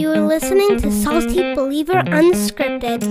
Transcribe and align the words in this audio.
You 0.00 0.10
are 0.12 0.20
listening 0.26 0.78
to 0.78 0.90
Salty 0.90 1.54
Believer 1.54 1.92
Unscripted. 1.92 3.02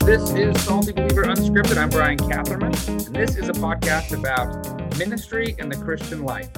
This 0.00 0.32
is 0.32 0.64
Salty 0.64 0.90
Believer 0.90 1.22
Unscripted. 1.22 1.76
I'm 1.76 1.90
Brian 1.90 2.18
Catherman, 2.18 2.74
and 3.06 3.14
this 3.14 3.36
is 3.36 3.48
a 3.48 3.52
podcast 3.52 4.18
about 4.18 4.98
ministry 4.98 5.54
and 5.60 5.70
the 5.70 5.76
Christian 5.76 6.24
life. 6.24 6.48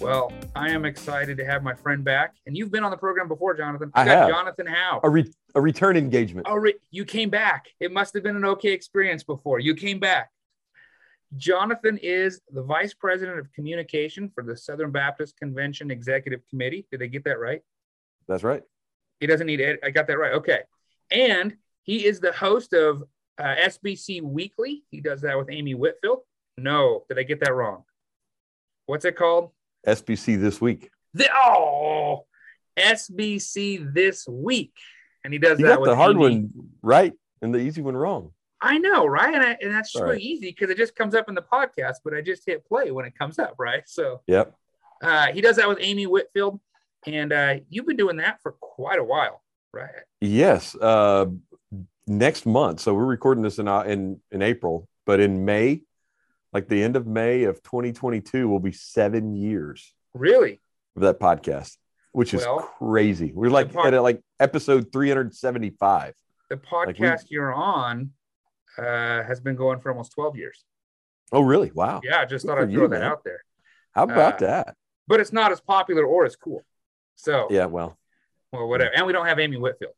Well, 0.00 0.32
I 0.54 0.70
am 0.70 0.86
excited 0.86 1.36
to 1.36 1.44
have 1.44 1.62
my 1.62 1.74
friend 1.74 2.02
back, 2.02 2.36
and 2.46 2.56
you've 2.56 2.70
been 2.70 2.84
on 2.84 2.90
the 2.90 2.96
program 2.96 3.28
before, 3.28 3.52
Jonathan. 3.52 3.90
I 3.92 4.06
got 4.06 4.16
have. 4.16 4.28
Jonathan 4.30 4.66
Howe. 4.66 5.00
a, 5.02 5.10
re- 5.10 5.30
a 5.54 5.60
return 5.60 5.98
engagement. 5.98 6.46
Oh, 6.48 6.54
re- 6.54 6.78
you 6.90 7.04
came 7.04 7.28
back. 7.28 7.66
It 7.80 7.92
must 7.92 8.14
have 8.14 8.22
been 8.22 8.36
an 8.36 8.46
okay 8.46 8.72
experience 8.72 9.22
before. 9.22 9.58
You 9.58 9.74
came 9.74 10.00
back. 10.00 10.30
Jonathan 11.36 11.98
is 11.98 12.40
the 12.50 12.62
vice 12.62 12.94
president 12.94 13.40
of 13.40 13.52
communication 13.52 14.30
for 14.34 14.42
the 14.42 14.56
Southern 14.56 14.90
Baptist 14.90 15.36
Convention 15.36 15.90
Executive 15.90 16.40
Committee. 16.48 16.86
Did 16.90 17.02
I 17.02 17.06
get 17.08 17.24
that 17.24 17.38
right? 17.38 17.60
That's 18.26 18.42
right. 18.42 18.62
He 19.20 19.26
doesn't 19.26 19.46
need 19.46 19.60
it. 19.60 19.80
I 19.84 19.90
got 19.90 20.06
that 20.08 20.18
right. 20.18 20.32
Okay. 20.34 20.60
And 21.10 21.56
he 21.82 22.04
is 22.04 22.20
the 22.20 22.32
host 22.32 22.72
of 22.72 23.02
uh, 23.38 23.54
SBC 23.64 24.22
Weekly. 24.22 24.84
He 24.90 25.00
does 25.00 25.20
that 25.22 25.36
with 25.38 25.48
Amy 25.50 25.74
Whitfield. 25.74 26.20
No, 26.58 27.04
did 27.08 27.18
I 27.18 27.22
get 27.22 27.40
that 27.40 27.54
wrong? 27.54 27.84
What's 28.86 29.04
it 29.04 29.16
called? 29.16 29.50
SBC 29.86 30.40
this 30.40 30.60
week. 30.60 30.90
The, 31.14 31.28
oh, 31.34 32.26
SBC 32.78 33.92
this 33.94 34.26
week. 34.28 34.72
And 35.24 35.32
he 35.32 35.38
does 35.38 35.58
You 35.58 35.66
that 35.66 35.80
with 35.80 35.90
the 35.90 35.96
hard 35.96 36.12
Amy. 36.12 36.20
one 36.20 36.50
right 36.82 37.12
and 37.42 37.54
the 37.54 37.58
easy 37.58 37.82
one 37.82 37.96
wrong. 37.96 38.32
I 38.60 38.78
know, 38.78 39.06
right? 39.06 39.34
And, 39.34 39.42
I, 39.44 39.56
and 39.60 39.74
that's 39.74 39.92
so 39.92 40.04
Right. 40.04 40.20
easy 40.20 40.46
because 40.50 40.70
it 40.70 40.76
just 40.78 40.96
comes 40.96 41.14
up 41.14 41.28
in 41.28 41.34
the 41.34 41.42
podcast, 41.42 41.96
but 42.04 42.14
I 42.14 42.20
just 42.22 42.44
hit 42.46 42.66
play 42.66 42.90
when 42.90 43.04
it 43.04 43.16
comes 43.18 43.38
up, 43.38 43.54
right? 43.58 43.82
So 43.86 44.22
Yep. 44.26 44.54
uh, 45.02 45.26
he 45.32 45.40
does 45.40 45.56
that 45.56 45.68
with 45.68 45.78
Amy 45.80 46.06
Whitfield. 46.06 46.60
And 47.06 47.32
uh, 47.32 47.54
you've 47.68 47.86
been 47.86 47.96
doing 47.96 48.16
that 48.16 48.40
for 48.42 48.52
quite 48.52 48.98
a 48.98 49.04
while, 49.04 49.42
right? 49.72 49.90
Yes. 50.20 50.74
Uh, 50.74 51.26
next 52.06 52.46
month. 52.46 52.80
So 52.80 52.94
we're 52.94 53.04
recording 53.06 53.42
this 53.42 53.58
in, 53.58 53.68
uh, 53.68 53.82
in 53.82 54.20
in 54.30 54.42
April, 54.42 54.88
but 55.04 55.20
in 55.20 55.44
May, 55.44 55.82
like 56.52 56.68
the 56.68 56.82
end 56.82 56.96
of 56.96 57.06
May 57.06 57.44
of 57.44 57.62
2022, 57.62 58.48
will 58.48 58.60
be 58.60 58.72
seven 58.72 59.36
years 59.36 59.94
Really? 60.14 60.60
of 60.96 61.02
that 61.02 61.20
podcast, 61.20 61.76
which 62.12 62.34
is 62.34 62.40
Well, 62.42 62.58
crazy. 62.78 63.32
We're 63.34 63.50
like 63.50 63.72
pod- 63.72 63.94
at 63.94 64.02
like 64.02 64.20
episode 64.40 64.92
375. 64.92 66.14
The 66.50 66.56
we- 66.56 66.62
podcast 66.62 67.26
you're 67.30 67.52
on 67.54 68.10
uh, 68.78 69.22
has 69.22 69.40
been 69.40 69.54
going 69.56 69.78
for 69.78 69.90
almost 69.90 70.12
12 70.12 70.36
years. 70.36 70.64
Oh, 71.32 71.40
really? 71.42 71.70
Wow. 71.72 72.00
Yeah, 72.04 72.20
I 72.20 72.24
just 72.24 72.44
Good 72.44 72.48
thought 72.54 72.62
I'd 72.62 72.70
you, 72.70 72.78
throw 72.78 72.88
that 72.88 73.00
man. 73.00 73.10
out 73.10 73.24
there. 73.24 73.42
How 73.92 74.04
about 74.04 74.34
Uh, 74.42 74.46
that? 74.46 74.76
But 75.08 75.20
it's 75.20 75.32
not 75.32 75.50
as 75.52 75.60
popular 75.60 76.04
or 76.04 76.24
as 76.24 76.36
cool. 76.36 76.62
So, 77.16 77.48
Yeah. 77.50 77.66
Well, 77.66 77.98
well, 78.52 78.68
whatever. 78.68 78.92
And 78.94 79.06
we 79.06 79.12
don't 79.12 79.26
have 79.26 79.38
Amy 79.38 79.56
Whitfield. 79.56 79.92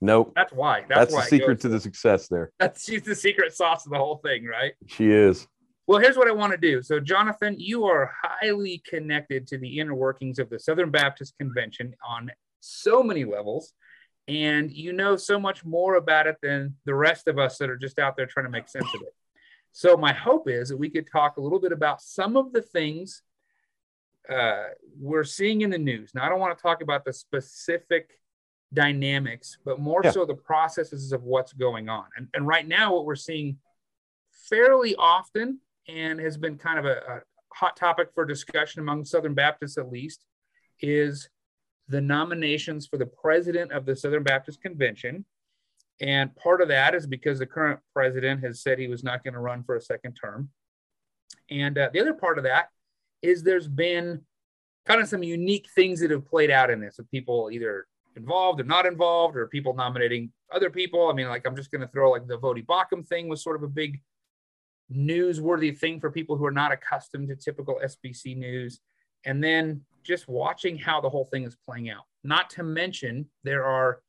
nope. 0.00 0.32
That's 0.36 0.52
why. 0.52 0.84
That's, 0.88 0.98
That's, 0.98 1.12
why 1.14 1.22
the 1.22 1.28
secret 1.28 1.60
to 1.60 1.68
the 1.68 1.80
success 1.80 2.28
there. 2.28 2.52
That's 2.58 2.84
she's 2.84 3.02
the 3.02 3.14
secret 3.14 3.54
sauce 3.54 3.86
of 3.86 3.92
the 3.92 3.98
whole 3.98 4.16
thing, 4.16 4.44
right? 4.44 4.74
She 4.86 5.10
is. 5.10 5.46
Well, 5.86 5.98
here's 5.98 6.16
what 6.16 6.28
I 6.28 6.32
want 6.32 6.52
to 6.52 6.58
do. 6.58 6.82
So, 6.82 6.98
Jonathan, 6.98 7.56
you 7.58 7.84
are 7.84 8.10
highly 8.22 8.82
connected 8.86 9.46
to 9.48 9.58
the 9.58 9.80
inner 9.80 9.94
workings 9.94 10.38
of 10.38 10.48
the 10.48 10.58
Southern 10.58 10.90
Baptist 10.90 11.36
Convention 11.38 11.94
on 12.06 12.30
so 12.60 13.02
many 13.02 13.24
levels. 13.24 13.74
And 14.26 14.72
you 14.72 14.94
know 14.94 15.16
so 15.16 15.38
much 15.38 15.66
more 15.66 15.96
about 15.96 16.26
it 16.26 16.36
than 16.42 16.76
the 16.86 16.94
rest 16.94 17.28
of 17.28 17.38
us 17.38 17.58
that 17.58 17.68
are 17.68 17.76
just 17.76 17.98
out 17.98 18.16
there 18.16 18.24
trying 18.24 18.46
to 18.46 18.50
make 18.50 18.68
sense 18.68 18.88
of 18.94 19.02
it. 19.02 19.14
So, 19.72 19.96
my 19.98 20.14
hope 20.14 20.48
is 20.48 20.70
that 20.70 20.78
we 20.78 20.88
could 20.88 21.06
talk 21.10 21.36
a 21.36 21.42
little 21.42 21.58
bit 21.58 21.72
about 21.72 22.00
some 22.00 22.36
of 22.38 22.52
the 22.52 22.62
things 22.62 23.20
uh, 24.28 24.64
we're 24.98 25.24
seeing 25.24 25.60
in 25.62 25.70
the 25.70 25.78
news. 25.78 26.12
Now, 26.14 26.24
I 26.24 26.28
don't 26.28 26.40
want 26.40 26.56
to 26.56 26.62
talk 26.62 26.82
about 26.82 27.04
the 27.04 27.12
specific 27.12 28.18
dynamics, 28.72 29.58
but 29.64 29.78
more 29.78 30.00
Yeah. 30.02 30.10
so 30.10 30.24
the 30.24 30.34
processes 30.34 31.12
of 31.12 31.22
what's 31.22 31.52
going 31.52 31.88
on. 31.88 32.06
And, 32.16 32.28
and 32.34 32.46
right 32.46 32.66
now, 32.66 32.94
what 32.94 33.04
we're 33.04 33.14
seeing 33.16 33.58
fairly 34.48 34.94
often 34.96 35.60
and 35.88 36.18
has 36.20 36.36
been 36.36 36.56
kind 36.56 36.78
of 36.78 36.84
a, 36.84 36.96
a 37.08 37.20
hot 37.52 37.76
topic 37.76 38.08
for 38.14 38.24
discussion 38.24 38.80
among 38.80 39.04
Southern 39.04 39.34
Baptists, 39.34 39.78
at 39.78 39.90
least, 39.90 40.24
is 40.80 41.28
the 41.88 42.00
nominations 42.00 42.86
for 42.86 42.96
the 42.96 43.06
president 43.06 43.70
of 43.72 43.84
the 43.84 43.94
Southern 43.94 44.22
Baptist 44.22 44.60
Convention. 44.62 45.24
And 46.00 46.34
part 46.34 46.60
of 46.60 46.68
that 46.68 46.94
is 46.94 47.06
because 47.06 47.38
the 47.38 47.46
current 47.46 47.78
president 47.92 48.42
has 48.42 48.62
said 48.62 48.78
he 48.78 48.88
was 48.88 49.04
not 49.04 49.22
going 49.22 49.34
to 49.34 49.40
run 49.40 49.62
for 49.62 49.76
a 49.76 49.80
second 49.80 50.14
term. 50.14 50.48
And 51.50 51.76
uh, 51.78 51.90
the 51.92 52.00
other 52.00 52.14
part 52.14 52.38
of 52.38 52.44
that 52.44 52.70
is 53.24 53.42
there's 53.42 53.68
been 53.68 54.20
kind 54.86 55.00
of 55.00 55.08
some 55.08 55.22
unique 55.22 55.66
things 55.74 56.00
that 56.00 56.10
have 56.10 56.26
played 56.26 56.50
out 56.50 56.70
in 56.70 56.80
this 56.80 56.98
with 56.98 57.10
people 57.10 57.48
either 57.50 57.86
involved 58.16 58.60
or 58.60 58.64
not 58.64 58.86
involved, 58.86 59.36
or 59.36 59.46
people 59.48 59.74
nominating 59.74 60.30
other 60.52 60.70
people. 60.70 61.08
I 61.08 61.14
mean, 61.14 61.28
like 61.28 61.46
I'm 61.46 61.56
just 61.56 61.70
going 61.70 61.80
to 61.80 61.88
throw 61.88 62.10
like 62.10 62.26
the 62.26 62.38
Voddie 62.38 62.64
Baucham 62.64 63.06
thing 63.06 63.28
was 63.28 63.42
sort 63.42 63.56
of 63.56 63.62
a 63.62 63.68
big 63.68 64.00
newsworthy 64.92 65.76
thing 65.76 66.00
for 66.00 66.10
people 66.10 66.36
who 66.36 66.44
are 66.44 66.52
not 66.52 66.72
accustomed 66.72 67.28
to 67.28 67.36
typical 67.36 67.80
SBC 67.82 68.36
news. 68.36 68.80
And 69.24 69.42
then 69.42 69.80
just 70.02 70.28
watching 70.28 70.78
how 70.78 71.00
the 71.00 71.08
whole 71.08 71.24
thing 71.24 71.44
is 71.44 71.56
playing 71.64 71.88
out. 71.88 72.04
Not 72.22 72.50
to 72.50 72.62
mention, 72.62 73.26
there 73.42 73.64
are 73.64 74.00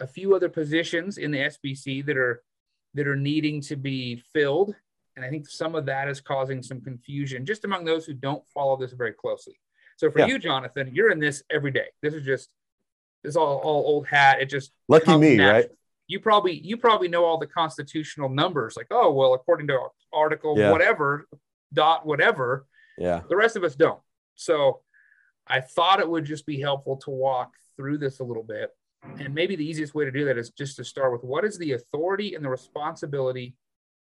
a 0.00 0.06
few 0.06 0.34
other 0.34 0.48
positions 0.48 1.18
in 1.18 1.30
the 1.30 1.38
SBC 1.38 2.06
that 2.06 2.16
are 2.16 2.42
that 2.94 3.08
are 3.08 3.16
needing 3.16 3.60
to 3.62 3.76
be 3.76 4.16
filled. 4.32 4.74
And 5.16 5.24
I 5.24 5.30
think 5.30 5.48
some 5.48 5.74
of 5.74 5.86
that 5.86 6.08
is 6.08 6.20
causing 6.20 6.62
some 6.62 6.80
confusion 6.80 7.46
just 7.46 7.64
among 7.64 7.84
those 7.84 8.04
who 8.04 8.14
don't 8.14 8.46
follow 8.48 8.76
this 8.76 8.92
very 8.92 9.12
closely. 9.12 9.58
So 9.96 10.10
for 10.10 10.18
Yeah. 10.20 10.26
you, 10.26 10.38
Jonathan, 10.38 10.90
you're 10.92 11.10
in 11.10 11.20
this 11.20 11.42
every 11.50 11.70
day. 11.70 11.86
This 12.02 12.14
is 12.14 12.24
just 12.24 12.50
this 13.22 13.30
is 13.30 13.36
all, 13.38 13.58
all 13.58 13.84
old 13.86 14.06
hat. 14.06 14.42
It 14.42 14.46
just 14.50 14.72
Lucky 14.88 15.16
me, 15.16 15.36
natural. 15.36 15.62
right? 15.62 15.70
You 16.08 16.20
probably 16.20 16.58
you 16.58 16.76
probably 16.76 17.08
know 17.08 17.24
all 17.24 17.38
the 17.38 17.46
constitutional 17.46 18.28
numbers, 18.28 18.76
like 18.76 18.88
oh 18.90 19.12
well, 19.12 19.34
according 19.34 19.68
to 19.68 19.78
article 20.12 20.58
Yeah. 20.58 20.70
whatever 20.72 21.26
dot 21.72 22.04
whatever. 22.04 22.66
Yeah. 22.98 23.22
The 23.28 23.36
rest 23.36 23.56
of 23.56 23.64
us 23.64 23.74
don't. 23.76 24.00
So 24.34 24.82
I 25.46 25.60
thought 25.60 26.00
it 26.00 26.08
would 26.08 26.24
just 26.24 26.44
be 26.44 26.60
helpful 26.60 26.96
to 26.98 27.10
walk 27.10 27.54
through 27.76 27.98
this 27.98 28.18
a 28.20 28.24
little 28.24 28.42
bit. 28.42 28.70
And 29.18 29.34
maybe 29.34 29.54
the 29.56 29.64
easiest 29.66 29.94
way 29.94 30.04
to 30.06 30.10
do 30.10 30.24
that 30.26 30.38
is 30.38 30.50
just 30.50 30.76
to 30.76 30.84
start 30.84 31.12
with 31.12 31.22
what 31.24 31.44
is 31.44 31.56
the 31.58 31.72
authority 31.72 32.34
and 32.34 32.44
the 32.44 32.48
responsibility 32.48 33.54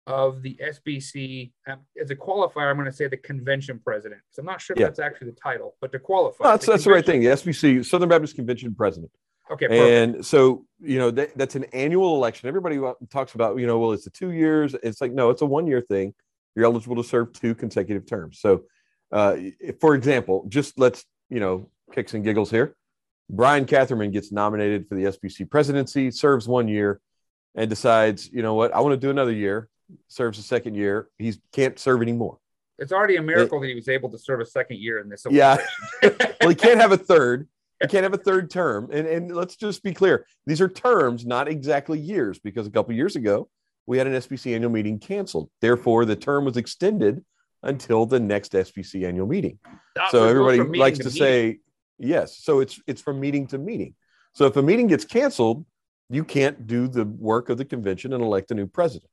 of 0.07 0.43
the 0.43 0.59
SBC 0.63 1.53
um, 1.67 1.81
as 2.01 2.11
a 2.11 2.17
qualifier. 2.17 2.71
I'm 2.71 2.77
going 2.77 2.87
to 2.87 2.93
say 2.93 3.09
the 3.09 3.17
convention 3.17 3.81
president 3.85 4.21
because 4.25 4.39
I'm 4.39 4.47
not 4.47 4.61
sure 4.61 4.75
if 4.75 4.81
Yeah. 4.81 4.87
that's 4.87 5.01
actually 5.01 5.31
the 5.31 5.37
title, 5.37 5.75
but 5.81 5.91
to 5.93 5.99
qualify. 5.99 6.45
No, 6.45 6.51
that's 6.51 6.67
the 6.67 6.73
that's 6.73 6.85
the 6.85 6.91
right 6.91 7.05
thing. 7.05 7.21
The 7.21 7.29
SBC, 7.29 7.85
Southern 7.85 8.09
Baptist 8.09 8.37
Convention 8.37 8.75
president. 8.75 9.11
Okay, 9.51 9.69
perfect. 9.69 10.17
And 10.17 10.27
so, 10.27 10.65
you 10.81 10.99
know, 10.99 11.11
that, 11.13 11.37
that's 11.37 11.55
an 11.55 11.65
annual 11.73 12.17
election. 12.17 12.49
Everybody 12.49 12.81
talks 13.11 13.35
about, 13.35 13.59
you 13.59 13.67
know, 13.67 13.79
well, 13.79 13.93
it's 13.93 14.07
a 14.07 14.11
two 14.11 14.33
years. 14.33 14.75
It's 14.83 15.01
like, 15.01 15.13
no, 15.13 15.31
it's 15.31 15.43
a 15.43 15.47
one 15.47 15.67
year 15.67 15.81
thing. 15.81 16.15
You're 16.55 16.65
eligible 16.65 16.97
to 16.97 17.05
serve 17.05 17.33
two 17.33 17.55
consecutive 17.55 18.07
terms. 18.07 18.41
So, 18.41 18.65
uh, 19.13 19.37
for 19.81 19.95
example, 19.95 20.47
just 20.49 20.79
let's, 20.79 21.05
you 21.31 21.39
know, 21.39 21.71
kicks 21.93 22.15
and 22.15 22.25
giggles 22.25 22.51
here. 22.51 22.77
Brian 23.31 23.65
Catherman 23.67 24.11
gets 24.11 24.33
nominated 24.33 24.89
for 24.89 24.95
the 24.95 25.05
SBC 25.05 25.49
presidency, 25.51 26.11
serves 26.11 26.49
one 26.49 26.69
year, 26.69 27.01
and 27.55 27.69
decides, 27.71 28.29
you 28.33 28.43
know 28.43 28.55
what, 28.55 28.73
I 28.75 28.81
want 28.81 28.93
to 28.93 28.97
do 28.97 29.11
another 29.11 29.33
year, 29.33 29.69
serves 30.09 30.39
a 30.39 30.43
second 30.43 30.75
year. 30.75 31.09
He 31.19 31.35
can't 31.53 31.79
serve 31.79 32.03
anymore. 32.03 32.39
It's 32.79 32.93
already 32.93 33.17
a 33.17 33.23
miracle 33.23 33.61
that 33.61 33.69
he 33.69 33.75
was 33.75 33.89
able 33.89 34.11
to 34.11 34.19
serve 34.19 34.41
a 34.41 34.47
second 34.47 34.79
year 34.79 34.99
in 34.99 35.09
this. 35.09 35.25
Yeah. 35.31 35.57
well, 36.03 36.49
he 36.49 36.55
can't 36.55 36.81
have 36.81 36.93
a 36.93 36.99
third. 36.99 37.49
He 37.83 37.89
can't 37.89 38.05
have 38.05 38.15
a 38.15 38.17
third 38.17 38.51
term. 38.51 38.89
And 38.91 39.07
and 39.07 39.37
let's 39.37 39.55
just 39.55 39.83
be 39.83 39.93
clear: 39.93 40.25
these 40.47 40.63
are 40.63 40.69
terms, 40.69 41.27
not 41.27 41.47
exactly 41.47 41.99
years, 41.99 42.39
because 42.39 42.67
a 42.67 42.71
couple 42.71 42.95
years 42.95 43.17
ago 43.17 43.51
we 43.87 43.99
had 43.99 44.07
an 44.07 44.15
SBC 44.15 44.55
annual 44.55 44.71
meeting 44.71 44.99
canceled. 44.99 45.51
Therefore, 45.61 46.07
the 46.07 46.17
term 46.17 46.47
was 46.47 46.57
extended 46.57 47.23
until 47.63 48.07
the 48.07 48.19
next 48.19 48.53
SBC 48.53 49.07
annual 49.07 49.27
meeting. 49.27 49.59
That's 49.95 50.11
so 50.11 50.25
everybody 50.25 50.59
likes 50.79 50.99
to, 51.01 51.05
meeting. 51.05 51.19
say 51.19 51.59
yes. 51.99 52.39
So 52.39 52.61
it's 52.61 52.81
it's 52.87 53.03
from 53.03 53.21
meeting 53.21 53.47
to 53.49 53.59
meeting. 53.59 53.95
So 54.33 54.47
if 54.47 54.57
a 54.57 54.63
meeting 54.63 54.87
gets 54.87 55.05
canceled, 55.05 55.67
you 56.09 56.25
can't 56.25 56.67
do 56.67 56.89
the 56.89 57.05
work 57.05 57.49
of 57.49 57.59
the 57.59 57.65
convention 57.65 58.13
and 58.13 58.23
elect 58.23 58.51
a 58.51 58.55
new 58.55 58.67
president. 58.67 59.11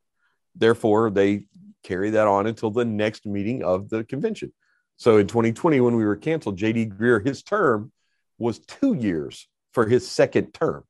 Therefore, 0.56 1.10
they 1.10 1.46
carry 1.84 2.12
that 2.12 2.28
on 2.28 2.48
until 2.48 2.72
the 2.72 2.86
next 2.86 3.26
meeting 3.26 3.64
of 3.64 3.90
the 3.90 4.04
convention. 4.04 4.54
So 4.98 5.18
in 5.18 5.28
2020, 5.28 5.82
when 5.82 5.96
we 5.96 6.06
were 6.06 6.16
canceled, 6.16 6.58
JD 6.58 6.98
Greear, 6.98 7.26
his 7.26 7.44
term 7.44 7.92
was 8.38 8.60
two 8.60 8.94
years 8.94 9.48
for 9.72 9.86
his 9.86 10.08
second 10.08 10.54
term. 10.54 10.84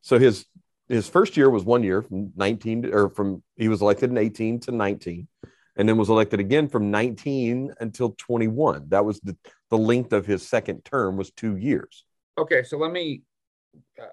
So 0.00 0.18
his 0.18 0.46
his 0.88 1.08
first 1.08 1.36
year 1.36 1.48
was 1.48 1.62
one 1.62 1.84
year 1.84 2.02
from 2.02 2.32
19 2.34 2.82
to- 2.82 2.92
or 2.92 3.10
from 3.10 3.44
he 3.56 3.68
was 3.68 3.80
elected 3.80 4.10
in 4.10 4.18
18 4.18 4.58
to 4.60 4.72
19 4.72 5.28
and 5.76 5.88
then 5.88 5.96
was 5.96 6.08
elected 6.08 6.40
again 6.40 6.68
from 6.68 6.90
19 6.90 7.72
until 7.78 8.16
21 8.18 8.86
that 8.88 9.04
was 9.04 9.20
the, 9.20 9.36
the 9.70 9.78
length 9.78 10.12
of 10.12 10.26
his 10.26 10.48
second 10.48 10.84
term 10.84 11.16
was 11.16 11.30
two 11.30 11.56
years 11.56 12.04
Okay, 12.40 12.62
so 12.62 12.78
let 12.78 12.90
me. 12.90 13.22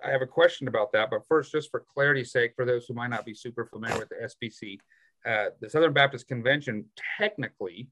I 0.05 0.11
have 0.11 0.21
a 0.21 0.27
question 0.27 0.67
about 0.67 0.91
that, 0.91 1.09
but 1.09 1.21
first, 1.27 1.51
just 1.51 1.71
for 1.71 1.83
clarity's 1.93 2.31
sake, 2.31 2.51
for 2.55 2.65
those 2.65 2.85
who 2.85 2.93
might 2.93 3.09
not 3.09 3.25
be 3.25 3.33
super 3.33 3.65
familiar 3.65 3.97
with 3.97 4.09
the 4.09 4.15
SBC, 4.15 4.79
uh, 5.27 5.49
the 5.59 5.69
Southern 5.69 5.93
Baptist 5.93 6.27
Convention 6.27 6.85
technically 7.19 7.89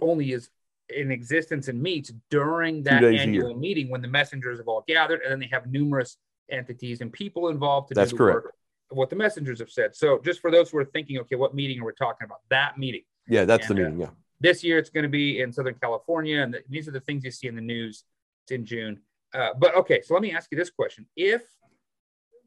only 0.00 0.32
is 0.32 0.50
in 0.88 1.10
existence 1.10 1.68
and 1.68 1.80
meets 1.80 2.12
during 2.30 2.82
that 2.82 3.02
annual 3.04 3.54
meeting 3.54 3.88
when 3.88 4.02
the 4.02 4.08
messengers 4.08 4.58
have 4.58 4.68
all 4.68 4.84
gathered, 4.86 5.22
and 5.22 5.30
then 5.32 5.38
they 5.38 5.48
have 5.50 5.66
numerous 5.66 6.16
entities 6.50 7.00
and 7.00 7.12
people 7.12 7.48
involved 7.48 7.88
to 7.88 7.94
That's 7.94 8.10
do 8.10 8.16
the 8.18 8.24
correct. 8.24 8.44
work 8.44 8.54
of 8.90 8.96
what 8.98 9.08
the 9.08 9.16
messengers 9.16 9.60
have 9.60 9.70
said. 9.70 9.94
So 9.96 10.18
just 10.22 10.40
for 10.40 10.50
those 10.50 10.70
who 10.70 10.78
are 10.78 10.84
thinking, 10.84 11.18
okay, 11.20 11.36
what 11.36 11.54
meeting 11.54 11.80
are 11.80 11.86
we 11.86 11.92
talking 11.94 12.26
about? 12.26 12.40
That 12.50 12.76
meeting. 12.76 13.02
Yeah, 13.26 13.44
that's 13.44 13.66
the 13.68 13.74
And, 13.74 13.80
uh, 13.80 13.84
meeting. 13.84 14.00
Yeah. 14.00 14.10
This 14.40 14.62
year 14.62 14.78
it's 14.78 14.90
going 14.90 15.04
to 15.04 15.08
be 15.08 15.40
in 15.40 15.52
Southern 15.52 15.76
California, 15.76 16.40
and 16.42 16.52
th- 16.52 16.64
these 16.68 16.86
are 16.88 16.90
the 16.90 17.00
things 17.00 17.24
you 17.24 17.30
see 17.30 17.46
in 17.46 17.54
the 17.54 17.62
news. 17.62 18.04
It's 18.42 18.52
in 18.52 18.66
June. 18.66 19.00
Uh, 19.32 19.50
but 19.58 19.74
okay, 19.76 20.02
so 20.02 20.12
let 20.12 20.22
me 20.22 20.32
ask 20.32 20.50
you 20.50 20.58
this 20.58 20.70
question: 20.70 21.06
If 21.16 21.42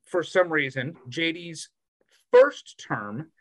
for 0.04 0.22
some 0.22 0.50
reason 0.50 0.96
JD's 1.10 1.70
first 2.32 2.78
term 2.88 3.32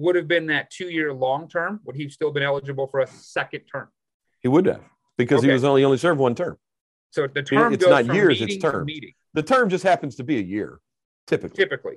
would 0.00 0.16
have 0.16 0.26
been 0.28 0.46
that 0.46 0.70
two-year 0.70 1.12
long 1.12 1.48
term, 1.48 1.80
would 1.84 1.96
he 1.96 2.08
still 2.08 2.30
been 2.30 2.42
eligible 2.42 2.86
for 2.86 3.00
a 3.00 3.06
second 3.06 3.62
term? 3.70 3.88
He 4.40 4.48
would 4.48 4.66
have 4.66 4.82
because 5.18 5.42
he 5.42 5.50
was 5.50 5.64
only 5.64 5.84
only 5.84 5.98
served 5.98 6.18
one 6.18 6.34
term. 6.34 6.56
So 7.10 7.26
the 7.26 7.42
term 7.42 7.74
it's 7.74 7.84
goes 7.84 7.90
not 7.90 8.06
from 8.06 8.14
years, 8.16 8.40
it's 8.40 8.46
meeting 8.54 8.60
to 8.62 8.70
terms. 8.70 8.86
meeting, 8.86 9.12
The 9.34 9.42
term 9.42 9.68
just 9.68 9.84
happens 9.84 10.16
to 10.16 10.24
be 10.24 10.38
a 10.38 10.42
year, 10.42 10.80
typically. 11.26 11.56
typically. 11.56 11.96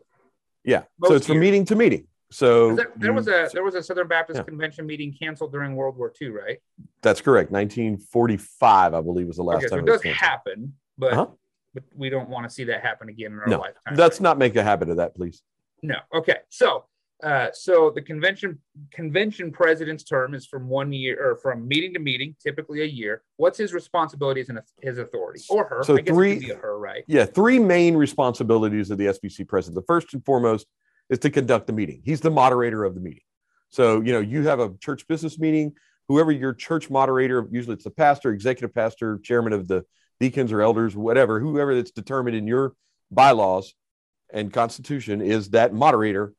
Yeah. 0.63 0.83
Most 0.99 1.09
so 1.09 1.15
it's 1.15 1.27
from 1.27 1.35
years. 1.35 1.41
meeting 1.43 1.65
to 1.65 1.75
meeting. 1.75 2.07
So 2.31 2.75
There, 2.75 2.91
there 2.97 3.13
was 3.13 3.27
a 3.27 3.47
there 3.53 3.63
was 3.63 3.75
a 3.75 3.83
Southern 3.83 4.07
Baptist 4.07 4.37
Yeah. 4.39 4.43
Convention 4.43 4.85
meeting 4.87 5.15
canceled 5.17 5.51
during 5.51 5.75
World 5.75 5.97
War 5.97 6.11
II, 6.19 6.29
right? 6.29 6.57
that's 7.01 7.21
correct. 7.21 7.51
1945, 7.51 8.93
I 8.93 9.01
believe, 9.01 9.27
was 9.27 9.37
the 9.37 9.43
last 9.43 9.57
okay, 9.57 9.67
so 9.67 9.75
time 9.77 9.85
it 9.85 9.87
does 9.87 10.01
canceled. 10.01 10.17
happen, 10.29 10.73
but 10.97 11.13
Uh-huh. 11.13 11.27
but 11.73 11.83
we 11.95 12.09
don't 12.09 12.29
want 12.29 12.45
to 12.45 12.49
see 12.49 12.63
that 12.65 12.81
happen 12.81 13.07
again 13.09 13.33
in 13.33 13.39
our 13.39 13.47
No, 13.47 13.59
lifetime. 13.59 13.95
Let's 13.95 14.15
right? 14.17 14.23
not 14.23 14.37
make 14.37 14.55
a 14.55 14.63
habit 14.63 14.89
of 14.89 14.97
that, 14.97 15.15
please. 15.15 15.43
No. 15.83 15.95
Okay. 16.13 16.37
So, 16.49 16.85
uh, 17.21 17.47
so 17.53 17.91
the 17.93 18.01
convention 18.01 18.59
convention 18.91 19.51
president's 19.51 20.03
term 20.03 20.33
is 20.33 20.45
from 20.45 20.67
one 20.67 20.91
year 20.91 21.17
or 21.23 21.35
from 21.37 21.67
meeting 21.67 21.93
to 21.93 21.99
meeting, 21.99 22.35
typically 22.41 22.81
a 22.81 22.85
year. 22.85 23.23
What's 23.37 23.57
his 23.57 23.73
responsibilities 23.73 24.49
and 24.49 24.59
his 24.81 24.97
authority 24.97 25.41
or 25.49 25.65
her? 25.65 25.83
So 25.83 25.97
I 25.97 26.01
guess 26.01 26.13
three- 26.13 26.31
it 26.31 26.35
could 26.35 26.47
be 26.47 26.51
a 26.51 26.57
her, 26.57 26.77
right? 26.77 27.03
Yeah, 27.07 27.25
three 27.25 27.59
main 27.59 27.95
responsibilities 27.95 28.91
of 28.91 28.97
the 28.97 29.07
SBC 29.07 29.47
president. 29.47 29.75
The 29.75 29.85
first 29.87 30.13
and 30.13 30.23
foremost 30.25 30.67
is 31.09 31.19
to 31.19 31.29
conduct 31.29 31.67
the 31.67 31.73
meeting. 31.73 32.01
He's 32.03 32.19
the 32.19 32.31
moderator 32.31 32.83
of 32.83 32.95
the 32.95 33.01
meeting. 33.01 33.23
So, 33.69 34.01
you 34.01 34.11
know, 34.11 34.19
you 34.19 34.43
have 34.47 34.59
a 34.59 34.73
church 34.79 35.07
business 35.07 35.39
meeting, 35.39 35.73
whoever 36.07 36.31
your 36.31 36.53
church 36.53 36.89
moderator, 36.89 37.47
usually 37.51 37.75
it's 37.75 37.83
the 37.83 37.89
pastor, 37.91 38.31
executive 38.31 38.73
pastor, 38.73 39.19
chairman 39.23 39.53
of 39.53 39.67
the 39.67 39.83
deacons 40.19 40.51
or 40.51 40.61
elders, 40.61 40.95
whatever, 40.95 41.39
whoever 41.39 41.73
that's 41.73 41.91
determined 41.91 42.35
in 42.35 42.47
your 42.47 42.73
bylaws 43.11 43.73
and 44.31 44.51
constitution 44.51 45.21
is 45.21 45.51
that 45.51 45.73
moderator. 45.73 46.33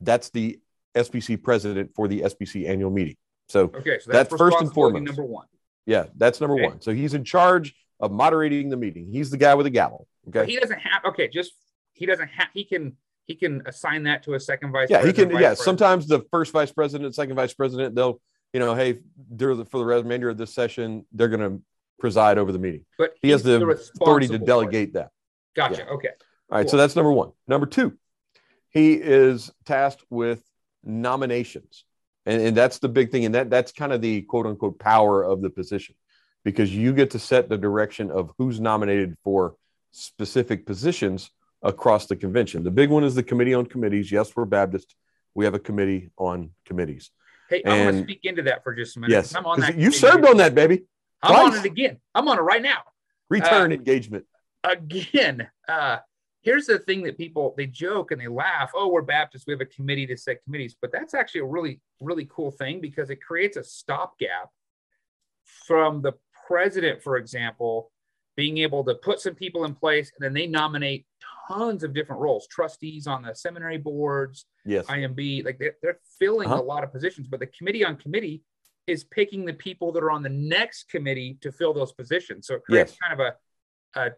That's 0.00 0.30
the 0.30 0.58
SBC 0.94 1.42
president 1.42 1.90
for 1.94 2.08
the 2.08 2.20
SBC 2.22 2.68
annual 2.68 2.90
meeting. 2.90 3.16
So, 3.48 3.64
Okay. 3.74 3.98
So 3.98 4.12
That's 4.12 4.28
that's, 4.30 4.36
first 4.36 4.56
and 4.60 4.72
foremost. 4.72 5.04
Number 5.04 5.24
one. 5.24 5.46
yeah, 5.86 6.06
that's 6.16 6.40
number 6.40 6.54
Okay. 6.56 6.66
one. 6.66 6.80
So 6.80 6.92
he's 6.92 7.14
in 7.14 7.24
charge 7.24 7.74
of 8.00 8.12
moderating 8.12 8.68
the 8.68 8.76
meeting. 8.76 9.08
He's 9.10 9.30
the 9.30 9.36
guy 9.36 9.54
with 9.54 9.64
the 9.64 9.70
gavel. 9.70 10.06
But 10.26 10.40
Okay. 10.40 10.52
he 10.52 10.58
doesn't 10.58 10.78
have. 10.80 11.04
Okay. 11.06 11.28
Just 11.28 11.52
he 11.94 12.06
doesn't 12.06 12.28
have. 12.28 12.48
He 12.52 12.64
can 12.64 12.96
he 13.26 13.34
can 13.34 13.62
assign 13.66 14.04
that 14.04 14.22
to 14.24 14.34
a 14.34 14.40
second 14.40 14.72
vice. 14.72 14.88
yeah, 14.90 15.04
he 15.04 15.12
can. 15.12 15.28
Yeah, 15.30 15.36
president. 15.36 15.58
sometimes 15.58 16.06
the 16.06 16.20
first 16.30 16.52
vice 16.52 16.72
president, 16.72 17.14
second 17.14 17.36
vice 17.36 17.52
president, 17.52 17.94
they'll, 17.94 18.20
you 18.54 18.60
know, 18.60 18.74
hey, 18.74 19.00
the, 19.30 19.66
for 19.66 19.78
the 19.78 19.84
remainder 19.84 20.30
of 20.30 20.38
this 20.38 20.54
session, 20.54 21.04
they're 21.12 21.28
going 21.28 21.40
to 21.40 21.62
preside 21.98 22.38
over 22.38 22.52
the 22.52 22.58
meeting. 22.58 22.86
But 22.96 23.14
He 23.20 23.28
has 23.30 23.42
the 23.42 23.56
authority 23.66 24.28
to 24.28 24.38
delegate 24.38 24.94
that. 24.94 25.10
Gotcha. 25.54 25.86
Okay. 25.88 26.08
All 26.50 26.56
right, 26.58 26.70
so 26.70 26.78
that's 26.78 26.96
number 26.96 27.12
one. 27.12 27.32
Number 27.46 27.66
two, 27.66 27.98
he 28.70 28.94
is 28.94 29.50
tasked 29.64 30.04
with 30.10 30.42
nominations, 30.84 31.84
and, 32.26 32.40
and 32.42 32.56
that's 32.56 32.78
the 32.78 32.88
big 32.88 33.10
thing, 33.10 33.24
and 33.24 33.34
that 33.34 33.50
that's 33.50 33.72
kind 33.72 33.92
of 33.92 34.00
the 34.00 34.22
quote 34.22 34.46
unquote 34.46 34.78
power 34.78 35.22
of 35.22 35.40
the 35.42 35.50
position, 35.50 35.94
because 36.44 36.74
you 36.74 36.92
get 36.92 37.10
to 37.10 37.18
set 37.18 37.48
the 37.48 37.58
direction 37.58 38.10
of 38.10 38.32
who's 38.38 38.60
nominated 38.60 39.16
for 39.24 39.54
specific 39.92 40.66
positions 40.66 41.30
across 41.62 42.06
the 42.06 42.16
convention. 42.16 42.62
The 42.62 42.70
big 42.70 42.90
one 42.90 43.04
is 43.04 43.14
the 43.14 43.22
committee 43.22 43.54
on 43.54 43.66
committees. 43.66 44.12
Yes, 44.12 44.34
we're 44.36 44.44
Baptist. 44.44 44.94
We 45.34 45.44
have 45.44 45.54
a 45.54 45.58
committee 45.58 46.10
on 46.16 46.50
committees. 46.64 47.10
Hey, 47.48 47.62
I 47.64 47.84
want 47.84 47.96
to 47.96 48.02
speak 48.02 48.20
into 48.24 48.42
that 48.42 48.62
for 48.62 48.74
just 48.74 48.96
a 48.96 49.00
minute. 49.00 49.12
Yes, 49.12 49.34
I'm 49.34 49.46
on 49.46 49.60
that. 49.60 49.78
you 49.78 49.90
served 49.90 50.26
on 50.26 50.36
that, 50.36 50.54
baby. 50.54 50.84
I'm 51.22 51.52
on 51.52 51.58
it 51.58 51.64
again. 51.64 51.98
I'm 52.14 52.28
on 52.28 52.38
it 52.38 52.42
right 52.42 52.62
now. 52.62 52.78
Return 53.30 53.72
Uh, 53.72 53.74
engagement. 53.74 54.24
again, 54.64 55.48
uh, 55.68 55.98
here's 56.48 56.64
the 56.64 56.78
thing 56.78 57.02
that 57.02 57.18
people 57.18 57.52
they 57.58 57.66
joke 57.66 58.10
and 58.10 58.18
they 58.18 58.26
laugh. 58.26 58.70
Oh, 58.74 58.88
we're 58.88 59.02
Baptists. 59.02 59.44
We 59.46 59.52
have 59.52 59.60
a 59.60 59.66
committee 59.66 60.06
to 60.06 60.16
set 60.16 60.42
committees, 60.44 60.74
but 60.80 60.90
that's 60.90 61.12
actually 61.12 61.42
a 61.42 61.46
really, 61.46 61.78
really 62.00 62.26
cool 62.30 62.50
thing 62.50 62.80
because 62.80 63.10
it 63.10 63.16
creates 63.20 63.58
a 63.58 63.62
stopgap 63.64 64.48
from 65.66 66.00
the 66.00 66.14
president, 66.46 67.02
for 67.02 67.18
example, 67.18 67.92
being 68.34 68.56
able 68.58 68.82
to 68.84 68.94
put 68.94 69.20
some 69.20 69.34
people 69.34 69.64
in 69.66 69.74
place 69.74 70.10
and 70.16 70.24
then 70.24 70.32
they 70.32 70.46
nominate 70.46 71.04
tons 71.48 71.84
of 71.84 71.92
different 71.92 72.22
roles, 72.22 72.46
trustees 72.46 73.06
on 73.06 73.22
the 73.22 73.34
seminary 73.34 73.76
boards, 73.78 74.46
Yes. 74.64 74.86
IMB, 74.86 75.44
like 75.44 75.58
they're, 75.58 75.76
they're 75.82 76.00
filling 76.18 76.48
Uh-huh. 76.48 76.62
a 76.62 76.64
lot 76.64 76.82
of 76.82 76.90
positions, 76.90 77.26
but 77.26 77.40
the 77.40 77.46
committee 77.46 77.84
on 77.84 77.96
committee 77.96 78.42
is 78.86 79.04
picking 79.04 79.44
the 79.44 79.52
people 79.52 79.92
that 79.92 80.02
are 80.02 80.10
on 80.10 80.22
the 80.22 80.30
next 80.30 80.88
committee 80.88 81.36
to 81.42 81.52
fill 81.52 81.74
those 81.74 81.92
positions. 81.92 82.46
So 82.46 82.54
it 82.54 82.64
creates 82.64 82.92
Yes. 82.92 82.98
kind 83.02 83.20
of 83.20 83.20
a, 83.26 84.00
a 84.00 84.10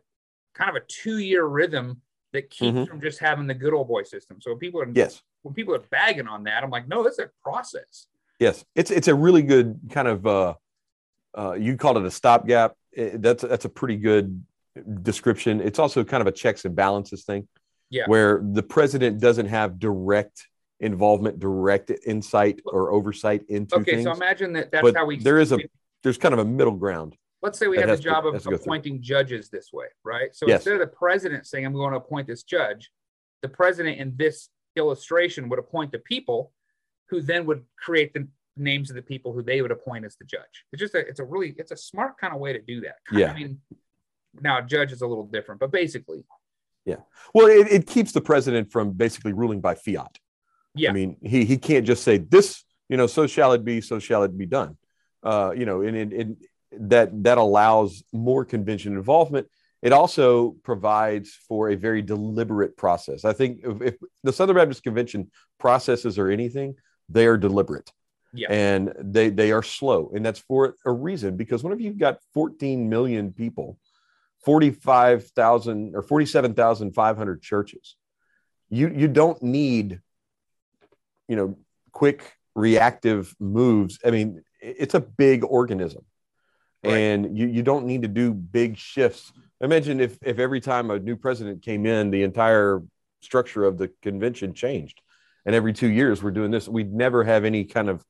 kind 0.55 0.71
of 0.71 0.77
a 0.77 0.87
two-year 0.87 1.45
rhythm 1.45 2.03
that 2.33 2.51
keeps 2.51 2.77
Mhm. 2.77 2.89
from 2.89 3.01
just 3.01 3.19
having 3.19 3.47
the 3.47 3.55
good 3.55 3.73
old 3.75 3.89
boy 3.89 4.03
system. 4.03 4.41
So 4.41 4.51
when 4.51 4.59
people 4.59 4.81
are 4.81 4.89
Yes. 4.95 5.23
when 5.43 5.55
people 5.55 5.75
are 5.75 5.83
bagging 5.91 6.29
on 6.29 6.45
that, 6.45 6.63
I'm 6.63 6.71
like, 6.71 6.87
no, 6.87 7.03
that's 7.03 7.19
a 7.19 7.31
process. 7.43 8.07
Yes, 8.39 8.65
it's 8.75 8.91
it's 8.91 9.09
a 9.09 9.15
really 9.15 9.43
good 9.43 9.81
kind 9.91 10.09
of 10.09 10.27
uh, 10.27 10.55
uh, 11.37 11.53
you 11.53 11.77
called 11.77 11.97
it 11.97 12.05
a 12.05 12.11
stopgap. 12.11 12.75
That's 12.97 13.43
that's 13.43 13.65
a 13.65 13.69
pretty 13.69 13.97
good 13.97 14.45
description. 15.03 15.61
It's 15.61 15.79
also 15.79 16.05
kind 16.05 16.21
of 16.21 16.27
a 16.27 16.33
checks 16.33 16.65
and 16.65 16.75
balances 16.75 17.25
thing, 17.25 17.49
Yeah. 17.91 18.05
where 18.07 18.41
the 18.43 18.63
president 18.63 19.21
doesn't 19.21 19.47
have 19.47 19.79
direct 19.79 20.47
involvement, 20.79 21.39
direct 21.39 21.91
insight 22.07 22.61
or 22.65 22.91
oversight 22.91 23.45
into 23.49 23.77
Okay, 23.77 23.93
things. 23.93 24.05
so 24.05 24.13
imagine 24.13 24.53
that 24.55 24.71
that's 24.71 24.95
how 24.95 25.05
we 25.07 25.19
there 25.19 25.39
is 25.39 25.53
a 25.53 25.59
there's 26.03 26.17
kind 26.17 26.33
of 26.33 26.39
a 26.41 26.45
middle 26.45 26.77
ground. 26.77 27.17
Let's 27.43 27.59
say 27.59 27.67
we 27.69 27.77
that 27.77 27.89
have 27.89 27.99
the 27.99 28.03
to- 28.03 28.09
job 28.09 28.27
of 28.27 28.35
to 28.35 28.41
through. 28.41 28.57
appointing 28.57 29.01
judges 29.03 29.49
this 29.51 29.73
way, 29.73 29.87
right? 30.05 30.35
So 30.35 30.47
Yes. 30.47 30.61
instead 30.61 30.75
of 30.75 30.81
the 30.81 30.87
president 30.87 31.47
saying, 31.47 31.65
I'm 31.67 31.73
going 31.73 31.93
to 31.93 31.97
appoint 31.99 32.27
this 32.27 32.43
judge, 32.43 32.91
the 33.43 33.49
president 33.49 33.99
in 33.99 34.15
this 34.17 34.49
illustration 34.77 35.49
would 35.49 35.59
appoint 35.59 35.93
the 35.93 35.99
people 35.99 36.53
who 37.09 37.21
then 37.23 37.47
would 37.47 37.65
create 37.79 38.13
the 38.15 38.29
names 38.57 38.91
of 38.91 38.97
the 38.97 39.03
people 39.03 39.33
who 39.33 39.43
they 39.43 39.63
would 39.63 39.71
appoint 39.71 40.05
as 40.05 40.17
the 40.17 40.25
judge. 40.25 40.65
It's 40.73 40.81
just 40.81 40.95
a, 40.95 40.99
it's 40.99 41.21
a 41.21 41.25
really, 41.25 41.55
it's 41.59 41.71
a 41.73 41.77
smart 41.77 42.19
kind 42.19 42.35
of 42.35 42.41
way 42.41 42.53
to 42.53 42.61
do 42.61 42.81
that. 42.83 42.97
Yeah. 43.11 43.33
I 43.33 43.35
mean, 43.35 43.61
now 44.41 44.59
a 44.59 44.63
judge 44.63 44.93
is 44.93 45.03
a 45.03 45.07
little 45.07 45.27
different, 45.27 45.61
but 45.61 45.71
basically, 45.73 46.25
Yeah. 46.85 46.97
Well, 47.35 47.47
it, 47.47 47.67
it 47.71 47.87
keeps 47.87 48.13
the 48.13 48.21
president 48.21 48.71
from 48.71 48.93
basically 48.93 49.33
ruling 49.33 49.61
by 49.61 49.75
fiat. 49.75 50.19
Yeah. 50.75 50.91
I 50.91 50.93
mean, 50.93 51.17
he 51.23 51.45
he 51.45 51.57
can't 51.59 51.85
just 51.87 52.03
say 52.05 52.19
this, 52.19 52.65
you 52.89 52.97
know, 52.97 53.07
so 53.09 53.27
shall 53.27 53.53
it 53.55 53.65
be, 53.65 53.81
so 53.81 53.99
shall 53.99 54.23
it 54.25 54.37
be 54.37 54.47
done. 54.47 54.77
Uh, 55.23 55.53
you 55.57 55.67
know, 55.67 55.83
and, 55.83 55.97
and, 55.97 56.13
and 56.13 56.37
that 56.73 57.25
that 57.25 57.39
allows 57.39 58.03
more 58.13 58.45
convention 58.45 58.95
involvement. 58.95 59.49
It 59.83 59.93
also 59.93 60.57
provides 60.63 61.33
for 61.49 61.71
a 61.71 61.75
very 61.75 62.03
deliberate 62.03 62.77
process. 62.77 63.25
I 63.25 63.33
think 63.33 63.61
if, 63.65 63.81
if 63.81 63.97
the 64.23 64.33
Southern 64.33 64.57
Baptist 64.57 64.83
Convention 64.83 65.31
processes 65.59 66.19
or 66.19 66.29
anything, 66.29 66.77
they 67.09 67.27
are 67.27 67.39
deliberate. 67.39 67.91
Yeah. 68.33 68.49
And 68.51 68.93
they 69.01 69.31
they 69.31 69.53
are 69.53 69.63
slow. 69.63 70.13
And 70.15 70.25
that's 70.25 70.41
for 70.41 70.77
a 70.85 70.93
reason 70.93 71.37
because 71.37 71.63
whenever 71.65 71.83
you've 71.83 71.99
got 71.99 72.19
14 72.35 72.89
million 72.89 73.33
people, 73.33 73.79
45,000 74.45 75.97
or 75.97 76.03
47,500 76.03 77.43
churches, 77.43 77.97
you 78.69 78.89
you 78.95 79.09
don't 79.09 79.43
need 79.43 80.01
you 81.27 81.37
know 81.37 81.57
quick 81.93 82.37
reactive 82.55 83.35
moves. 83.41 83.99
I 84.05 84.11
mean, 84.11 84.43
it's 84.61 84.95
a 84.95 85.01
big 85.01 85.45
organism. 85.45 86.05
Right. 86.83 86.95
And 86.95 87.37
you, 87.37 87.47
you 87.47 87.63
don't 87.63 87.87
need 87.87 88.03
to 88.03 88.09
do 88.09 88.33
big 88.33 88.77
shifts. 88.77 89.33
Imagine 89.61 90.01
if 90.01 90.17
if 90.23 90.39
every 90.39 90.61
time 90.61 90.91
a 90.91 90.99
new 90.99 91.17
president 91.17 91.63
came 91.63 91.85
in, 91.85 92.11
the 92.11 92.23
entire 92.23 92.83
structure 93.21 93.65
of 93.65 93.77
the 93.77 93.89
convention 94.03 94.55
changed. 94.55 95.01
And 95.45 95.55
every 95.55 95.73
two 95.73 95.89
years 95.89 96.23
we're 96.23 96.31
doing 96.31 96.51
this. 96.51 96.69
We'd 96.69 96.93
never 96.93 97.25
have 97.25 97.45
any 97.45 97.65
kind 97.65 97.89
of 97.89 98.05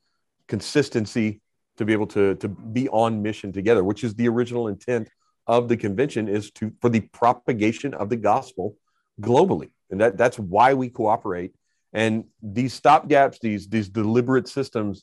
consistency 0.46 1.40
to 1.76 1.84
be 1.84 1.92
able 1.92 2.06
to, 2.08 2.34
to 2.36 2.48
be 2.48 2.88
on 2.88 3.22
mission 3.22 3.52
together, 3.52 3.82
which 3.82 4.04
is 4.04 4.14
the 4.14 4.28
original 4.28 4.68
intent 4.68 5.08
of 5.46 5.68
the 5.68 5.76
convention 5.76 6.28
is 6.28 6.50
to 6.52 6.72
for 6.80 6.88
the 6.88 7.00
propagation 7.00 7.94
of 7.94 8.08
the 8.08 8.16
gospel 8.16 8.76
globally. 9.20 9.70
And 9.90 10.00
that, 10.00 10.16
that's 10.16 10.38
why 10.38 10.74
we 10.74 10.90
cooperate. 10.90 11.54
And 11.92 12.24
these 12.42 12.78
stopgaps, 12.78 13.40
these 13.40 13.68
these 13.68 13.88
deliberate 13.88 14.46
systems 14.46 15.02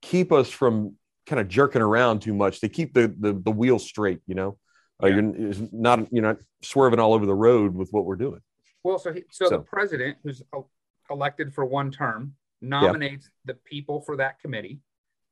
keep 0.00 0.30
us 0.30 0.48
from 0.48 0.94
kind 1.26 1.40
of 1.40 1.48
jerking 1.48 1.82
around 1.82 2.20
too 2.20 2.34
much. 2.34 2.60
They 2.60 2.68
keep 2.68 2.94
the 2.94 3.14
the, 3.18 3.32
the 3.32 3.50
wheel 3.50 3.78
straight, 3.78 4.20
you 4.26 4.34
know. 4.34 4.58
Uh, 5.02 5.06
Yeah. 5.06 5.14
you're 5.16 5.54
not 5.72 6.12
you're 6.12 6.22
not 6.22 6.38
swerving 6.62 7.00
all 7.00 7.14
over 7.14 7.26
the 7.26 7.34
road 7.34 7.74
with 7.74 7.90
what 7.90 8.04
we're 8.04 8.16
doing. 8.16 8.40
well, 8.84 8.98
so, 8.98 9.12
he, 9.12 9.24
so, 9.30 9.48
the 9.48 9.58
president 9.60 10.18
who's 10.22 10.42
elected 11.10 11.54
for 11.54 11.64
one 11.64 11.90
term 11.90 12.34
nominates 12.60 13.30
the 13.44 13.54
people 13.54 14.00
for 14.02 14.16
that 14.16 14.38
committee. 14.40 14.80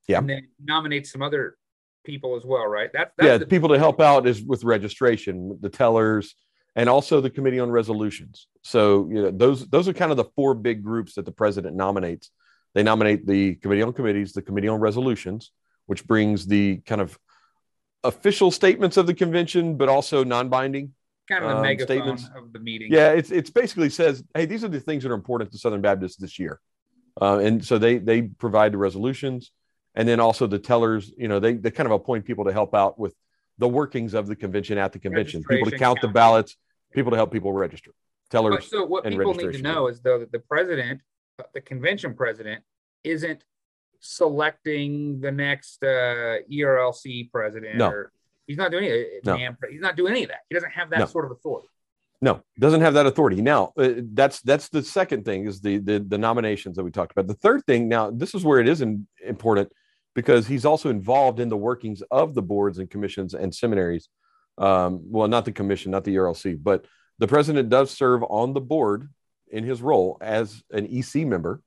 Yeah. 0.09 0.18
And 0.18 0.30
then 0.30 0.49
nominates 0.62 1.12
some 1.12 1.21
other 1.23 1.57
people 2.04 2.37
as 2.37 2.45
well, 2.45 2.66
right? 2.66 2.90
That's, 2.92 3.12
that's 3.18 3.26
yeah, 3.26 3.37
the 3.37 3.47
people 3.47 3.68
to 3.68 3.78
help 3.78 4.00
out 4.00 4.26
is 4.26 4.42
with 4.42 4.64
registration, 4.64 5.59
the 5.61 5.68
tellers, 5.68 6.35
and 6.75 6.88
also 6.88 7.21
the 7.21 7.28
Committee 7.28 7.61
on 7.61 7.71
Resolutions. 7.71 8.47
So 8.62 9.09
you 9.11 9.23
know 9.23 9.30
those 9.30 9.68
those 9.68 9.88
are 9.88 9.92
kind 9.92 10.11
of 10.11 10.16
the 10.16 10.30
four 10.37 10.54
big 10.54 10.83
groups 10.83 11.14
that 11.14 11.26
the 11.26 11.33
president 11.33 11.76
nominates. 11.76 12.30
They 12.75 12.83
nominate 12.83 13.26
the 13.26 13.57
Committee 13.57 13.83
on 13.83 13.92
Committees, 13.92 14.33
the 14.33 14.42
Committee 14.42 14.68
on 14.68 14.80
Resolutions, 14.80 15.50
which 15.88 16.07
brings 16.07 16.47
the 16.47 16.76
kind 16.87 17.00
of 17.00 17.18
official 18.04 18.50
statements 18.50 18.97
of 18.97 19.07
the 19.07 19.14
convention, 19.14 19.76
but 19.76 19.88
also 19.88 20.23
non-binding 20.23 20.92
Kind 21.28 21.45
of 21.45 21.50
the 21.50 21.57
Um, 21.57 21.62
megaphone 21.62 21.87
statements. 21.87 22.30
of 22.37 22.52
the 22.54 22.59
meeting. 22.59 22.90
yeah, 22.90 23.11
it's 23.12 23.30
it's 23.30 23.50
basically 23.50 23.90
says, 23.90 24.23
hey, 24.35 24.47
these 24.47 24.64
are 24.64 24.68
the 24.68 24.80
things 24.80 25.02
that 25.02 25.11
are 25.11 25.14
important 25.14 25.50
to 25.52 25.59
Southern 25.59 25.83
Baptists 25.83 26.16
this 26.16 26.38
year, 26.38 26.59
uh, 27.21 27.38
and 27.38 27.62
so 27.62 27.76
they 27.76 27.99
they 27.99 28.23
provide 28.23 28.73
the 28.73 28.78
resolutions, 28.78 29.50
and 29.95 30.09
then 30.09 30.21
also 30.21 30.47
the 30.47 30.59
tellers. 30.59 31.12
You 31.18 31.28
know, 31.28 31.38
they 31.38 31.52
they 31.54 31.71
kind 31.71 31.87
of 31.87 31.92
appoint 31.92 32.25
people 32.25 32.45
to 32.47 32.52
help 32.52 32.75
out 32.75 32.99
with 32.99 33.14
the 33.59 33.68
workings 33.68 34.14
of 34.14 34.26
the 34.26 34.37
convention 34.37 34.78
at 34.78 34.92
the 34.92 34.99
convention, 34.99 35.40
people 35.42 35.57
to 35.57 35.64
Registration, 35.64 35.78
count 35.85 36.00
the 36.00 36.09
ballots, 36.09 36.57
people 36.95 37.11
to 37.11 37.16
help 37.16 37.30
people 37.30 37.52
register, 37.52 37.90
tellers. 38.30 38.54
But 38.54 38.64
so 38.64 38.87
what 38.87 39.04
and 39.04 39.14
people 39.14 39.35
need 39.35 39.52
to 39.52 39.61
know 39.62 39.88
is 39.88 40.00
though 40.00 40.18
that 40.21 40.33
the 40.33 40.40
president, 40.40 41.02
the 41.52 41.61
convention 41.61 42.14
president, 42.14 42.64
isn't 43.04 43.45
selecting 44.00 45.21
the 45.21 45.33
next 45.33 45.83
uh, 45.83 46.38
ERLC 46.50 47.31
president. 47.31 47.76
No. 47.76 47.88
Or, 47.88 48.12
he's 48.47 48.57
not 48.57 48.71
doing 48.71 48.85
it. 48.85 49.25
No. 49.25 49.37
He's 49.37 49.81
not 49.81 49.97
doing 49.97 50.12
any 50.12 50.25
of 50.25 50.31
that. 50.31 50.40
He 50.49 50.55
doesn't 50.55 50.73
have 50.73 50.90
that 50.90 51.00
No. 51.00 51.07
sort 51.07 51.25
of 51.25 51.33
authority. 51.33 51.69
No, 52.21 52.43
doesn't 52.59 52.81
have 52.81 52.95
that 52.95 53.07
authority. 53.07 53.40
Now, 53.40 53.73
uh, 53.76 53.93
that's 54.12 54.40
that's 54.40 54.69
the 54.71 54.83
second 54.83 55.25
thing 55.25 55.47
is 55.47 55.61
the, 55.61 55.78
the 55.78 56.00
the 56.00 56.19
nominations 56.19 56.75
that 56.76 56.83
we 56.83 56.90
talked 56.90 57.12
about. 57.12 57.28
The 57.28 57.35
third 57.35 57.64
thing, 57.64 57.88
now 57.88 58.11
this 58.11 58.35
is 58.35 58.45
where 58.45 58.59
it 58.59 58.67
is 58.67 58.81
in, 58.81 59.07
important 59.25 59.71
because 60.17 60.45
he's 60.49 60.64
also 60.64 60.90
involved 60.90 61.38
in 61.38 61.49
the 61.49 61.57
workings 61.57 62.02
of 62.11 62.35
the 62.35 62.43
boards 62.43 62.78
and 62.78 62.90
commissions 62.90 63.35
and 63.35 63.55
seminaries. 63.55 64.09
Um, 64.57 65.02
well, 65.05 65.28
not 65.28 65.45
the 65.45 65.52
commission, 65.52 65.93
not 65.93 66.02
the 66.02 66.17
ERLC, 66.17 66.61
but 66.61 66.87
the 67.21 67.28
president 67.28 67.69
does 67.69 67.93
serve 67.93 68.25
on 68.25 68.52
the 68.52 68.61
board 68.61 69.09
in 69.52 69.62
his 69.62 69.81
role 69.81 70.19
as 70.21 70.61
an 70.73 70.88
EC 70.90 71.25
member, 71.25 71.62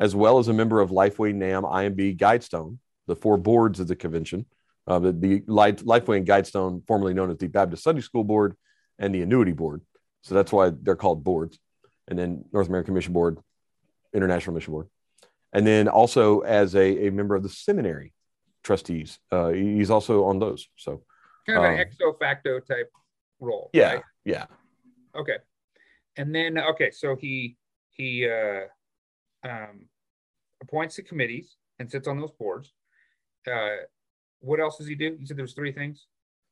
as 0.00 0.14
well 0.16 0.38
as 0.40 0.48
a 0.48 0.52
member 0.52 0.80
of 0.80 0.90
Lifeway, 0.90 1.32
NAMB, 1.34 1.70
IMB, 1.70 2.18
Guidestone, 2.18 2.78
the 3.06 3.14
four 3.14 3.36
boards 3.36 3.78
of 3.78 3.86
the 3.86 3.94
convention. 3.94 4.46
Uh, 4.86 4.98
the, 4.98 5.12
the 5.12 5.40
Lifeway 5.42 6.16
and 6.16 6.26
Guidestone, 6.26 6.84
formerly 6.86 7.14
known 7.14 7.30
as 7.30 7.36
the 7.36 7.46
Baptist 7.46 7.84
Sunday 7.84 8.00
School 8.00 8.24
Board, 8.24 8.56
and 8.98 9.14
the 9.14 9.22
annuity 9.22 9.52
board. 9.52 9.82
So 10.22 10.34
that's 10.34 10.50
why 10.52 10.70
they're 10.70 10.96
called 10.96 11.22
boards. 11.22 11.58
And 12.08 12.18
then 12.18 12.44
North 12.52 12.68
American 12.68 12.94
Mission 12.94 13.12
Board, 13.12 13.38
International 14.12 14.54
Mission 14.54 14.72
Board. 14.72 14.88
And 15.52 15.66
then 15.66 15.86
also 15.88 16.40
as 16.40 16.74
a, 16.74 17.06
a 17.06 17.10
member 17.10 17.34
of 17.36 17.42
the 17.42 17.48
seminary 17.48 18.12
trustees. 18.64 19.18
Uh, 19.30 19.50
he's 19.50 19.90
also 19.90 20.24
on 20.24 20.38
those. 20.38 20.68
So, 20.76 21.02
Kind 21.46 21.58
of 21.58 21.64
an 21.64 21.74
Um, 21.74 21.80
ex 21.80 21.96
officio 22.00 22.60
type 22.60 22.90
role. 23.38 23.70
yeah, 23.72 23.94
right? 23.94 24.02
yeah. 24.24 24.46
Okay. 25.14 25.36
And 26.16 26.34
then 26.34 26.58
okay, 26.58 26.90
so 26.90 27.16
he 27.16 27.56
he 27.90 28.28
uh 28.28 28.64
um 29.44 29.88
appoints 30.62 30.96
the 30.96 31.02
committees 31.02 31.56
and 31.78 31.90
sits 31.90 32.06
on 32.08 32.20
those 32.20 32.32
boards. 32.32 32.72
Uh 33.50 33.76
what 34.40 34.58
else 34.60 34.78
does 34.78 34.86
he 34.86 34.94
do? 34.94 35.16
You 35.18 35.26
said 35.26 35.36
there 35.36 35.44
was 35.44 35.52
three 35.52 35.72
things. 35.72 36.06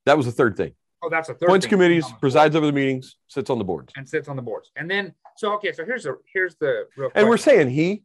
That 0.04 0.16
was 0.16 0.26
the 0.26 0.32
third 0.32 0.56
thing. 0.56 0.72
Oh, 1.02 1.08
that's 1.08 1.28
a 1.28 1.34
third. 1.34 1.46
Appoints 1.46 1.64
thing. 1.64 1.70
committees, 1.70 2.04
On 2.04 2.10
the 2.10 2.12
board. 2.14 2.20
presides 2.20 2.56
over 2.56 2.66
the 2.66 2.72
meetings, 2.72 3.16
sits 3.28 3.50
on 3.50 3.58
the 3.58 3.64
boards. 3.64 3.92
and 3.96 4.08
sits 4.08 4.28
on 4.28 4.36
the 4.36 4.42
boards. 4.42 4.70
And 4.76 4.90
then 4.90 5.14
so 5.36 5.52
okay, 5.54 5.72
so 5.72 5.84
here's 5.84 6.02
the 6.04 6.18
here's 6.32 6.56
the 6.56 6.86
real 6.96 7.10
And 7.14 7.28
we're 7.28 7.36
saying 7.36 7.70
he, 7.70 8.02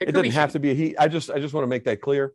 it, 0.00 0.06
could 0.06 0.14
doesn't 0.14 0.32
have 0.32 0.50
she. 0.50 0.52
to 0.54 0.58
be 0.60 0.70
a 0.70 0.74
he. 0.74 0.96
I 0.98 1.08
just 1.08 1.30
I 1.30 1.38
just 1.40 1.54
want 1.54 1.62
to 1.64 1.68
make 1.68 1.84
that 1.84 2.00
clear. 2.00 2.34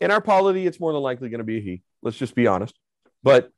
In 0.00 0.10
our 0.10 0.20
polity, 0.20 0.66
it's 0.66 0.80
more 0.80 0.92
than 0.92 1.02
likely 1.02 1.28
going 1.28 1.38
to 1.38 1.44
be 1.44 1.58
a 1.58 1.60
he. 1.60 1.82
Let's 2.02 2.16
just 2.16 2.34
be 2.34 2.46
honest. 2.46 2.78
But 3.22 3.50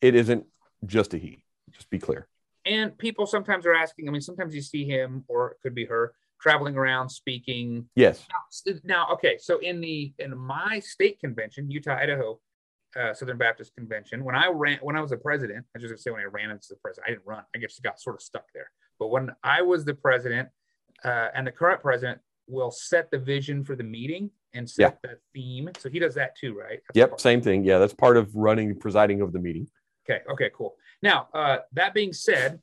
it 0.00 0.14
isn't 0.14 0.46
just 0.86 1.12
a 1.14 1.18
he. 1.18 1.44
Just 1.70 1.90
be 1.90 1.98
clear. 1.98 2.28
And 2.64 2.96
people 2.96 3.26
sometimes 3.26 3.66
are 3.66 3.74
asking. 3.74 4.08
I 4.08 4.12
mean, 4.12 4.20
sometimes 4.22 4.54
you 4.54 4.62
see 4.62 4.84
him, 4.84 5.24
or 5.28 5.50
it 5.52 5.56
could 5.62 5.74
be 5.74 5.84
her, 5.86 6.14
traveling 6.42 6.76
around 6.76 7.08
speaking. 7.08 7.88
Yes. 7.94 8.26
Now, 8.28 8.72
now, 8.84 9.06
okay, 9.12 9.38
so 9.38 9.58
in 9.58 9.80
the 9.80 10.12
in 10.18 10.36
my 10.36 10.80
state 10.80 11.20
convention, 11.20 11.70
Utah, 11.70 11.96
Idaho, 11.96 12.40
uh, 12.98 13.14
Southern 13.14 13.38
Baptist 13.38 13.74
Convention, 13.76 14.24
when 14.24 14.34
I 14.34 14.48
ran, 14.48 14.78
when 14.82 14.96
I 14.96 15.00
was 15.00 15.10
the 15.10 15.16
president, 15.16 15.64
I 15.74 15.78
was 15.78 15.82
just 15.82 15.92
gonna 15.92 15.98
say 15.98 16.10
when 16.10 16.20
I 16.20 16.24
ran 16.24 16.50
as 16.50 16.66
the 16.66 16.76
president, 16.76 17.06
I 17.06 17.10
didn't 17.12 17.26
run. 17.26 17.44
I 17.54 17.58
guess 17.58 17.78
got 17.78 18.00
sort 18.00 18.16
of 18.16 18.22
stuck 18.22 18.46
there. 18.52 18.70
But 18.98 19.08
when 19.08 19.30
I 19.42 19.62
was 19.62 19.84
the 19.84 19.94
president, 19.94 20.48
uh, 21.04 21.28
and 21.34 21.46
the 21.46 21.52
current 21.52 21.80
president 21.80 22.20
will 22.48 22.70
set 22.70 23.10
the 23.10 23.18
vision 23.18 23.64
for 23.64 23.76
the 23.76 23.84
meeting 23.84 24.30
and 24.52 24.68
set 24.68 25.00
the 25.02 25.18
theme. 25.32 25.70
So 25.78 25.88
he 25.88 25.98
does 25.98 26.14
that 26.14 26.36
too, 26.36 26.54
right? 26.54 26.80
That's 26.88 26.96
Yep. 26.96 27.20
Same 27.20 27.40
thing. 27.40 27.64
Yeah. 27.64 27.78
That's 27.78 27.94
part 27.94 28.16
of 28.16 28.34
running, 28.34 28.78
presiding 28.78 29.22
over 29.22 29.30
the 29.30 29.38
meeting. 29.38 29.68
Okay. 30.04 30.22
Okay. 30.30 30.50
Cool. 30.54 30.76
Now, 31.02 31.28
uh, 31.32 31.58
that 31.72 31.94
being 31.94 32.12
said, 32.12 32.60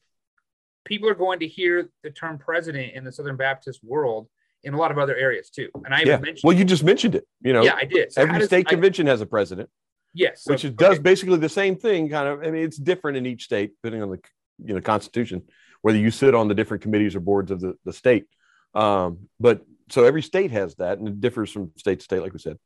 people 0.86 1.10
are 1.10 1.16
going 1.16 1.40
to 1.40 1.48
hear 1.48 1.90
the 2.04 2.10
term 2.10 2.38
president 2.38 2.94
in 2.94 3.04
the 3.04 3.12
Southern 3.12 3.36
Baptist 3.36 3.84
world 3.84 4.28
in 4.64 4.74
a 4.74 4.78
lot 4.78 4.92
of 4.92 4.98
other 4.98 5.16
areas 5.16 5.50
too. 5.50 5.70
And 5.86 5.94
I 5.94 6.02
yeah. 6.02 6.18
mentioned. 6.18 6.42
Well, 6.44 6.56
you 6.56 6.66
just 6.66 6.84
mentioned 6.84 7.16
it. 7.16 7.28
You 7.42 7.54
know, 7.54 7.64
yeah, 7.64 7.76
I 7.76 7.86
did. 7.86 8.12
So 8.12 8.22
every 8.22 8.40
does- 8.40 8.48
state 8.48 8.68
I- 8.68 8.72
convention 8.72 9.08
has 9.08 9.22
a 9.22 9.26
president, 9.26 9.70
yes, 10.14 10.44
so- 10.44 10.52
which 10.54 10.76
does 10.76 11.00
basically 11.00 11.38
the 11.38 11.50
same 11.50 11.76
thing. 11.76 12.10
Kind 12.10 12.28
of. 12.28 12.42
I 12.42 12.52
mean, 12.52 12.64
it's 12.64 12.78
different 12.78 13.18
in 13.18 13.26
each 13.26 13.44
state, 13.44 13.72
depending 13.82 14.02
on 14.02 14.10
the 14.12 14.20
you 14.64 14.74
know 14.74 14.82
Constitution, 14.82 15.44
whether 15.82 15.98
you 15.98 16.12
sit 16.12 16.36
on 16.36 16.48
the 16.48 16.56
different 16.56 16.84
committees 16.84 17.16
or 17.16 17.20
boards 17.20 17.52
of 17.52 17.62
the, 17.62 17.76
the 17.86 17.94
state. 17.94 18.26
Um, 18.74 19.30
but 19.40 19.66
so 19.90 20.04
every 20.04 20.22
state 20.22 20.52
has 20.52 20.76
that, 20.76 21.00
and 21.00 21.08
it 21.08 21.22
differs 21.22 21.52
from 21.52 21.72
state 21.78 22.00
to 22.00 22.04
state, 22.04 22.22
like 22.22 22.34
we 22.34 22.40
said. 22.40 22.58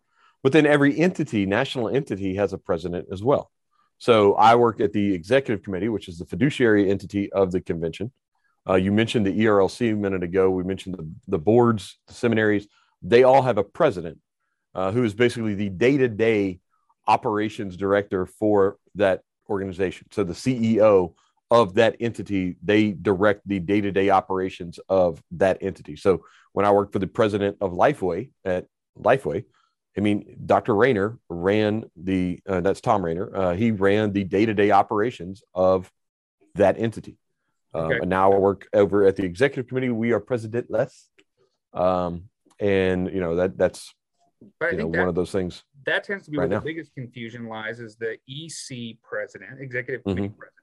But 0.41 0.51
then 0.51 0.65
every 0.65 1.00
entity, 1.00 1.46
national 1.46 1.89
entity, 1.89 2.36
has 2.36 2.51
a 2.51 2.58
president 2.58 3.08
as 3.12 3.24
well. 3.24 3.50
So 3.97 4.33
I 4.35 4.55
work 4.55 4.81
at 4.81 4.93
the 4.93 5.13
executive 5.13 5.63
committee, 5.63 5.89
which 5.89 6.07
is 6.07 6.17
the 6.17 6.25
fiduciary 6.25 6.89
entity 6.89 7.31
of 7.31 7.51
the 7.51 7.62
convention. 7.62 8.12
Uh, 8.67 8.75
you 8.75 8.91
mentioned 8.91 9.25
the 9.25 9.38
ERLC 9.38 9.93
a 9.93 9.95
minute 9.95 10.23
ago. 10.23 10.50
We 10.50 10.63
mentioned 10.63 10.95
the, 10.95 11.09
the 11.27 11.39
boards, 11.39 12.00
the 12.07 12.13
seminaries. 12.13 12.67
They 13.01 13.23
all 13.23 13.41
have 13.41 13.57
a 13.57 13.63
president 13.63 14.19
uh, 14.73 14.91
who 14.91 15.03
is 15.03 15.13
basically 15.13 15.55
the 15.55 15.69
day 15.69 15.97
to 15.97 16.07
day 16.07 16.59
operations 17.07 17.75
director 17.75 18.25
for 18.25 18.77
that 18.95 19.21
organization. 19.50 20.07
So 20.12 20.23
the 20.23 20.33
CEO 20.33 21.13
of 21.51 21.75
that 21.75 21.97
entity, 22.00 22.55
they 22.63 22.91
direct 22.91 23.47
the 23.47 23.59
day 23.59 23.81
to 23.81 23.91
day 23.91 24.09
operations 24.09 24.79
of 24.89 25.21
that 25.31 25.57
entity. 25.62 25.95
So 25.95 26.25
when 26.53 26.65
I 26.65 26.71
worked 26.71 26.93
for 26.93 27.00
the 27.00 27.07
president 27.07 27.57
of 27.62 27.71
Lifeway 27.71 28.31
at 28.45 28.65
Lifeway, 28.97 29.45
I 29.97 30.01
mean, 30.01 30.38
Dr. 30.45 30.75
Rainer 30.75 31.19
ran 31.29 31.85
the, 31.95 32.39
uh, 32.47 32.62
that's 32.62 32.81
Thom 32.81 33.05
Rainer, 33.05 33.35
uh, 33.35 33.55
he 33.55 33.71
ran 33.71 34.12
the 34.12 34.23
day 34.23 34.45
to 34.45 34.53
day 34.53 34.71
operations 34.71 35.43
of 35.53 35.91
that 36.55 36.77
entity. 36.79 37.17
Um, 37.73 37.85
Okay. 37.85 38.00
And 38.01 38.09
now 38.09 38.31
I 38.31 38.38
work 38.38 38.67
over 38.73 39.05
at 39.05 39.15
the 39.15 39.23
executive 39.23 39.67
committee. 39.67 39.89
We 39.89 40.12
are 40.13 40.19
president 40.19 40.69
less. 40.69 41.09
Um, 41.73 42.29
and, 42.59 43.12
you 43.12 43.19
know, 43.19 43.35
that 43.38 43.57
that's, 43.57 43.93
But 44.59 44.67
I 44.67 44.71
you 44.71 44.77
know, 44.77 44.83
think 44.85 44.97
one 44.97 45.07
of 45.09 45.15
those 45.15 45.31
things. 45.31 45.63
that 45.85 46.03
tends 46.03 46.25
to 46.25 46.31
be 46.31 46.38
right 46.38 46.43
where 46.50 46.57
now. 46.57 46.59
the 46.59 46.65
biggest 46.65 46.93
confusion 46.93 47.47
lies 47.47 47.79
is 47.79 47.95
the 47.95 48.17
EC 48.27 48.97
president, 49.01 49.59
executive 49.59 50.01
Mm-hmm. 50.01 50.15
committee 50.17 50.35
president, 50.38 50.59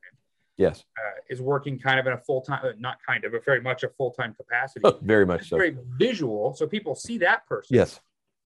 Yes, 0.57 0.85
uh, 0.99 1.21
is 1.31 1.41
working 1.41 1.79
kind 1.79 1.99
of 1.99 2.07
in 2.07 2.13
a 2.13 2.19
full 2.19 2.43
time, 2.43 2.61
uh, 2.65 2.73
not 2.79 2.99
kind 3.07 3.25
of, 3.25 3.33
but 3.33 3.45
very 3.45 3.61
much 3.63 3.83
a 3.83 3.89
full 3.89 4.11
time 4.13 4.35
capacity. 4.35 4.87
very 5.03 5.25
much 5.25 5.49
so. 5.49 5.57
very 5.57 5.75
visual, 5.97 6.55
so 6.55 6.67
people 6.67 6.95
see 6.95 7.17
that 7.19 7.47
person. 7.47 7.75
Yes. 7.77 7.99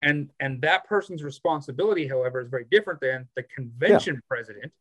And 0.03 0.29
and 0.39 0.61
that 0.61 0.85
person's 0.85 1.23
responsibility 1.23 2.07
however 2.07 2.39
is 2.41 2.49
very 2.49 2.65
different 2.69 2.99
than 2.99 3.27
the 3.35 3.43
convention 3.43 4.21
president 4.27 4.71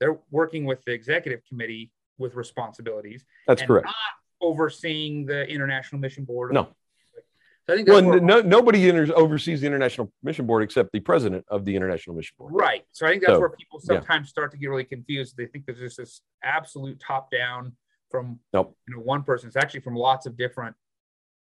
they're 0.00 0.18
working 0.30 0.64
with 0.64 0.82
the 0.84 0.92
executive 0.92 1.40
committee 1.48 1.90
with 2.18 2.34
responsibilities 2.34 3.24
That's 3.46 3.60
and 3.62 3.68
correct. 3.68 3.86
not 3.86 3.94
overseeing 4.40 5.26
the 5.26 5.46
international 5.48 6.00
mission 6.00 6.24
board 6.24 6.52
No. 6.54 6.68
so 7.66 7.72
i 7.74 7.76
think 7.76 7.88
Well, 7.88 8.02
no, 8.20 8.40
nobody 8.40 8.88
inter- 8.88 9.12
oversees 9.14 9.60
the 9.62 9.66
International 9.66 10.12
Mission 10.22 10.46
Board 10.46 10.62
except 10.62 10.92
the 10.92 11.00
president 11.00 11.44
of 11.48 11.64
the 11.64 11.74
International 11.74 12.14
Mission 12.16 12.34
Board. 12.38 12.52
right 12.54 12.84
so 12.92 13.06
i 13.06 13.10
think 13.10 13.22
that's 13.22 13.32
So, 13.36 13.40
where 13.40 13.50
people 13.50 13.80
yeah. 13.82 13.86
sometimes 13.96 14.28
start 14.28 14.50
to 14.52 14.56
get 14.58 14.68
really 14.68 14.84
confused 14.84 15.36
they 15.36 15.46
think 15.46 15.66
there's 15.66 15.80
just 15.80 15.96
this 15.98 16.20
absolute 16.42 17.00
top 17.00 17.30
down 17.30 17.74
from 18.10 18.38
Nope. 18.52 18.76
you 18.88 18.94
know 18.94 19.02
one 19.02 19.22
person 19.22 19.48
it's 19.48 19.56
actually 19.56 19.80
from 19.80 19.96
lots 19.96 20.26
of 20.26 20.36
different 20.36 20.76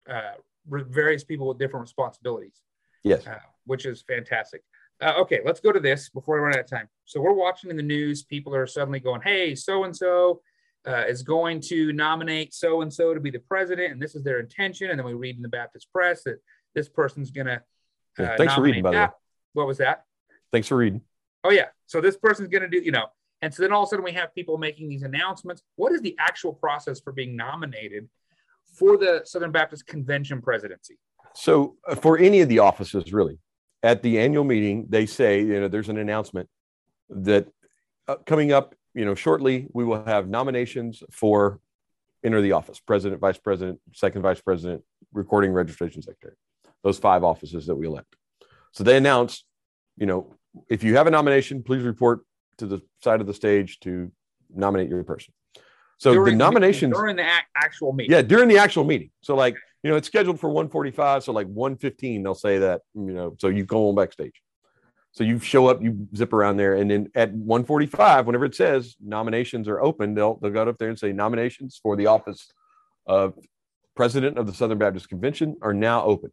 uh 0.09 0.33
various 0.69 1.23
people 1.23 1.47
with 1.47 1.57
different 1.57 1.81
responsibilities 1.81 2.61
Yes. 3.03 3.25
uh, 3.27 3.39
which 3.65 3.85
is 3.85 4.01
fantastic. 4.01 4.63
Uh, 5.01 5.13
okay, 5.19 5.39
let's 5.43 5.59
go 5.59 5.71
to 5.71 5.79
this 5.79 6.09
before 6.09 6.35
we 6.35 6.41
run 6.41 6.53
out 6.53 6.59
of 6.59 6.69
time. 6.69 6.87
So 7.05 7.19
we're 7.21 7.33
watching 7.33 7.69
in 7.69 7.77
the 7.77 7.83
news. 7.83 8.23
People 8.23 8.53
are 8.53 8.67
suddenly 8.67 8.99
going, 8.99 9.21
"Hey, 9.21 9.55
so 9.55 9.83
and 9.83 9.95
so 9.95 10.41
is 10.85 11.23
going 11.23 11.61
to 11.61 11.93
nominate 11.93 12.53
so 12.53 12.81
and 12.81 12.93
so 12.93 13.13
to 13.13 13.19
be 13.19 13.31
the 13.31 13.39
president, 13.39 13.93
and 13.93 14.01
this 14.01 14.15
is 14.15 14.23
their 14.23 14.39
intention." 14.39 14.91
And 14.91 14.99
then 14.99 15.05
we 15.05 15.13
read 15.13 15.35
in 15.35 15.41
the 15.41 15.49
Baptist 15.49 15.91
press 15.91 16.23
that 16.23 16.39
this 16.75 16.87
person's 16.87 17.31
going 17.31 17.47
to. 17.47 17.61
Yeah, 18.19 18.35
thanks 18.37 18.53
for 18.53 18.61
reading, 18.61 18.83
by 18.83 18.91
the 18.91 18.97
way. 18.97 19.07
What 19.53 19.67
was 19.67 19.79
that? 19.79 20.05
Thanks 20.51 20.67
for 20.67 20.77
reading. 20.77 21.01
Oh 21.43 21.51
yeah. 21.51 21.67
So 21.87 22.01
this 22.01 22.17
person's 22.17 22.49
going 22.49 22.61
to 22.61 22.69
do, 22.69 22.77
you 22.77 22.91
know, 22.91 23.07
and 23.41 23.53
so 23.53 23.63
then 23.63 23.73
all 23.73 23.83
of 23.83 23.87
a 23.87 23.89
sudden 23.89 24.05
we 24.05 24.11
have 24.11 24.33
people 24.35 24.57
making 24.57 24.89
these 24.89 25.03
announcements. 25.03 25.63
What 25.75 25.91
is 25.91 26.01
the 26.01 26.15
actual 26.19 26.53
process 26.53 26.99
for 26.99 27.11
being 27.11 27.35
nominated 27.35 28.07
for 28.77 28.97
the 28.97 29.21
Southern 29.25 29.51
Baptist 29.51 29.87
Convention 29.87 30.41
presidency? 30.41 30.99
So, 31.33 31.75
uh, 31.87 31.95
for 31.95 32.17
any 32.17 32.41
of 32.41 32.49
the 32.49 32.59
offices, 32.59 33.13
really, 33.13 33.39
at 33.83 34.03
the 34.03 34.19
annual 34.19 34.43
meeting, 34.43 34.85
they 34.89 35.05
say, 35.05 35.39
you 35.41 35.59
know, 35.59 35.67
there's 35.67 35.89
an 35.89 35.97
announcement 35.97 36.49
that 37.09 37.47
uh, 38.07 38.15
coming 38.25 38.51
up 38.51 38.75
you 38.93 39.05
know, 39.05 39.15
shortly 39.15 39.67
we 39.73 39.83
will 39.83 40.03
have 40.03 40.27
nominations 40.27 41.03
for 41.11 41.59
enter 42.23 42.41
the 42.41 42.51
office 42.51 42.79
president, 42.79 43.19
vice 43.21 43.37
president, 43.37 43.79
second 43.93 44.21
vice 44.21 44.41
president, 44.41 44.83
recording 45.13 45.51
registration 45.51 46.01
secretary, 46.01 46.35
those 46.83 46.99
five 46.99 47.23
offices 47.23 47.65
that 47.67 47.75
we 47.75 47.87
elect. 47.87 48.15
So 48.73 48.83
they 48.83 48.97
announced, 48.97 49.45
you 49.97 50.05
know, 50.05 50.35
if 50.69 50.83
you 50.83 50.97
have 50.97 51.07
a 51.07 51.11
nomination, 51.11 51.63
please 51.63 51.83
report 51.83 52.21
to 52.57 52.65
the 52.65 52.81
side 53.03 53.21
of 53.21 53.27
the 53.27 53.33
stage 53.33 53.79
to 53.81 54.11
nominate 54.53 54.89
your 54.89 55.03
person. 55.03 55.33
So 55.97 56.13
During 56.13 56.37
the 56.37 56.43
nominations, 56.43 56.93
during 56.93 57.15
the 57.15 57.27
actual 57.55 57.93
meeting. 57.93 58.11
yeah, 58.11 58.21
during 58.21 58.49
the 58.49 58.57
actual 58.57 58.83
meeting. 58.83 59.11
So 59.21 59.35
like, 59.35 59.55
you 59.83 59.89
know, 59.89 59.95
it's 59.97 60.07
scheduled 60.07 60.39
for 60.39 60.47
145. 60.49 61.23
So 61.23 61.31
like 61.31 61.47
115, 61.47 62.23
they'll 62.23 62.35
say 62.35 62.59
that, 62.59 62.81
you 62.93 63.13
know, 63.13 63.35
so 63.39 63.47
you 63.47 63.65
go 63.65 63.89
on 63.89 63.95
backstage. 63.95 64.41
So 65.13 65.23
you 65.25 65.39
show 65.39 65.67
up, 65.67 65.81
you 65.81 66.07
zip 66.15 66.31
around 66.31 66.55
there, 66.55 66.75
and 66.75 66.89
then 66.89 67.09
at 67.15 67.33
145, 67.33 68.27
whenever 68.27 68.45
it 68.45 68.55
says 68.55 68.95
nominations 69.03 69.67
are 69.67 69.81
open, 69.81 70.13
they'll 70.13 70.35
they'll 70.35 70.51
go 70.51 70.63
up 70.63 70.77
there 70.77 70.87
and 70.87 70.97
say 70.97 71.11
nominations 71.11 71.77
for 71.83 71.97
the 71.97 72.05
office 72.05 72.47
of 73.05 73.33
president 73.93 74.37
of 74.37 74.45
the 74.47 74.53
Southern 74.53 74.77
Baptist 74.77 75.09
Convention 75.09 75.57
are 75.61 75.73
now 75.73 76.05
open. 76.05 76.31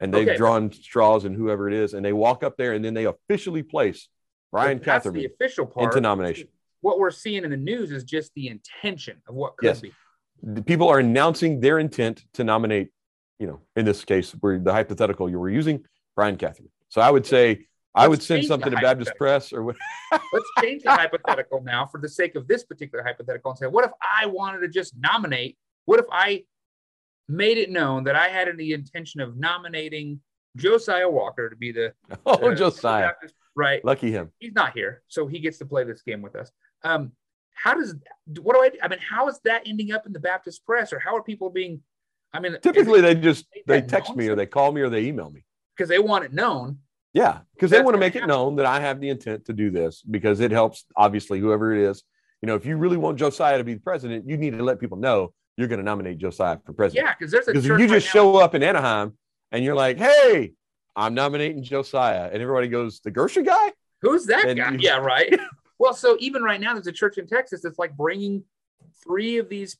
And 0.00 0.12
they've 0.12 0.28
Okay. 0.28 0.36
drawn 0.36 0.70
straws 0.70 1.24
and 1.24 1.34
whoever 1.34 1.68
it 1.68 1.74
is, 1.74 1.94
and 1.94 2.04
they 2.04 2.12
walk 2.12 2.42
up 2.44 2.58
there 2.58 2.74
and 2.74 2.84
then 2.84 2.92
they 2.92 3.06
officially 3.06 3.62
place 3.62 4.08
Brian 4.52 4.78
that's 4.84 5.10
the 5.10 5.24
official 5.24 5.66
part. 5.66 5.86
into 5.86 6.00
nomination. 6.00 6.48
What 6.82 6.98
we're 6.98 7.10
seeing 7.10 7.44
in 7.44 7.50
the 7.50 7.56
news 7.56 7.90
is 7.90 8.04
just 8.04 8.34
the 8.34 8.48
intention 8.48 9.22
of 9.26 9.34
what 9.34 9.56
could 9.56 9.66
Yes. 9.68 9.80
be. 9.80 9.92
The 10.42 10.62
people 10.62 10.88
are 10.88 10.98
announcing 10.98 11.60
their 11.60 11.78
intent 11.78 12.24
to 12.34 12.44
nominate, 12.44 12.90
you 13.38 13.46
know, 13.46 13.60
in 13.76 13.84
this 13.84 14.04
case, 14.04 14.32
where 14.40 14.58
the 14.58 14.72
hypothetical 14.72 15.28
you 15.28 15.38
were 15.38 15.50
using, 15.50 15.84
Brian 16.14 16.36
Catherine. 16.36 16.70
So 16.88 17.00
I 17.00 17.10
would 17.10 17.26
say 17.26 17.66
I 17.94 18.02
Let's 18.02 18.10
would 18.10 18.22
send 18.22 18.44
something 18.44 18.70
to 18.70 18.76
Baptist. 18.76 19.16
Press 19.16 19.52
or 19.52 19.62
what. 19.64 19.76
Let's 20.32 20.50
change 20.60 20.82
the 20.82 20.90
hypothetical 20.90 21.62
now 21.62 21.86
for 21.86 22.00
the 22.00 22.08
sake 22.08 22.34
of 22.36 22.46
this 22.46 22.64
particular 22.64 23.02
hypothetical 23.04 23.50
and 23.50 23.58
say, 23.58 23.66
what 23.66 23.84
if 23.84 23.90
I 24.02 24.26
wanted 24.26 24.60
to 24.60 24.68
just 24.68 24.94
nominate? 24.98 25.56
What 25.84 25.98
if 25.98 26.06
I 26.10 26.44
made 27.28 27.58
it 27.58 27.70
known 27.70 28.04
that 28.04 28.16
I 28.16 28.28
had 28.28 28.48
the 28.56 28.72
intention 28.72 29.20
of 29.20 29.36
nominating 29.36 30.20
Josiah 30.56 31.08
Walker 31.08 31.50
to 31.50 31.56
be 31.56 31.72
the 31.72 31.92
Oh, 32.26 32.50
uh, 32.50 32.54
Josiah, 32.54 33.08
Baptist- 33.08 33.34
right? 33.54 33.84
lucky 33.84 34.10
him. 34.10 34.30
He's 34.38 34.54
not 34.54 34.72
here, 34.72 35.02
so 35.08 35.26
he 35.26 35.40
gets 35.40 35.58
to 35.58 35.66
play 35.66 35.84
this 35.84 36.02
game 36.02 36.22
with 36.22 36.36
us. 36.36 36.50
Um, 36.84 37.12
how 37.62 37.74
does 37.74 37.94
what 38.40 38.54
do 38.54 38.62
I? 38.62 38.70
I 38.84 38.88
mean, 38.88 38.98
how 39.00 39.28
is 39.28 39.38
that 39.44 39.62
ending 39.66 39.92
up 39.92 40.06
in 40.06 40.12
the 40.12 40.20
Baptist 40.20 40.64
press, 40.64 40.92
or 40.92 40.98
how 40.98 41.16
are 41.16 41.22
people 41.22 41.50
being? 41.50 41.80
I 42.32 42.40
mean, 42.40 42.56
Typically, 42.62 43.00
they 43.00 43.14
just 43.14 43.46
they 43.66 43.80
text 43.82 44.14
me 44.14 44.28
or 44.28 44.34
they 44.36 44.46
call 44.46 44.70
me 44.72 44.80
or 44.82 44.88
they 44.90 45.04
email 45.04 45.30
me. 45.30 45.44
because 45.76 45.88
they 45.88 45.98
want 45.98 46.24
it 46.24 46.32
known. 46.32 46.78
Yeah, 47.14 47.38
because 47.54 47.70
they 47.70 47.80
want 47.82 47.94
to 47.94 47.98
make 47.98 48.16
it 48.16 48.26
known 48.26 48.56
that 48.56 48.66
I 48.66 48.80
have 48.80 49.00
the 49.00 49.08
intent 49.08 49.46
to 49.46 49.52
do 49.54 49.70
this 49.70 50.02
because 50.02 50.40
it 50.40 50.50
helps, 50.50 50.84
obviously, 50.94 51.40
whoever 51.40 51.72
it 51.74 51.80
is. 51.90 52.02
You 52.42 52.46
know, 52.46 52.54
if 52.54 52.66
you 52.66 52.76
really 52.76 52.98
want 52.98 53.18
Josiah 53.18 53.56
to 53.58 53.64
be 53.64 53.74
the 53.74 53.80
president, 53.80 54.28
you 54.28 54.36
need 54.36 54.50
to 54.58 54.62
let 54.62 54.78
people 54.78 54.98
know 54.98 55.32
you're 55.56 55.68
going 55.68 55.80
to 55.80 55.84
nominate 55.84 56.18
Josiah 56.18 56.58
for 56.64 56.72
president. 56.74 57.06
Yeah, 57.06 57.14
because 57.18 57.32
there's 57.32 57.48
a 57.48 57.52
because 57.52 57.66
you 57.66 57.72
right 57.74 57.88
just 57.88 58.06
now- 58.06 58.12
show 58.12 58.36
up 58.36 58.54
in 58.54 58.62
Anaheim 58.62 59.16
and 59.50 59.64
you're 59.64 59.74
like, 59.74 59.96
"Hey, 59.98 60.52
I'm 60.94 61.14
nominating 61.14 61.62
Josiah," 61.64 62.28
and 62.32 62.40
everybody 62.42 62.68
goes, 62.68 63.00
"The 63.00 63.10
grocery 63.10 63.42
guy." 63.44 63.72
Who's 64.02 64.26
that 64.26 64.44
And 64.44 64.58
guy? 64.58 64.70
you- 64.72 64.78
Yeah, 64.82 64.98
right. 64.98 65.34
well, 65.78 65.94
so 65.94 66.16
even 66.20 66.42
right 66.42 66.60
now, 66.60 66.74
there's 66.74 66.86
a 66.86 66.92
church 66.92 67.18
in 67.18 67.26
Texas 67.26 67.62
that's 67.62 67.78
like 67.78 67.96
bringing 67.96 68.44
three 69.04 69.38
of 69.38 69.48
these 69.48 69.76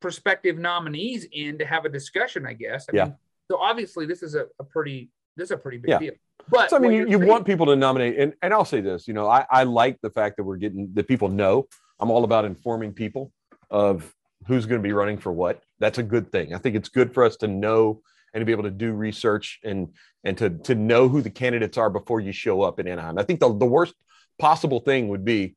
prospective 0.00 0.58
nominees 0.58 1.26
in 1.32 1.58
to 1.58 1.66
have 1.66 1.84
a 1.84 1.88
discussion. 1.88 2.46
I 2.46 2.52
guess. 2.54 2.86
I 2.92 2.96
Yeah. 2.96 3.04
Mean, 3.04 3.14
so 3.50 3.58
obviously, 3.58 4.06
this 4.06 4.22
is 4.22 4.34
a, 4.34 4.46
a 4.58 4.64
pretty 4.64 5.10
this 5.36 5.46
is 5.46 5.50
a 5.52 5.56
pretty 5.56 5.78
big 5.78 5.90
Yeah. 5.90 5.98
deal. 5.98 6.12
But 6.48 6.70
So 6.70 6.76
I 6.76 6.78
mean, 6.80 6.92
you, 6.92 7.08
you 7.08 7.18
saying- 7.18 7.26
want 7.28 7.44
people 7.46 7.66
to 7.66 7.76
nominate, 7.76 8.18
and 8.18 8.34
and 8.42 8.52
I'll 8.54 8.64
say 8.64 8.80
this, 8.80 9.06
you 9.08 9.14
know, 9.14 9.28
I 9.28 9.46
I 9.50 9.64
like 9.64 10.00
the 10.00 10.10
fact 10.10 10.36
that 10.36 10.44
we're 10.44 10.56
getting 10.56 10.90
that 10.94 11.08
people 11.08 11.28
know. 11.28 11.68
I'm 11.98 12.10
all 12.10 12.24
about 12.24 12.44
informing 12.44 12.92
people 12.92 13.32
of 13.70 14.14
who's 14.46 14.66
going 14.66 14.80
to 14.80 14.86
be 14.86 14.92
running 14.92 15.16
for 15.18 15.32
what. 15.32 15.62
That's 15.80 15.98
a 15.98 16.02
good 16.02 16.30
thing. 16.30 16.54
I 16.54 16.58
think 16.58 16.76
it's 16.76 16.88
good 16.90 17.12
for 17.12 17.24
us 17.24 17.36
to 17.38 17.48
know 17.48 18.02
and 18.34 18.40
to 18.42 18.44
be 18.44 18.52
able 18.52 18.64
to 18.64 18.70
do 18.70 18.92
research 18.92 19.60
and 19.64 19.88
and 20.24 20.36
to 20.38 20.50
to 20.50 20.74
know 20.74 21.08
who 21.08 21.22
the 21.22 21.30
candidates 21.30 21.78
are 21.78 21.90
before 21.90 22.20
you 22.20 22.32
show 22.32 22.62
up 22.62 22.78
in 22.78 22.86
Anaheim. 22.86 23.18
I 23.18 23.22
think 23.22 23.40
the 23.40 23.48
the 23.56 23.66
worst 23.66 23.94
possible 24.38 24.80
thing 24.80 25.08
would 25.08 25.24
be 25.24 25.54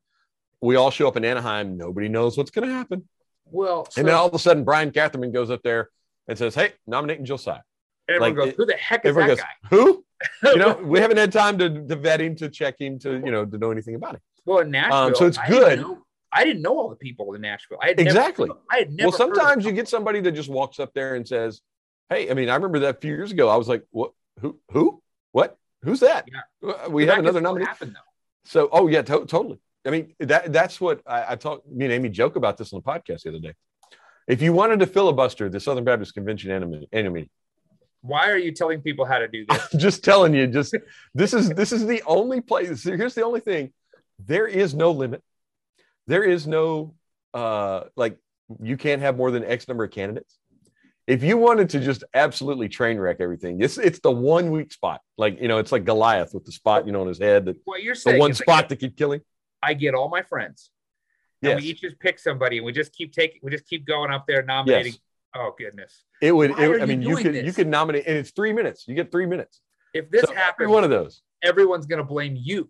we 0.60 0.76
all 0.76 0.90
show 0.90 1.08
up 1.08 1.16
in 1.16 1.24
Anaheim, 1.24 1.76
nobody 1.76 2.08
knows 2.08 2.36
what's 2.36 2.50
going 2.50 2.68
to 2.68 2.74
happen, 2.74 3.08
well, 3.46 3.86
so, 3.90 4.00
and 4.00 4.08
then 4.08 4.14
all 4.14 4.26
of 4.28 4.34
a 4.34 4.38
sudden 4.38 4.62
Brian 4.64 4.90
Catherman 4.90 5.32
goes 5.32 5.50
up 5.50 5.62
there 5.62 5.88
and 6.28 6.36
says, 6.38 6.54
"Hey, 6.54 6.72
nominating 6.86 7.24
Josiah." 7.24 7.60
everyone 8.08 8.36
like, 8.36 8.46
goes, 8.46 8.54
"Who 8.56 8.66
the 8.66 8.74
heck 8.74 9.04
is 9.04 9.14
that 9.16 9.26
goes, 9.26 9.38
"Who?" 9.70 10.04
You 10.44 10.56
know, 10.56 10.74
we 10.84 11.00
haven't 11.00 11.16
had 11.16 11.32
time 11.32 11.58
to, 11.58 11.68
to 11.86 11.96
vet 11.96 12.20
him, 12.20 12.36
to 12.36 12.48
check 12.48 12.76
him, 12.80 12.98
to 13.00 13.12
you 13.14 13.30
know, 13.30 13.44
to 13.44 13.58
know 13.58 13.70
anything 13.70 13.94
about 13.94 14.14
him. 14.16 14.20
well, 14.44 14.58
in 14.58 14.70
Nashville, 14.70 14.96
Um, 14.98 15.14
so 15.14 15.26
it's 15.26 15.38
I 15.38 15.48
didn't 15.48 15.62
good. 15.64 15.80
know- 15.80 16.02
I 16.32 16.44
didn't 16.44 16.62
know 16.62 16.78
all 16.78 16.88
the 16.88 16.94
people 16.96 17.34
in 17.34 17.40
Nashville. 17.40 17.78
I 17.82 17.88
had 17.88 17.96
never- 17.96 18.08
Exactly. 18.10 18.50
I 18.70 18.76
had 18.78 18.92
never. 18.92 19.08
well, 19.08 19.16
sometimes 19.18 19.64
you 19.64 19.72
get 19.72 19.88
somebody 19.88 20.20
that 20.20 20.30
just 20.30 20.48
walks 20.48 20.78
up 20.78 20.92
there 20.94 21.16
and 21.16 21.26
says, 21.26 21.60
"Hey," 22.08 22.30
I 22.30 22.34
mean, 22.34 22.48
I 22.48 22.54
remember 22.54 22.78
that 22.80 22.96
a 22.98 23.00
few 23.00 23.12
years 23.12 23.32
ago. 23.32 23.48
I 23.48 23.56
was 23.56 23.66
like, 23.66 23.82
"What? 23.90 24.12
Who? 24.40 24.60
Who? 24.70 25.02
What? 25.32 25.56
Who's 25.82 25.98
that?" 26.00 26.28
Uh, 26.62 26.88
We 26.88 27.06
have 27.06 27.18
another 27.18 27.40
nominee. 27.40 27.64
happen, 27.64 27.92
though. 27.94 28.09
So, 28.44 28.68
oh 28.72 28.88
yeah, 28.88 29.02
to- 29.02 29.26
totally. 29.26 29.58
I 29.86 29.90
mean, 29.90 30.14
that 30.20 30.52
that's 30.52 30.80
what 30.80 31.00
I, 31.06 31.32
I 31.32 31.36
talked. 31.36 31.66
Me 31.68 31.84
and 31.86 31.94
Amy 31.94 32.08
joke 32.08 32.36
about 32.36 32.56
this 32.56 32.72
on 32.72 32.82
the 32.84 32.90
podcast 32.90 33.22
the 33.22 33.30
other 33.30 33.38
day. 33.38 33.54
If 34.28 34.42
you 34.42 34.52
wanted 34.52 34.80
to 34.80 34.86
filibuster 34.86 35.48
the 35.48 35.60
Southern 35.60 35.84
Baptist 35.84 36.14
Convention 36.14 36.50
enemy, 36.50 36.88
enemy, 36.92 37.30
Why 38.02 38.30
are 38.30 38.38
you 38.38 38.52
telling 38.52 38.80
people 38.80 39.04
how 39.04 39.18
to 39.18 39.28
do 39.28 39.46
this? 39.46 39.68
I'm 39.72 39.78
just 39.80 40.04
telling 40.04 40.34
you, 40.34 40.46
just 40.46 40.76
this 41.14 41.34
is 41.34 41.50
this 41.50 41.72
is 41.72 41.86
the 41.86 42.02
only 42.06 42.40
place. 42.40 42.84
Here's 42.84 43.14
the 43.14 43.24
only 43.24 43.40
thing: 43.40 43.72
there 44.18 44.46
is 44.46 44.74
no 44.74 44.90
limit. 44.90 45.22
There 46.06 46.24
is 46.24 46.46
no 46.46 46.94
uh 47.32 47.84
like 47.96 48.18
you 48.60 48.76
can't 48.76 49.00
have 49.00 49.16
more 49.16 49.30
than 49.30 49.44
X 49.44 49.68
number 49.68 49.84
of 49.84 49.90
candidates. 49.90 50.36
If 51.10 51.22
you 51.24 51.36
wanted 51.36 51.68
to 51.70 51.80
just 51.80 52.04
absolutely 52.14 52.68
train 52.68 52.98
wreck 52.98 53.16
everything, 53.20 53.60
it's 53.60 53.78
it's 53.78 53.98
the 54.00 54.10
one 54.12 54.50
weak 54.52 54.72
spot. 54.72 55.00
Like 55.18 55.40
you 55.40 55.48
know, 55.48 55.58
it's 55.58 55.72
like 55.72 55.84
Goliath 55.84 56.32
with 56.34 56.44
the 56.44 56.52
spot 56.52 56.86
you 56.86 56.92
know 56.92 57.00
on 57.00 57.08
his 57.08 57.18
head, 57.18 57.46
that 57.46 57.56
What 57.64 57.82
you're 57.82 57.94
the 57.96 58.16
one 58.18 58.32
spot 58.34 58.60
get- 58.62 58.68
that 58.70 58.76
could 58.80 58.96
kill 58.96 59.12
him. 59.12 59.22
I 59.62 59.74
get 59.74 59.94
all 59.94 60.08
my 60.08 60.22
friends. 60.22 60.70
And 61.42 61.50
Yes, 61.52 61.60
we 61.62 61.68
each 61.68 61.80
just 61.80 61.98
pick 61.98 62.18
somebody 62.18 62.58
and 62.58 62.64
we 62.66 62.72
just 62.72 62.92
keep 62.92 63.12
taking 63.12 63.40
we 63.42 63.50
just 63.50 63.66
keep 63.66 63.86
going 63.86 64.10
up 64.12 64.26
there 64.26 64.42
nominating. 64.42 64.92
yes. 64.92 65.00
Oh 65.34 65.54
goodness. 65.58 66.04
It 66.22 66.32
would. 66.32 66.52
It, 66.52 66.82
I 66.82 66.86
mean, 66.86 67.02
you 67.02 67.16
could 67.16 67.34
this? 67.34 67.44
you 67.46 67.52
could 67.52 67.68
nominate, 67.68 68.04
and 68.06 68.16
it's 68.16 68.30
three 68.30 68.52
minutes. 68.52 68.84
You 68.86 68.94
get 68.94 69.10
three 69.10 69.26
minutes. 69.26 69.60
If 69.94 70.10
this 70.10 70.22
So 70.22 70.32
happens, 70.34 70.68
one 70.68 70.84
of 70.84 70.90
those. 70.90 71.22
everyone's 71.42 71.86
gonna 71.86 72.04
blame 72.04 72.36
you. 72.38 72.68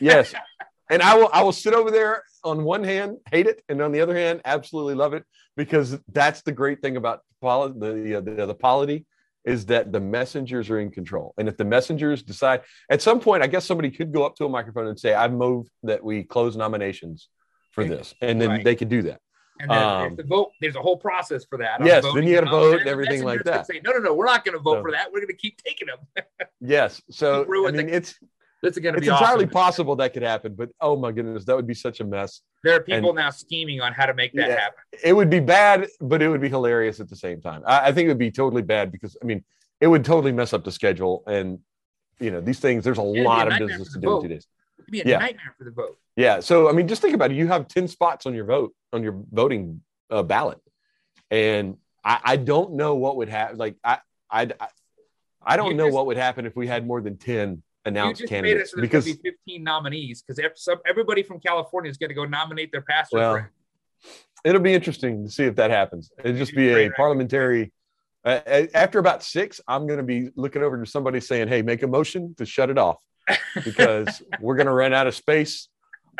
yes 0.00 0.34
and 0.94 1.02
i 1.02 1.14
will 1.16 1.28
i 1.32 1.42
will 1.42 1.52
sit 1.52 1.74
over 1.74 1.90
there 1.90 2.22
on 2.44 2.64
one 2.64 2.82
hand 2.84 3.16
hate 3.30 3.46
it 3.46 3.62
and 3.68 3.80
on 3.82 3.92
the 3.92 4.00
other 4.00 4.16
hand 4.16 4.40
absolutely 4.44 4.94
love 4.94 5.12
it 5.14 5.24
because 5.56 5.98
that's 6.12 6.40
the 6.42 6.52
great 6.52 6.80
thing 6.82 6.96
about 6.96 7.20
poli- 7.40 7.72
the, 7.76 8.20
the 8.20 8.46
the 8.46 8.54
polity 8.54 9.04
is 9.44 9.66
that 9.66 9.92
the 9.92 10.00
messengers 10.00 10.70
are 10.70 10.80
in 10.80 10.90
control 10.90 11.34
and 11.38 11.48
if 11.48 11.56
the 11.56 11.64
messengers 11.64 12.22
decide 12.22 12.60
at 12.90 13.02
some 13.02 13.18
point 13.20 13.42
i 13.42 13.46
guess 13.46 13.64
somebody 13.66 13.90
could 13.90 14.12
go 14.12 14.24
up 14.24 14.34
to 14.36 14.44
a 14.44 14.48
microphone 14.48 14.86
and 14.86 14.98
say 14.98 15.14
i 15.14 15.26
move 15.28 15.66
that 15.82 16.02
we 16.02 16.22
close 16.22 16.56
nominations 16.56 17.28
for 17.72 17.84
this 17.84 18.14
and 18.20 18.40
then 18.40 18.48
Right. 18.50 18.64
they 18.64 18.76
could 18.76 18.88
do 18.88 19.02
that 19.02 19.20
And 19.60 19.70
then 19.70 19.82
Um, 19.82 20.06
if 20.12 20.16
the 20.16 20.24
vote, 20.24 20.50
there's 20.60 20.74
a 20.74 20.82
whole 20.82 20.96
process 21.08 21.42
for 21.50 21.58
that. 21.64 21.76
Yes, 21.84 22.02
then 22.14 22.24
you 22.26 22.34
gotta 22.34 22.50
vote 22.50 22.80
and 22.80 22.88
everything 22.94 23.22
like 23.22 23.44
that. 23.44 23.60
Say, 23.68 23.80
no, 23.86 23.92
no, 23.92 24.00
no, 24.06 24.12
we're 24.18 24.26
not 24.34 24.44
going 24.44 24.56
to 24.58 24.64
vote 24.68 24.78
So- 24.78 24.82
for 24.86 24.90
that. 24.96 25.04
We're 25.12 25.20
going 25.24 25.36
to 25.38 25.42
keep 25.44 25.56
taking 25.68 25.86
them. 25.92 26.00
yes 26.74 27.00
so 27.20 27.26
i 27.44 27.70
mean 27.70 27.86
the- 27.86 27.96
it's 27.98 28.10
This 28.64 28.76
is 28.76 28.82
going 28.82 28.94
to 28.94 28.98
it's 28.98 29.06
be 29.06 29.12
entirely 29.12 29.44
awesome. 29.44 29.50
possible 29.62 29.96
that 29.96 30.12
could 30.14 30.22
happen 30.22 30.54
but 30.54 30.70
oh 30.80 30.96
my 30.96 31.12
goodness 31.12 31.44
that 31.44 31.54
would 31.54 31.66
be 31.66 31.74
such 31.74 32.00
a 32.00 32.04
mess 32.04 32.40
There 32.64 32.74
are 32.76 32.80
people 32.80 33.12
now 33.12 33.30
scheming 33.30 33.80
on 33.80 33.92
how 33.92 34.06
to 34.06 34.14
make 34.14 34.32
that 34.34 34.48
Yeah. 34.48 34.60
happen. 34.60 34.78
it 35.02 35.12
would 35.12 35.30
be 35.30 35.40
bad, 35.40 35.86
but 36.00 36.22
it 36.22 36.28
would 36.28 36.40
be 36.40 36.48
hilarious 36.48 36.98
at 37.00 37.08
the 37.08 37.16
same 37.26 37.40
time. 37.40 37.62
I, 37.66 37.88
I 37.88 37.92
think 37.92 38.06
it 38.06 38.08
would 38.08 38.18
be 38.18 38.30
totally 38.42 38.62
bad 38.62 38.90
because 38.90 39.16
I 39.22 39.24
mean, 39.26 39.44
it 39.80 39.86
would 39.86 40.04
totally 40.04 40.32
mess 40.32 40.52
up 40.54 40.64
the 40.64 40.72
schedule. 40.72 41.22
And 41.26 41.58
you 42.20 42.30
know, 42.30 42.40
these 42.40 42.60
things, 42.60 42.84
there's 42.84 42.98
a 42.98 43.02
a 43.02 43.22
lot 43.30 43.44
of 43.52 43.58
business 43.58 43.92
to 43.92 43.98
do 44.00 44.06
in 44.08 44.12
vote. 44.14 44.22
two 44.22 44.28
days. 44.28 44.46
It'd 44.78 44.90
be 44.90 45.00
a 45.00 45.04
Yeah. 45.04 45.18
nightmare 45.18 45.54
for 45.58 45.64
the 45.64 45.70
vote. 45.72 45.98
Yeah. 46.16 46.40
So 46.40 46.68
I 46.68 46.72
mean, 46.72 46.86
just 46.88 47.02
think 47.02 47.14
about 47.14 47.30
it. 47.32 47.36
You 47.36 47.48
have 47.48 47.68
10 47.68 47.86
spots 47.88 48.24
on 48.26 48.32
your 48.34 48.46
vote 48.46 48.72
on 48.94 49.02
your 49.02 49.14
voting 49.32 49.82
uh, 50.10 50.22
ballot. 50.22 50.58
And 51.30 51.76
I, 52.04 52.20
I 52.32 52.36
don't 52.36 52.74
know 52.74 52.94
what 52.94 53.16
would 53.18 53.28
happen. 53.28 53.58
Like 53.58 53.76
I 53.84 53.98
I 54.30 54.42
I, 54.58 54.68
I 55.52 55.56
don't 55.58 55.76
know 55.76 55.88
what 55.88 56.06
would 56.06 56.16
happen 56.16 56.46
if 56.46 56.54
we 56.56 56.66
had 56.66 56.86
more 56.86 57.00
than 57.02 57.16
10 57.84 57.94
You 57.94 58.00
announced 58.00 58.20
just 58.20 58.30
made 58.32 58.36
it 58.36 58.42
candidates. 58.44 58.70
so 58.70 58.76
there's 58.76 58.88
Because 58.88 59.04
going 59.04 59.16
to 59.16 59.22
be 59.22 59.30
15 59.30 59.64
nominees 59.64 60.22
because 60.26 60.78
everybody 60.86 61.22
from 61.22 61.40
California 61.40 61.90
is 61.90 61.96
going 61.96 62.08
to 62.10 62.14
go 62.14 62.24
nominate 62.24 62.72
their 62.72 62.82
pastor. 62.82 63.16
well, 63.18 63.32
friend. 63.34 63.48
it'll 64.44 64.60
be 64.60 64.74
interesting 64.74 65.24
to 65.24 65.30
see 65.30 65.44
if 65.44 65.56
that 65.56 65.70
happens. 65.70 66.10
It'll 66.22 66.36
just 66.36 66.54
be 66.54 66.68
a 66.72 66.90
parliamentary. 66.90 67.72
Uh, 68.24 68.40
uh, 68.46 68.66
after 68.74 68.98
about 68.98 69.22
six, 69.22 69.60
I'm 69.68 69.86
going 69.86 69.98
to 69.98 70.02
be 70.04 70.30
looking 70.34 70.62
over 70.62 70.82
to 70.82 70.86
somebody 70.90 71.20
saying, 71.20 71.48
"Hey, 71.48 71.60
make 71.60 71.82
a 71.82 71.86
motion 71.86 72.34
to 72.36 72.46
shut 72.46 72.70
it 72.70 72.78
off 72.78 72.96
because 73.62 74.22
we're 74.40 74.56
going 74.56 74.66
to 74.66 74.72
run 74.72 74.94
out 74.94 75.06
of 75.06 75.14
space 75.14 75.68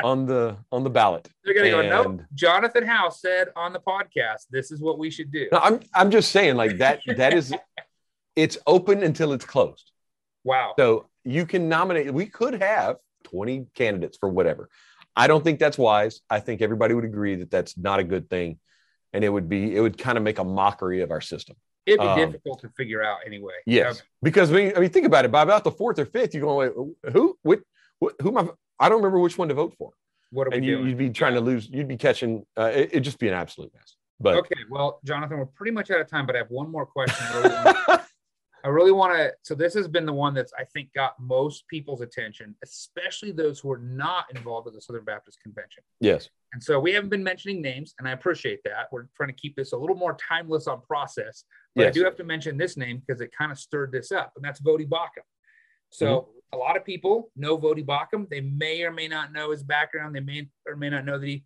on 0.03 0.27
the 0.27 0.59
on 0.71 0.85
the 0.85 0.91
ballot." 0.91 1.27
They're 1.45 1.55
going 1.55 1.65
to 1.65 1.89
go, 1.89 2.03
no, 2.13 2.21
Jonathan 2.35 2.85
Howe 2.87 3.09
said 3.09 3.49
on 3.57 3.73
the 3.73 3.81
podcast, 3.81 4.49
this 4.51 4.71
is 4.71 4.83
what 4.83 4.99
we 4.99 5.11
should 5.11 5.33
do. 5.33 5.49
No, 5.51 5.59
I'm 5.61 5.81
I'm 5.95 6.11
just 6.11 6.31
saying, 6.31 6.57
like 6.57 6.77
that. 6.77 7.01
That 7.17 7.33
is, 7.33 7.55
it's 8.37 8.59
open 8.67 9.03
until 9.03 9.33
it's 9.33 9.47
closed. 9.47 9.91
Wow. 10.45 10.75
So 10.79 11.09
you 11.25 11.47
can 11.47 11.69
nominate. 11.69 12.13
We 12.13 12.27
could 12.27 12.55
have 12.61 12.97
20 13.25 13.67
candidates 13.75 14.17
for 14.19 14.29
whatever. 14.29 14.69
I 15.17 15.27
don't 15.27 15.43
think 15.43 15.59
that's 15.59 15.79
wise. 15.79 16.21
I 16.29 16.41
think 16.41 16.61
everybody 16.61 16.95
would 16.95 17.05
agree 17.05 17.37
that 17.37 17.51
that's 17.51 17.79
not 17.79 18.01
a 18.01 18.05
good 18.05 18.29
thing, 18.29 18.59
and 19.13 19.25
it 19.25 19.29
would 19.29 19.49
be 19.49 19.75
it 19.75 19.81
would 19.81 19.97
kind 19.97 20.19
of 20.19 20.25
make 20.25 20.39
a 20.39 20.45
mockery 20.45 21.03
of 21.03 21.11
our 21.11 21.21
system. 21.21 21.57
It'd 21.87 22.01
be 22.01 22.07
Um, 22.07 22.19
difficult 22.19 22.61
to 22.63 22.69
figure 22.71 23.03
out 23.03 23.19
anyway. 23.27 23.53
Yes, 23.67 24.01
Um, 24.01 24.07
because 24.23 24.51
I 24.51 24.55
mean, 24.55 24.73
I 24.77 24.81
mean, 24.81 24.91
think 24.91 25.07
about 25.07 25.25
it. 25.25 25.31
By 25.31 25.43
about 25.43 25.65
the 25.65 25.71
fourth 25.71 25.99
or 25.99 26.07
fifth, 26.07 26.35
you're 26.35 26.43
going, 26.43 26.73
Wait, 27.05 27.13
who, 27.13 27.39
what, 27.43 27.61
what, 27.99 28.15
who 28.23 28.37
am 28.37 28.49
I? 28.49 28.53
I 28.87 28.89
don't 28.89 28.99
remember 28.99 29.19
which 29.21 29.37
one 29.39 29.49
to 29.49 29.55
vote 29.55 29.75
for, 29.79 29.93
what 30.33 30.47
are 30.47 30.51
we 30.51 30.57
and 30.57 30.65
you, 30.67 30.77
doing? 30.77 30.89
you'd 30.89 30.99
be 30.99 31.11
trying 31.11 31.35
to 31.35 31.41
lose. 31.41 31.69
You'd 31.69 31.87
be 31.87 31.97
catching. 31.97 32.45
Uh, 32.59 32.73
it, 32.75 32.89
it'd 32.93 33.05
just 33.05 33.19
be 33.19 33.29
an 33.29 33.35
absolute 33.35 33.73
mess. 33.75 33.97
But 34.19 34.37
Okay, 34.37 34.57
well, 34.71 35.01
Jonathan, 35.05 35.39
we're 35.39 35.47
pretty 35.47 35.73
much 35.73 35.91
out 35.91 36.01
of 36.01 36.09
time, 36.09 36.27
but 36.27 36.35
I 36.35 36.39
have 36.39 36.51
one 36.51 36.71
more 36.71 36.87
question. 36.87 37.25
I 38.65 38.69
really 38.69 38.93
wanna- 38.93 39.15
I 39.15 39.19
really 39.19 39.29
want 39.29 39.33
to. 39.35 39.37
So 39.43 39.55
this 39.55 39.75
has 39.75 39.89
been 39.89 40.07
the 40.07 40.13
one 40.13 40.35
that's 40.35 40.53
I 40.59 40.65
think 40.65 40.93
got 40.95 41.19
most 41.21 41.69
people's 41.69 42.01
attention, 42.01 42.57
especially 42.63 43.31
those 43.31 43.61
who 43.61 43.71
are 43.71 43.79
not 43.79 44.35
involved 44.35 44.65
with 44.65 44.75
the 44.75 44.81
Southern 44.81 45.05
Baptist 45.05 45.41
Convention. 45.43 45.83
yes, 46.01 46.31
And 46.55 46.63
so 46.63 46.81
we 46.81 46.93
haven't 46.93 47.11
been 47.11 47.23
mentioning 47.23 47.61
names, 47.61 47.95
and 47.99 48.09
I 48.09 48.13
appreciate 48.13 48.61
that. 48.65 48.91
We're 48.93 49.07
trying 49.17 49.29
to 49.29 49.35
keep 49.35 49.55
this 49.57 49.73
a 49.73 49.77
little 49.77 49.97
more 49.97 50.17
timeless 50.29 50.67
on 50.67 50.81
process. 50.83 51.45
But 51.75 51.89
I 51.89 51.91
do 51.91 52.05
have 52.05 52.17
to 52.17 52.25
mention 52.25 52.57
this 52.57 52.77
name 52.77 53.03
because 53.05 53.21
it 53.21 53.33
kind 53.37 53.51
of 53.53 53.59
stirred 53.59 53.93
this 53.93 54.13
up, 54.13 54.33
and 54.37 54.45
that's 54.45 54.61
Voddie 54.61 54.89
Baucham. 54.89 55.25
So 55.91 56.07
mm-hmm. 56.07 56.57
a 56.57 56.57
lot 56.57 56.77
of 56.77 56.85
people 56.85 57.31
know 57.37 57.59
Voddie 57.59 57.85
Baucham. 57.85 58.29
They 58.29 58.41
may 58.41 58.83
or 58.85 58.93
may 58.93 59.09
not 59.09 59.33
know 59.33 59.51
his 59.51 59.63
background. 59.63 60.15
They 60.15 60.21
may 60.21 60.49
or 60.67 60.77
may 60.77 60.91
not 60.91 61.05
know 61.05 61.19
that 61.19 61.27
he 61.27 61.45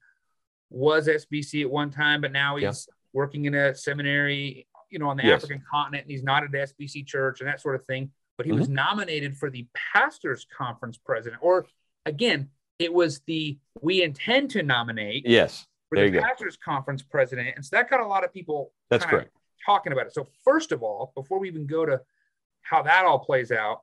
was 0.71 1.09
SBC 1.09 1.63
at 1.63 1.71
one 1.71 1.91
time, 1.91 2.21
but 2.21 2.31
now 2.33 2.57
he's 2.57 2.87
Yeah. 2.89 2.95
working 3.15 3.47
in 3.47 3.55
a 3.55 3.75
seminary, 3.75 4.69
you 4.91 4.99
know, 4.99 5.09
on 5.09 5.17
the 5.17 5.25
Yes. 5.25 5.45
African 5.45 5.63
continent. 5.71 6.05
And 6.05 6.11
he's 6.11 6.23
not 6.23 6.43
at 6.45 6.51
SBC 6.51 7.07
church 7.07 7.41
and 7.41 7.49
that 7.49 7.61
sort 7.61 7.75
of 7.75 7.85
thing. 7.87 8.11
But 8.37 8.47
he 8.47 8.53
Mm-hmm. 8.53 8.61
was 8.61 8.69
nominated 8.69 9.37
for 9.37 9.51
the 9.51 9.67
pastors 9.95 10.47
conference 10.57 10.97
president, 10.97 11.43
or 11.43 11.67
again, 12.07 12.51
it 12.79 12.93
was 12.93 13.21
the 13.27 13.59
we 13.83 14.03
intend 14.03 14.51
to 14.53 14.63
nominate 14.63 15.27
yes, 15.27 15.67
for 15.89 15.97
There 15.97 16.09
the 16.09 16.15
you 16.15 16.21
go. 16.21 16.27
pastors 16.27 16.57
conference 16.57 17.03
president. 17.03 17.49
And 17.57 17.65
so 17.65 17.75
that 17.77 17.91
got 17.91 17.99
a 18.01 18.07
lot 18.07 18.23
of 18.25 18.33
people 18.33 18.73
that's 18.91 19.05
correct. 19.05 19.33
talking 19.67 19.93
about 19.93 20.07
it. 20.07 20.15
So 20.15 20.29
first 20.45 20.71
of 20.71 20.83
all, 20.85 21.11
before 21.17 21.41
we 21.41 21.49
even 21.49 21.67
go 21.67 21.85
to 21.85 22.01
how 22.63 22.83
that 22.83 23.05
all 23.05 23.19
plays 23.19 23.51
out, 23.51 23.81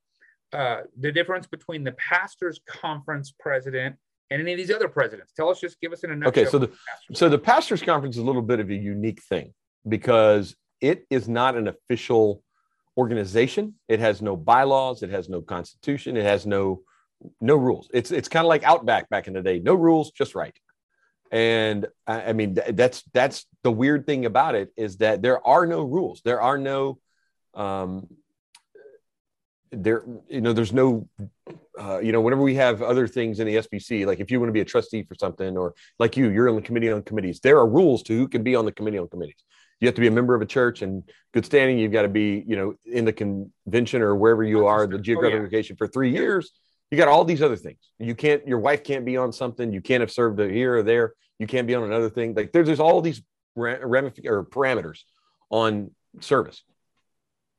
uh, 0.54 0.84
the 0.98 1.12
difference 1.12 1.48
between 1.48 1.84
the 1.84 1.92
pastors 1.94 2.62
conference 2.66 3.34
president 3.38 3.98
and 4.32 4.42
any 4.42 4.54
of 4.54 4.58
these 4.58 4.72
other 4.72 4.88
presidents. 4.88 5.34
Tell 5.34 5.50
us, 5.50 5.60
just 5.60 5.82
give 5.82 5.92
us 5.92 6.04
an. 6.06 6.24
Okay, 6.26 6.46
so 6.46 6.58
the 6.60 6.68
pastors 6.70 7.20
so 7.20 7.28
the 7.28 7.38
pastors 7.38 7.82
conference 7.82 8.16
is 8.16 8.22
a 8.22 8.26
little 8.26 8.42
bit 8.42 8.62
of 8.62 8.70
a 8.70 8.74
unique 8.76 9.22
thing 9.24 9.54
because 9.88 10.56
it 10.82 11.06
is 11.10 11.28
not 11.28 11.56
an 11.56 11.68
official 11.68 12.42
organization. 12.98 13.76
It 13.88 14.00
has 14.00 14.22
no 14.22 14.36
bylaws. 14.36 15.04
It 15.04 15.10
has 15.10 15.30
no 15.30 15.42
constitution. 15.42 16.18
It 16.18 16.24
has 16.24 16.46
no 16.46 16.82
no 17.42 17.56
rules. 17.56 17.90
It's 17.94 18.12
it's 18.12 18.28
kind 18.28 18.46
of 18.46 18.50
like 18.50 18.64
Outback 18.64 19.10
back 19.10 19.28
in 19.28 19.34
the 19.34 19.42
day. 19.42 19.60
No 19.60 19.74
rules, 19.74 20.12
just 20.12 20.36
right. 20.36 20.58
And 21.32 21.88
I, 22.06 22.22
I 22.22 22.34
mean 22.34 22.56
th- 22.56 22.76
that's 22.76 23.04
that's 23.14 23.46
the 23.64 23.72
weird 23.72 24.06
thing 24.06 24.26
about 24.26 24.56
it 24.56 24.72
is 24.78 24.98
that 24.98 25.22
there 25.22 25.46
are 25.46 25.66
no 25.66 25.82
rules. 25.82 26.22
There 26.24 26.42
are 26.42 26.58
no 26.58 27.00
um, 27.54 28.08
there 29.72 30.04
you 30.30 30.42
know 30.42 30.54
there's 30.54 30.74
no 30.74 31.08
uh, 31.80 32.00
you 32.00 32.12
know 32.12 32.22
whenever 32.22 32.42
we 32.42 32.56
have 32.56 32.82
other 32.82 33.08
things 33.08 33.40
in 33.40 33.48
the 33.48 33.56
SBC 33.56 34.06
like 34.06 34.20
if 34.20 34.32
you 34.32 34.40
want 34.40 34.50
to 34.50 34.54
be 34.54 34.62
a 34.62 34.66
trustee 34.66 35.04
for 35.04 35.16
something 35.16 35.58
or 35.58 35.74
like 36.00 36.16
you 36.16 36.30
you're 36.30 36.50
on 36.50 36.56
the 36.56 36.62
committee 36.62 36.92
on 36.92 37.02
committees 37.02 37.40
there 37.40 37.58
are 37.58 37.68
rules 37.68 38.04
to 38.04 38.16
who 38.16 38.28
can 38.28 38.44
be 38.44 38.56
on 38.56 38.66
the 38.66 38.72
committee 38.72 38.98
on 38.98 39.08
committees 39.08 39.44
you 39.80 39.88
have 39.88 39.96
to 39.96 40.02
be 40.02 40.08
a 40.08 40.12
member 40.12 40.36
of 40.36 40.42
a 40.42 40.46
church 40.46 40.82
and 40.82 41.04
good 41.34 41.46
standing. 41.46 41.78
You've 41.78 41.92
got 41.92 42.04
to 42.04 42.08
be 42.08 42.44
you 42.48 42.56
know 42.56 42.76
in 42.86 43.06
the 43.06 43.14
convention 43.14 44.02
or 44.02 44.16
wherever 44.16 44.44
you 44.44 44.66
are 44.66 44.88
the 44.88 44.96
Oh, 44.96 45.00
geographic 45.00 45.38
yeah. 45.38 45.44
location 45.44 45.76
for 45.76 45.88
three 45.88 46.12
years. 46.12 46.52
You 46.92 46.98
got 46.98 47.08
all 47.08 47.26
these 47.26 47.42
other 47.42 47.56
things. 47.58 47.80
You 48.00 48.16
can't 48.16 48.48
your 48.48 48.60
wife 48.60 48.84
can't 48.84 49.06
be 49.06 49.18
on 49.18 49.32
something. 49.34 49.74
You 49.74 49.82
can't 49.82 50.02
have 50.02 50.12
served 50.12 50.40
here 50.40 50.78
or 50.78 50.84
there. 50.84 51.14
You 51.40 51.48
can't 51.48 51.68
be 51.68 51.76
on 51.76 51.84
another 51.84 52.10
thing. 52.10 52.34
Like 52.34 52.52
there's, 52.52 52.68
there's 52.68 52.80
all 52.80 53.02
these 53.02 53.22
ra- 53.56 53.78
ramific- 53.78 54.26
or 54.26 54.46
parameters 54.46 55.00
on 55.50 55.92
service. 56.22 56.64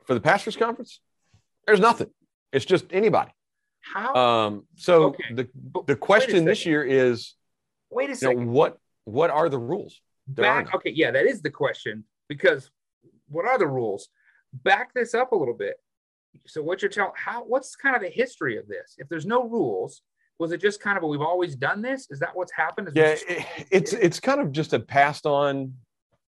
For 0.06 0.14
the 0.14 0.20
pastors 0.20 0.56
conference 0.56 1.00
there's 1.66 1.80
nothing. 1.80 2.10
It's 2.52 2.64
just 2.64 2.86
anybody. 2.92 3.32
How? 3.80 4.14
um 4.14 4.66
so 4.76 5.04
Okay. 5.06 5.24
the 5.34 5.48
the 5.86 5.96
question 5.96 6.44
this 6.44 6.64
year 6.66 6.82
is 6.82 7.34
Wait 7.90 8.04
a 8.04 8.06
you 8.06 8.08
know 8.14 8.14
second. 8.16 8.50
what 8.50 8.78
what 9.04 9.30
are 9.30 9.48
the 9.48 9.58
rules 9.58 10.00
Back, 10.28 10.74
okay, 10.74 10.90
yeah, 10.90 11.10
that 11.12 11.26
is 11.26 11.40
the 11.42 11.50
question 11.50 12.04
because 12.28 12.70
what 13.28 13.46
are 13.46 13.58
the 13.58 13.66
rules? 13.66 14.08
Back 14.52 14.92
this 14.94 15.14
up 15.14 15.32
a 15.32 15.36
little 15.36 15.54
bit. 15.54 15.76
So 16.46 16.62
what 16.62 16.82
you're 16.82 16.90
telling 16.90 17.12
how 17.16 17.44
what's 17.44 17.76
kind 17.76 17.96
of 17.96 18.02
the 18.02 18.08
history 18.08 18.56
of 18.58 18.66
this? 18.68 18.94
If 18.98 19.08
there's 19.08 19.26
no 19.26 19.48
rules, 19.48 20.02
was 20.38 20.52
it 20.52 20.60
just 20.60 20.80
kind 20.80 20.98
of 20.98 21.04
a 21.04 21.06
we've 21.06 21.20
always 21.20 21.56
done 21.56 21.80
this? 21.82 22.08
Is 22.10 22.18
that 22.20 22.34
what's 22.34 22.52
happened? 22.52 22.88
Is 22.88 22.94
yeah 22.94 23.12
just- 23.14 23.24
it- 23.28 23.66
it's 23.70 23.92
it's 23.92 24.20
kind 24.20 24.40
of 24.40 24.52
just 24.52 24.72
a 24.72 24.80
passed 24.80 25.26
on 25.26 25.74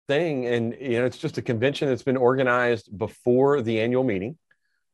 thing 0.08 0.46
and 0.46 0.76
you 0.80 1.00
know 1.00 1.04
it's 1.04 1.18
just 1.18 1.36
a 1.36 1.42
convention 1.42 1.88
that's 1.88 2.04
been 2.04 2.16
organized 2.16 2.96
before 2.96 3.60
the 3.60 3.80
annual 3.80 4.04
meeting 4.04 4.38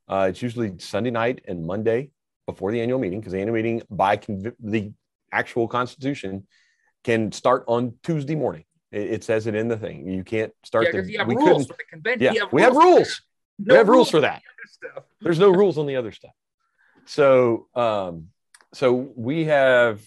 uh, 0.08 0.26
it's 0.30 0.40
usually 0.40 0.72
sunday 0.78 1.10
night 1.10 1.42
and 1.46 1.66
monday 1.66 2.10
before 2.46 2.72
the 2.72 2.80
annual 2.80 2.98
meeting 2.98 3.20
because 3.20 3.34
the 3.34 3.38
annual 3.38 3.54
meeting 3.54 3.82
by 3.90 4.16
conv- 4.16 4.54
the 4.58 4.90
actual 5.30 5.68
constitution 5.68 6.46
can 7.04 7.30
start 7.30 7.62
on 7.66 7.92
tuesday 8.02 8.34
morning 8.34 8.64
it, 8.92 9.10
it 9.10 9.24
says 9.24 9.46
it 9.46 9.54
in 9.54 9.68
the 9.68 9.76
thing. 9.76 10.06
You 10.06 10.22
can't 10.22 10.52
start 10.62 10.84
yeah, 10.84 10.92
the, 10.92 10.96
because 10.98 11.10
you 11.10 11.18
have 11.18 11.26
we 11.28 11.34
rules 11.34 11.48
couldn't 11.48 11.64
for 11.66 11.76
the 11.76 11.84
convention. 11.90 12.34
yeah 12.34 12.44
we 12.52 12.62
have 12.62 12.76
rules 12.76 13.22
that. 13.58 13.72
we 13.72 13.76
have 13.76 13.88
rules 13.88 14.10
for 14.10 14.20
that. 14.20 14.42
the 14.80 15.02
there's 15.20 15.38
no 15.38 15.50
rules 15.50 15.78
on 15.78 15.86
the 15.86 15.96
other 15.96 16.12
stuff. 16.12 16.32
So 17.06 17.66
um 17.74 18.28
so 18.74 18.92
we 19.16 19.44
have 19.44 20.00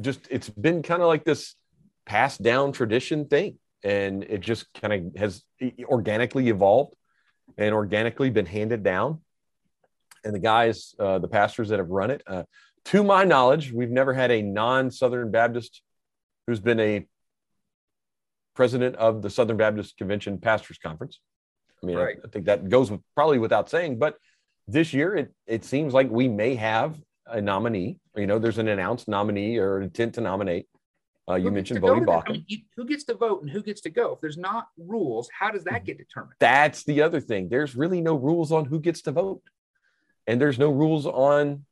just 0.00 0.26
it's 0.30 0.48
been 0.48 0.82
kind 0.82 1.02
of 1.02 1.08
like 1.08 1.24
this 1.24 1.54
passed 2.06 2.42
down 2.42 2.72
tradition 2.72 3.26
thing. 3.26 3.58
And 3.84 4.24
it 4.24 4.40
just 4.40 4.66
kind 4.74 4.92
of 4.92 5.16
has 5.20 5.44
organically 5.84 6.48
evolved 6.48 6.96
and 7.56 7.72
organically 7.72 8.28
been 8.28 8.46
handed 8.46 8.82
down. 8.82 9.20
And 10.24 10.34
the 10.34 10.40
guys 10.40 10.94
uh, 10.98 11.20
the 11.20 11.28
pastors 11.28 11.68
that 11.68 11.78
have 11.78 11.88
run 11.88 12.10
it 12.10 12.22
uh, 12.26 12.42
to 12.86 13.04
my 13.04 13.24
knowledge 13.24 13.72
we've 13.72 13.90
never 13.90 14.12
had 14.12 14.30
a 14.30 14.42
non-southern 14.42 15.30
baptist 15.30 15.82
who's 16.46 16.60
been 16.60 16.80
a 16.80 17.06
president 18.58 18.96
of 18.96 19.22
the 19.22 19.30
southern 19.30 19.56
baptist 19.56 19.96
convention 19.96 20.32
pastors 20.36 20.78
conference 20.86 21.14
i 21.80 21.86
mean 21.86 21.96
I- 21.96 22.04
Right. 22.06 22.18
I, 22.24 22.28
think 22.32 22.44
that 22.46 22.68
goes 22.68 22.90
with, 22.90 23.00
probably 23.14 23.38
without 23.46 23.70
saying 23.70 23.98
but 24.04 24.12
this 24.66 24.92
year 24.92 25.10
it, 25.20 25.28
it 25.46 25.62
seems 25.64 25.90
like 25.98 26.08
we 26.10 26.26
may 26.42 26.52
have 26.56 26.90
a 27.38 27.40
nominee 27.40 27.90
you 28.16 28.26
know 28.26 28.38
there's 28.40 28.58
an 28.58 28.66
announced 28.76 29.06
nominee 29.16 29.58
or 29.58 29.80
intent 29.80 30.14
to 30.16 30.20
nominate 30.20 30.66
uh, 31.30 31.34
you 31.34 31.50
mentioned 31.50 31.80
Voddie 31.82 32.06
to? 32.06 32.12
I 32.30 32.32
mean, 32.32 32.44
you- 32.48 32.64
who 32.76 32.84
gets 32.86 33.04
to 33.04 33.14
vote 33.14 33.42
and 33.42 33.50
who 33.50 33.62
gets 33.62 33.82
to 33.82 33.90
go? 33.90 34.14
If 34.14 34.20
there's 34.22 34.38
not 34.38 34.64
rules, 34.78 35.28
how 35.38 35.50
does 35.50 35.62
Mm-hmm. 35.62 35.74
that 35.74 35.84
get 35.84 35.98
determined? 35.98 36.32
That's 36.40 36.84
the 36.84 37.02
other 37.02 37.20
thing. 37.20 37.50
There's 37.50 37.76
really 37.76 38.00
no 38.00 38.14
rules 38.28 38.50
on 38.50 38.64
who 38.64 38.80
gets 38.80 39.02
to 39.02 39.12
vote, 39.12 39.42
and 40.26 40.40
there's 40.40 40.58
no 40.58 40.70
rules 40.70 41.04
on 41.04 41.66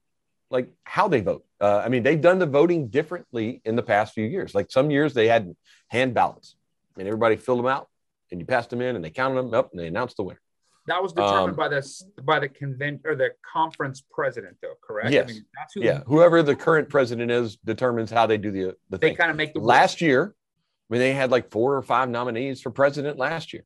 like 0.51 0.69
how 0.85 1.09
they 1.09 1.23
vote. 1.23 1.43
Uh, 1.59 1.79
I 1.83 1.89
mean, 1.89 2.03
they've 2.03 2.21
done 2.21 2.39
the 2.39 2.45
voting 2.61 2.89
differently 2.89 3.63
in 3.65 3.77
the 3.77 3.83
past 3.83 4.13
few 4.13 4.27
years. 4.27 4.55
Like 4.55 4.71
some 4.71 4.91
years 4.91 5.15
they 5.15 5.27
had 5.27 5.57
hand 5.89 6.13
ballots, 6.13 6.56
and 6.99 7.07
everybody 7.07 7.37
filled 7.37 7.59
them 7.59 7.67
out, 7.67 7.89
and 8.31 8.41
you 8.41 8.47
passed 8.47 8.71
them 8.71 8.81
in, 8.81 8.97
and 8.97 9.05
they 9.05 9.11
counted 9.11 9.37
them 9.37 9.55
up, 9.55 9.71
and 9.73 9.81
they 9.81 9.87
announced 9.89 10.17
the 10.17 10.23
winner. 10.23 10.41
That 10.87 11.03
was 11.03 11.13
determined 11.13 11.51
Um, 11.51 11.57
by 11.57 11.69
the 11.69 12.03
by 12.23 12.39
the 12.39 12.49
convention 12.49 13.01
or 13.05 13.17
the 13.17 13.31
conference 13.43 14.03
president, 14.11 14.57
though, 14.63 14.75
correct? 14.81 15.11
Yes. 15.11 15.27
that's 15.57 15.75
who 15.75 15.83
Yeah, 15.83 16.03
whoever 16.07 16.43
the 16.45 16.55
current 16.55 16.89
president 16.89 17.31
is 17.31 17.57
determines 17.57 18.11
how 18.11 18.27
they 18.27 18.39
do 18.39 18.53
the 18.53 18.77
the 18.91 18.99
they 18.99 19.09
thing. 19.09 19.17
kind 19.17 19.31
of 19.33 19.37
make 19.37 19.53
the 19.53 19.61
last 19.61 20.01
year, 20.01 20.35
I 20.89 20.93
mean, 20.93 21.01
they 21.01 21.13
had 21.13 21.33
like 21.33 21.51
four 21.51 21.77
or 21.77 21.83
five 21.83 22.09
nominees 22.09 22.61
for 22.63 22.71
president 22.71 23.19
last 23.19 23.53
year 23.53 23.65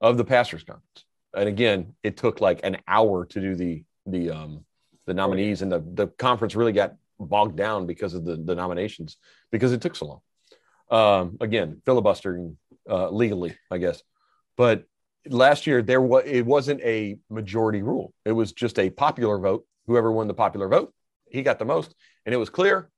of 0.00 0.16
the 0.16 0.24
pastors 0.24 0.64
conference. 0.64 1.04
And 1.36 1.48
again, 1.48 1.94
it 2.02 2.16
took 2.16 2.40
like 2.40 2.60
an 2.64 2.78
hour 2.88 3.26
to 3.26 3.40
do 3.40 3.54
the 3.54 3.84
the 4.06 4.30
um 4.30 4.64
the 5.06 5.12
nominees 5.12 5.60
and 5.60 5.70
the 5.70 5.80
the 5.80 6.06
conference 6.06 6.54
really 6.56 6.72
got 6.72 6.94
bogged 7.20 7.56
down 7.56 7.84
because 7.86 8.14
of 8.14 8.24
the 8.24 8.36
the 8.36 8.54
nominations 8.54 9.18
because 9.52 9.72
it 9.72 9.82
took 9.82 9.96
so 9.96 10.06
long. 10.06 10.20
Um 10.90 11.36
again, 11.42 11.82
filibustering 11.84 12.56
uh 12.88 13.10
legally, 13.10 13.56
I 13.70 13.78
guess. 13.78 14.02
But 14.56 14.84
last 15.28 15.66
year 15.66 15.82
there 15.82 16.00
was 16.00 16.24
it 16.26 16.44
wasn't 16.44 16.80
a 16.82 17.18
majority 17.30 17.82
rule. 17.82 18.12
It 18.24 18.32
was 18.32 18.52
just 18.52 18.78
a 18.78 18.90
popular 18.90 19.38
vote. 19.38 19.66
Whoever 19.86 20.10
won 20.10 20.28
the 20.28 20.34
popular 20.34 20.68
vote, 20.68 20.92
he 21.28 21.42
got 21.42 21.58
the 21.58 21.64
most 21.64 21.94
and 22.24 22.34
it 22.34 22.38
was 22.38 22.50
clear 22.50 22.90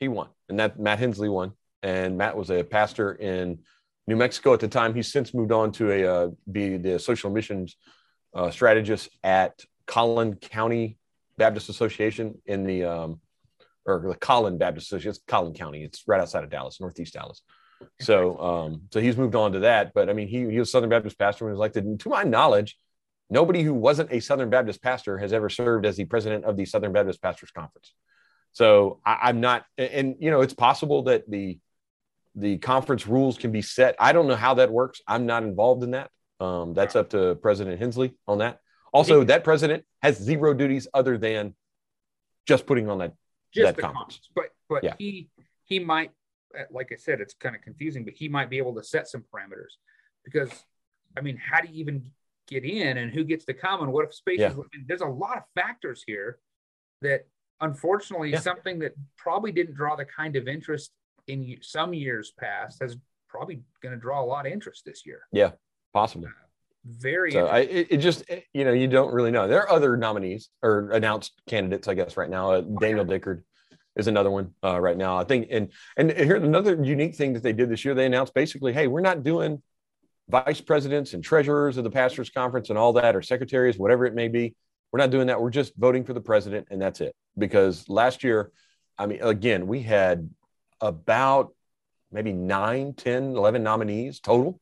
he 0.00 0.08
won. 0.08 0.28
And 0.48 0.58
that 0.58 0.78
Matt 0.78 0.98
Henslee 0.98 1.28
won 1.28 1.52
and 1.82 2.16
Matt 2.16 2.36
was 2.36 2.50
a 2.50 2.62
pastor 2.62 3.12
in 3.12 3.60
New 4.06 4.16
Mexico 4.16 4.54
at 4.54 4.60
the 4.60 4.68
time. 4.68 4.94
He's 4.94 5.10
since 5.10 5.34
moved 5.34 5.52
on 5.52 5.72
to 5.72 5.90
a 5.90 6.06
uh, 6.06 6.28
be 6.50 6.76
the 6.76 6.98
social 6.98 7.30
missions 7.30 7.76
uh, 8.34 8.50
strategist 8.50 9.08
at 9.24 9.64
Collin 9.86 10.36
County 10.36 10.98
Baptist 11.38 11.68
Association 11.68 12.40
in 12.46 12.64
the 12.64 12.84
um, 12.84 13.20
or 13.84 14.04
the 14.08 14.14
Collin 14.16 14.58
Baptist 14.58 14.88
Association. 14.88 15.10
It's 15.10 15.20
Collin 15.26 15.54
County. 15.54 15.84
It's 15.84 16.04
right 16.06 16.20
outside 16.20 16.44
of 16.44 16.50
Dallas, 16.50 16.80
northeast 16.80 17.14
Dallas. 17.14 17.42
So 18.00 18.38
um, 18.38 18.82
so 18.92 19.00
he's 19.00 19.16
moved 19.16 19.34
on 19.34 19.52
to 19.52 19.60
that. 19.60 19.92
But 19.94 20.08
I 20.08 20.12
mean, 20.12 20.28
he 20.28 20.48
he 20.50 20.58
was 20.58 20.70
Southern 20.70 20.90
Baptist 20.90 21.18
pastor 21.18 21.44
and 21.44 21.52
was 21.52 21.58
elected. 21.58 21.84
And 21.84 21.98
to 22.00 22.08
my 22.08 22.22
knowledge, 22.22 22.76
nobody 23.30 23.62
who 23.62 23.74
wasn't 23.74 24.12
a 24.12 24.20
Southern 24.20 24.50
Baptist 24.50 24.82
pastor 24.82 25.18
has 25.18 25.32
ever 25.32 25.48
served 25.48 25.86
as 25.86 25.96
the 25.96 26.04
president 26.04 26.44
of 26.44 26.56
the 26.56 26.64
Southern 26.64 26.92
Baptist 26.92 27.20
Pastors 27.22 27.50
Conference. 27.50 27.92
So 28.52 29.00
I, 29.04 29.18
I'm 29.24 29.40
not, 29.40 29.64
and 29.76 30.16
you 30.18 30.30
know, 30.30 30.40
it's 30.40 30.54
possible 30.54 31.02
that 31.04 31.30
the 31.30 31.58
the 32.34 32.58
conference 32.58 33.06
rules 33.06 33.38
can 33.38 33.50
be 33.50 33.62
set. 33.62 33.96
I 33.98 34.12
don't 34.12 34.28
know 34.28 34.36
how 34.36 34.54
that 34.54 34.70
works. 34.70 35.00
I'm 35.06 35.26
not 35.26 35.42
involved 35.42 35.82
in 35.82 35.92
that. 35.92 36.10
Um, 36.38 36.74
that's 36.74 36.94
up 36.96 37.10
to 37.10 37.34
President 37.36 37.78
Henslee 37.78 38.14
on 38.28 38.38
that. 38.38 38.60
Also, 38.92 39.24
that 39.24 39.44
president 39.44 39.84
has 40.02 40.16
zero 40.18 40.54
duties 40.54 40.86
other 40.94 41.18
than 41.18 41.54
just 42.46 42.66
putting 42.66 42.88
on 42.88 42.98
that 42.98 43.14
just 43.52 43.66
that 43.66 43.76
the 43.76 43.82
conference. 43.82 44.20
conference. 44.24 44.30
But 44.34 44.50
but 44.68 44.84
Yeah. 44.84 44.94
he 44.98 45.28
he 45.64 45.78
might, 45.78 46.12
like 46.70 46.90
I 46.92 46.96
said, 46.96 47.20
it's 47.20 47.34
kind 47.34 47.54
of 47.56 47.62
confusing, 47.62 48.04
but 48.04 48.14
he 48.14 48.28
might 48.28 48.50
be 48.50 48.58
able 48.58 48.74
to 48.74 48.84
set 48.84 49.08
some 49.08 49.22
parameters 49.32 49.74
because, 50.24 50.50
I 51.16 51.20
mean, 51.20 51.36
how 51.36 51.60
do 51.60 51.68
you 51.68 51.74
even 51.80 52.10
get 52.48 52.64
in 52.64 52.98
and 52.98 53.12
who 53.12 53.24
gets 53.24 53.44
to 53.46 53.54
come 53.54 53.82
and 53.82 53.92
what 53.92 54.04
if 54.04 54.14
space 54.14 54.40
Yeah. 54.40 54.50
is? 54.50 54.54
I 54.54 54.58
mean, 54.76 54.84
there's 54.86 55.00
a 55.00 55.06
lot 55.06 55.36
of 55.38 55.42
factors 55.54 56.02
here 56.06 56.38
that 57.02 57.26
unfortunately 57.60 58.30
Yeah. 58.30 58.40
something 58.40 58.78
that 58.80 58.92
probably 59.16 59.52
didn't 59.52 59.74
draw 59.74 59.96
the 59.96 60.04
kind 60.04 60.36
of 60.36 60.46
interest 60.48 60.92
in 61.26 61.56
some 61.60 61.92
years 61.92 62.32
past 62.38 62.80
has 62.80 62.96
probably 63.28 63.62
going 63.82 63.94
to 63.94 64.00
draw 64.00 64.22
a 64.22 64.24
lot 64.24 64.46
of 64.46 64.52
interest 64.52 64.84
this 64.84 65.04
year. 65.04 65.22
Possible. 65.92 66.28
Very 66.84 67.32
So 67.32 67.46
I, 67.46 67.60
it, 67.60 67.86
it 67.90 67.96
just, 67.96 68.22
you 68.52 68.64
know, 68.64 68.72
you 68.72 68.86
don't 68.86 69.12
really 69.12 69.32
know. 69.32 69.48
There 69.48 69.60
are 69.62 69.70
other 69.70 69.96
nominees 69.96 70.50
or 70.62 70.90
announced 70.92 71.32
candidates, 71.48 71.88
I 71.88 71.94
guess, 71.94 72.16
right 72.16 72.30
now. 72.30 72.52
Uh, 72.52 72.60
Daniel 72.60 73.04
Dickard 73.04 73.42
is 73.96 74.06
another 74.06 74.30
one 74.30 74.52
uh, 74.62 74.78
right 74.80 74.96
now. 74.96 75.16
I 75.18 75.24
think, 75.24 75.48
and 75.50 75.72
and 75.96 76.10
here's 76.10 76.42
another 76.42 76.82
unique 76.82 77.14
thing 77.14 77.32
that 77.32 77.42
they 77.42 77.52
did 77.52 77.68
this 77.70 77.84
year. 77.84 77.94
They 77.94 78.06
announced 78.06 78.34
basically, 78.34 78.72
hey, 78.72 78.86
we're 78.86 79.00
not 79.00 79.22
doing 79.22 79.62
vice 80.28 80.60
presidents 80.60 81.14
and 81.14 81.22
treasurers 81.24 81.76
of 81.76 81.84
the 81.84 81.90
pastors 81.90 82.30
conference 82.30 82.68
and 82.70 82.78
all 82.78 82.92
that, 82.94 83.16
or 83.16 83.22
secretaries, 83.22 83.78
whatever 83.78 84.06
it 84.06 84.14
may 84.14 84.28
be. 84.28 84.54
We're 84.92 84.98
not 84.98 85.10
doing 85.10 85.28
that. 85.28 85.40
We're 85.40 85.50
just 85.50 85.74
voting 85.76 86.04
for 86.04 86.12
the 86.12 86.20
president, 86.20 86.68
and 86.70 86.80
that's 86.80 87.00
it. 87.00 87.14
Because 87.36 87.88
last 87.88 88.22
year, 88.22 88.52
I 88.98 89.06
mean, 89.06 89.22
again, 89.22 89.66
we 89.66 89.82
had 89.82 90.30
about 90.80 91.54
maybe 92.12 92.32
nine, 92.32 92.94
10, 92.94 93.36
11 93.36 93.62
nominees 93.62 94.20
total 94.20 94.60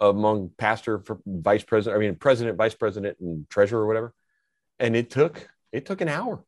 among 0.00 0.50
pastor 0.56 1.00
for 1.00 1.18
vice 1.26 1.64
president, 1.64 1.96
I 1.96 2.06
mean, 2.06 2.14
president, 2.14 2.56
vice 2.56 2.74
president, 2.74 3.18
and 3.20 3.48
treasurer 3.50 3.82
or 3.82 3.86
whatever. 3.86 4.14
And 4.78 4.94
it 4.94 5.10
took, 5.10 5.48
it 5.72 5.86
took 5.86 6.00
an 6.00 6.08
hour. 6.08 6.44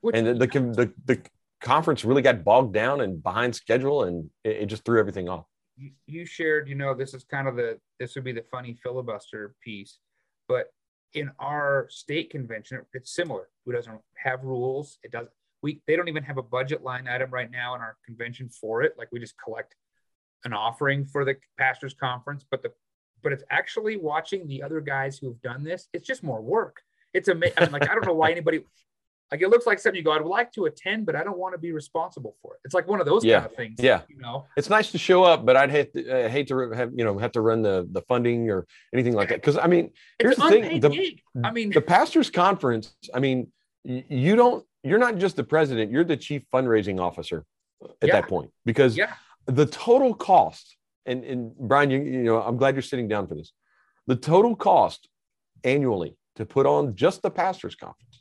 Which- 0.00 0.14
And 0.14 0.26
the, 0.26 0.34
the, 0.34 0.46
the, 0.46 0.92
the 1.04 1.22
conference 1.64 2.04
really 2.04 2.22
got 2.22 2.44
bogged 2.44 2.74
down 2.74 3.00
and 3.00 3.22
behind 3.22 3.56
schedule 3.56 4.04
and 4.04 4.30
it, 4.44 4.62
it 4.62 4.66
just 4.66 4.84
threw 4.84 5.00
everything 5.00 5.28
off. 5.28 5.46
you, 5.76 5.90
you 6.06 6.26
shared, 6.26 6.68
you 6.68 6.74
know, 6.74 6.94
this 6.94 7.14
is 7.14 7.24
kind 7.24 7.48
of 7.48 7.56
the 7.56 7.78
this 7.98 8.14
would 8.14 8.24
be 8.24 8.32
the 8.32 8.44
funny 8.50 8.74
filibuster 8.82 9.54
piece, 9.64 9.98
but 10.46 10.66
in 11.14 11.30
our 11.38 11.86
state 11.90 12.30
convention, 12.30 12.80
it's 12.92 13.14
similar. 13.14 13.48
Who 13.64 13.72
doesn't 13.72 13.98
have 14.16 14.44
rules? 14.44 14.98
It 15.02 15.10
doesn't. 15.10 15.32
We 15.62 15.80
they 15.86 15.96
don't 15.96 16.08
even 16.08 16.22
have 16.24 16.38
a 16.38 16.42
budget 16.42 16.82
line 16.82 17.08
item 17.08 17.30
right 17.30 17.50
now 17.50 17.74
in 17.74 17.80
our 17.80 17.96
convention 18.04 18.50
for 18.50 18.82
it. 18.82 18.94
Like 18.98 19.08
we 19.10 19.18
just 19.18 19.34
collect 19.42 19.74
an 20.44 20.52
offering 20.52 21.06
for 21.06 21.24
the 21.24 21.36
pastors 21.58 21.94
conference, 21.94 22.44
but 22.50 22.62
the 22.62 22.72
but 23.22 23.32
it's 23.32 23.44
actually 23.50 23.96
watching 23.96 24.46
the 24.46 24.62
other 24.62 24.80
guys 24.80 25.16
who've 25.16 25.40
done 25.40 25.64
this. 25.64 25.88
It's 25.94 26.06
just 26.06 26.22
more 26.22 26.42
work. 26.42 26.82
It's 27.14 27.28
amazing. 27.28 27.54
I 27.56 27.62
mean, 27.62 27.72
like 27.72 27.88
I 27.88 27.94
don't 27.94 28.04
know 28.04 28.12
why 28.14 28.30
anybody 28.38 28.64
like 29.30 29.42
it 29.42 29.48
looks 29.48 29.66
like 29.66 29.78
something 29.78 29.96
you 29.98 30.04
go. 30.04 30.12
I'd 30.12 30.22
like 30.24 30.52
to 30.52 30.66
attend, 30.66 31.06
but 31.06 31.16
I 31.16 31.24
don't 31.24 31.38
want 31.38 31.54
to 31.54 31.58
be 31.58 31.72
responsible 31.72 32.36
for 32.42 32.54
it. 32.54 32.60
It's 32.64 32.74
like 32.74 32.86
one 32.86 33.00
of 33.00 33.06
those 33.06 33.24
Yeah. 33.24 33.40
kind 33.40 33.50
of 33.50 33.56
things. 33.56 33.80
Yeah. 33.80 34.02
You 34.08 34.16
know. 34.18 34.46
It's 34.56 34.70
nice 34.70 34.92
to 34.92 34.98
show 34.98 35.24
up, 35.24 35.44
but 35.44 35.56
I'd 35.56 35.70
hate 35.70 35.92
to, 35.94 36.26
uh, 36.26 36.28
hate 36.28 36.46
to 36.48 36.70
have, 36.70 36.92
you 36.94 37.04
know, 37.04 37.18
have 37.18 37.32
to 37.32 37.40
run 37.40 37.62
the, 37.62 37.88
the 37.90 38.02
funding 38.02 38.50
or 38.50 38.66
anything 38.92 39.14
like 39.14 39.30
that. 39.30 39.42
Cause 39.42 39.56
I 39.58 39.66
mean, 39.66 39.90
Here's 40.18 40.36
the 40.36 40.48
thing, 40.48 40.80
the- 40.80 41.18
I 41.42 41.50
mean, 41.50 41.70
the 41.70 41.80
pastors 41.80 42.30
conference, 42.30 42.94
I 43.12 43.18
mean, 43.20 43.50
you 43.84 44.36
don't, 44.36 44.64
you're 44.82 44.98
not 44.98 45.16
just 45.18 45.36
the 45.36 45.44
president, 45.44 45.90
you're 45.90 46.04
the 46.04 46.16
chief 46.16 46.42
fundraising 46.52 47.00
officer 47.00 47.44
at 48.02 48.08
Yeah. 48.08 48.20
that 48.20 48.28
point 48.28 48.50
because 48.64 48.96
yeah, 48.96 49.14
the 49.46 49.66
total 49.66 50.14
cost 50.14 50.76
and, 51.06 51.22
and 51.24 51.54
brian 51.58 51.90
you, 51.90 51.98
you 52.00 52.22
know 52.22 52.40
i'm 52.40 52.56
glad 52.56 52.74
you're 52.74 52.80
sitting 52.80 53.08
down 53.08 53.26
for 53.26 53.34
this 53.34 53.52
the 54.06 54.16
total 54.16 54.56
cost 54.56 55.06
annually 55.64 56.16
to 56.36 56.46
put 56.46 56.64
on 56.64 56.94
just 56.94 57.20
the 57.20 57.30
pastors 57.30 57.74
conference 57.74 58.13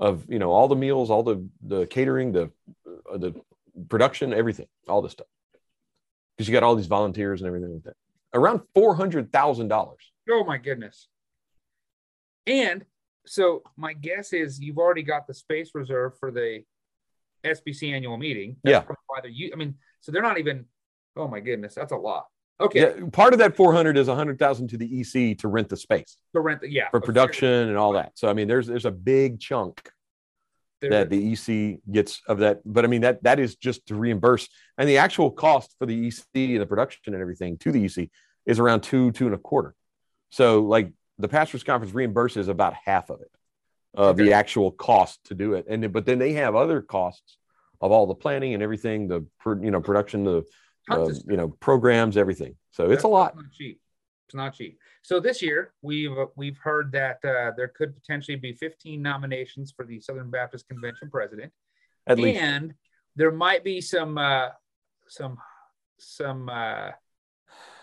of 0.00 0.24
you 0.28 0.40
know 0.40 0.50
all 0.50 0.66
the 0.66 0.76
meals 0.76 1.10
all 1.10 1.22
the 1.22 1.46
the 1.62 1.86
catering 1.86 2.32
the 2.32 2.50
uh, 3.12 3.18
the 3.18 3.34
production 3.88 4.32
everything 4.32 4.66
all 4.88 5.02
this 5.02 5.12
stuff 5.12 5.28
because 6.36 6.48
you 6.48 6.52
got 6.52 6.64
all 6.64 6.74
these 6.74 6.86
volunteers 6.86 7.40
and 7.40 7.46
everything 7.46 7.72
like 7.72 7.84
that 7.84 7.96
around 8.34 8.62
$400000 8.74 9.96
oh 10.30 10.44
my 10.44 10.58
goodness. 10.58 11.08
And 12.46 12.84
so 13.26 13.62
my 13.76 13.92
guess 13.92 14.32
is 14.32 14.60
you've 14.60 14.78
already 14.78 15.02
got 15.02 15.26
the 15.26 15.34
space 15.34 15.70
reserved 15.74 16.18
for 16.18 16.30
the 16.30 16.64
SBC 17.44 17.92
annual 17.92 18.16
meeting. 18.16 18.56
Yeah. 18.64 18.80
probably 18.80 18.96
Why 19.06 19.20
they're 19.22 19.52
I 19.52 19.56
mean, 19.56 19.74
so 20.00 20.12
they're 20.12 20.22
not 20.22 20.38
even. 20.38 20.66
Oh 21.16 21.28
my 21.28 21.40
goodness, 21.40 21.74
that's 21.74 21.92
a 21.92 21.96
lot. 21.96 22.26
Okay. 22.60 22.80
yeah 22.80 23.06
part 23.12 23.32
of 23.32 23.38
that 23.38 23.56
400 23.56 23.96
is 23.96 24.08
100000 24.08 24.68
to 24.68 24.76
the 24.76 25.00
ec 25.00 25.38
to 25.38 25.48
rent 25.48 25.68
the 25.68 25.76
space 25.76 26.16
To 26.34 26.40
rent 26.40 26.60
the 26.60 26.70
yeah 26.70 26.88
for 26.90 27.00
production 27.00 27.68
and 27.68 27.76
all 27.76 27.92
that 27.94 28.12
so 28.14 28.28
i 28.28 28.32
mean 28.32 28.48
there's 28.48 28.66
there's 28.66 28.84
a 28.86 28.90
big 28.90 29.40
chunk 29.40 29.90
that 30.82 31.10
the 31.10 31.32
EC 31.32 31.78
gets 31.92 32.22
of 32.26 32.38
that. 32.38 32.60
But 32.64 32.84
I 32.84 32.88
mean 32.88 33.02
that 33.02 33.22
that 33.24 33.38
is 33.38 33.56
just 33.56 33.86
to 33.88 33.94
reimburse, 33.94 34.48
and 34.78 34.88
the 34.88 34.96
actual 34.98 35.30
cost 35.30 35.74
for 35.78 35.84
the 35.86 36.06
EC 36.06 36.24
and 36.34 36.60
the 36.60 36.66
production 36.66 37.12
and 37.12 37.20
everything 37.20 37.58
to 37.58 37.70
the 37.72 37.84
EC 37.84 38.08
is 38.46 38.58
around 38.58 38.80
two 38.82 39.12
two 39.12 39.26
and 39.26 39.34
a 39.34 39.38
quarter. 39.38 39.74
So 40.30 40.62
like 40.62 40.92
the 41.18 41.28
pastors 41.28 41.62
conference 41.64 41.94
reimburses 41.94 42.48
about 42.48 42.74
half 42.82 43.10
of 43.10 43.20
it 43.20 43.30
of 43.94 44.14
Okay. 44.14 44.24
the 44.24 44.32
actual 44.32 44.70
cost 44.70 45.22
to 45.24 45.34
do 45.34 45.52
it, 45.54 45.66
and 45.68 45.92
but 45.92 46.06
then 46.06 46.18
they 46.18 46.32
have 46.32 46.54
other 46.56 46.80
costs 46.80 47.36
of 47.82 47.92
all 47.92 48.06
the 48.06 48.14
planning 48.14 48.54
and 48.54 48.62
everything, 48.62 49.08
the 49.08 49.26
you 49.60 49.70
know 49.70 49.80
production, 49.82 50.24
the 50.24 50.44
uh, 50.90 51.10
you 51.26 51.36
know 51.36 51.48
programs, 51.48 52.16
everything. 52.16 52.56
So 52.70 52.84
it's 52.84 52.90
a 52.90 52.94
That's 52.94 53.04
lot. 53.04 53.36
Not 53.36 53.52
cheap. 53.52 53.80
It's 54.26 54.34
not 54.34 54.54
cheap. 54.54 54.78
So 55.02 55.18
this 55.18 55.42
year 55.42 55.72
we've 55.82 56.12
we've 56.36 56.58
heard 56.58 56.92
that 56.92 57.16
uh, 57.24 57.52
there 57.56 57.68
could 57.68 57.94
potentially 57.94 58.36
be 58.36 58.52
15 58.52 59.00
nominations 59.02 59.72
for 59.76 59.84
the 59.84 60.00
Southern 60.00 60.30
Baptist 60.30 60.68
Convention 60.68 61.10
president. 61.10 61.52
At 62.06 62.18
least 62.18 62.40
and 62.40 62.74
there 63.16 63.32
might 63.32 63.64
be 63.64 63.80
some 63.80 64.18
uh, 64.18 64.48
some 65.08 65.38
some 65.98 66.48
uh, 66.48 66.90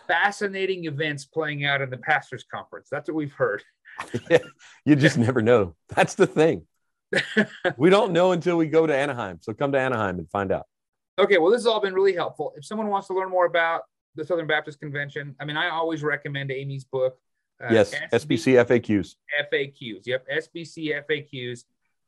fascinating 0.08 0.86
events 0.86 1.26
playing 1.26 1.66
out 1.66 1.82
in 1.82 1.90
the 1.90 1.98
pastors 1.98 2.46
conference. 2.50 2.88
That's 2.90 3.10
what 3.10 3.16
we've 3.16 3.34
heard. 3.34 3.64
you 4.86 4.96
just 4.96 5.18
never 5.18 5.42
know. 5.42 5.76
That's 5.90 6.16
the 6.16 6.28
thing. 6.28 6.66
we 7.78 7.90
don't 7.90 8.12
know 8.12 8.32
until 8.32 8.58
we 8.58 8.68
go 8.68 8.86
to 8.86 8.96
Anaheim. 8.96 9.40
So 9.42 9.54
come 9.54 9.72
to 9.74 9.80
Anaheim 9.80 10.20
and 10.20 10.30
find 10.30 10.52
out. 10.52 10.66
Okay, 11.20 11.38
well, 11.38 11.52
this 11.52 11.62
has 11.62 11.68
all 11.68 11.80
been 11.82 11.94
really 11.94 12.14
helpful. 12.14 12.54
If 12.56 12.66
someone 12.66 12.88
wants 12.88 13.08
to 13.08 13.14
learn 13.14 13.30
more 13.30 13.46
about 13.46 13.84
the 14.16 14.24
Southern 14.26 14.48
Baptist 14.48 14.80
Convention, 14.80 15.36
I 15.40 15.46
mean, 15.46 15.58
I 15.58 15.70
always 15.70 16.04
recommend 16.04 16.52
Amy's 16.52 16.84
book. 16.86 17.18
uh, 17.64 17.70
yes, 17.72 17.94
SB 18.14 18.28
SBC 18.38 18.66
FAQs. 18.68 19.16
FAQs. 19.52 20.02
Yep, 20.06 20.28
SBC 20.30 21.04
FAQs. 21.10 21.64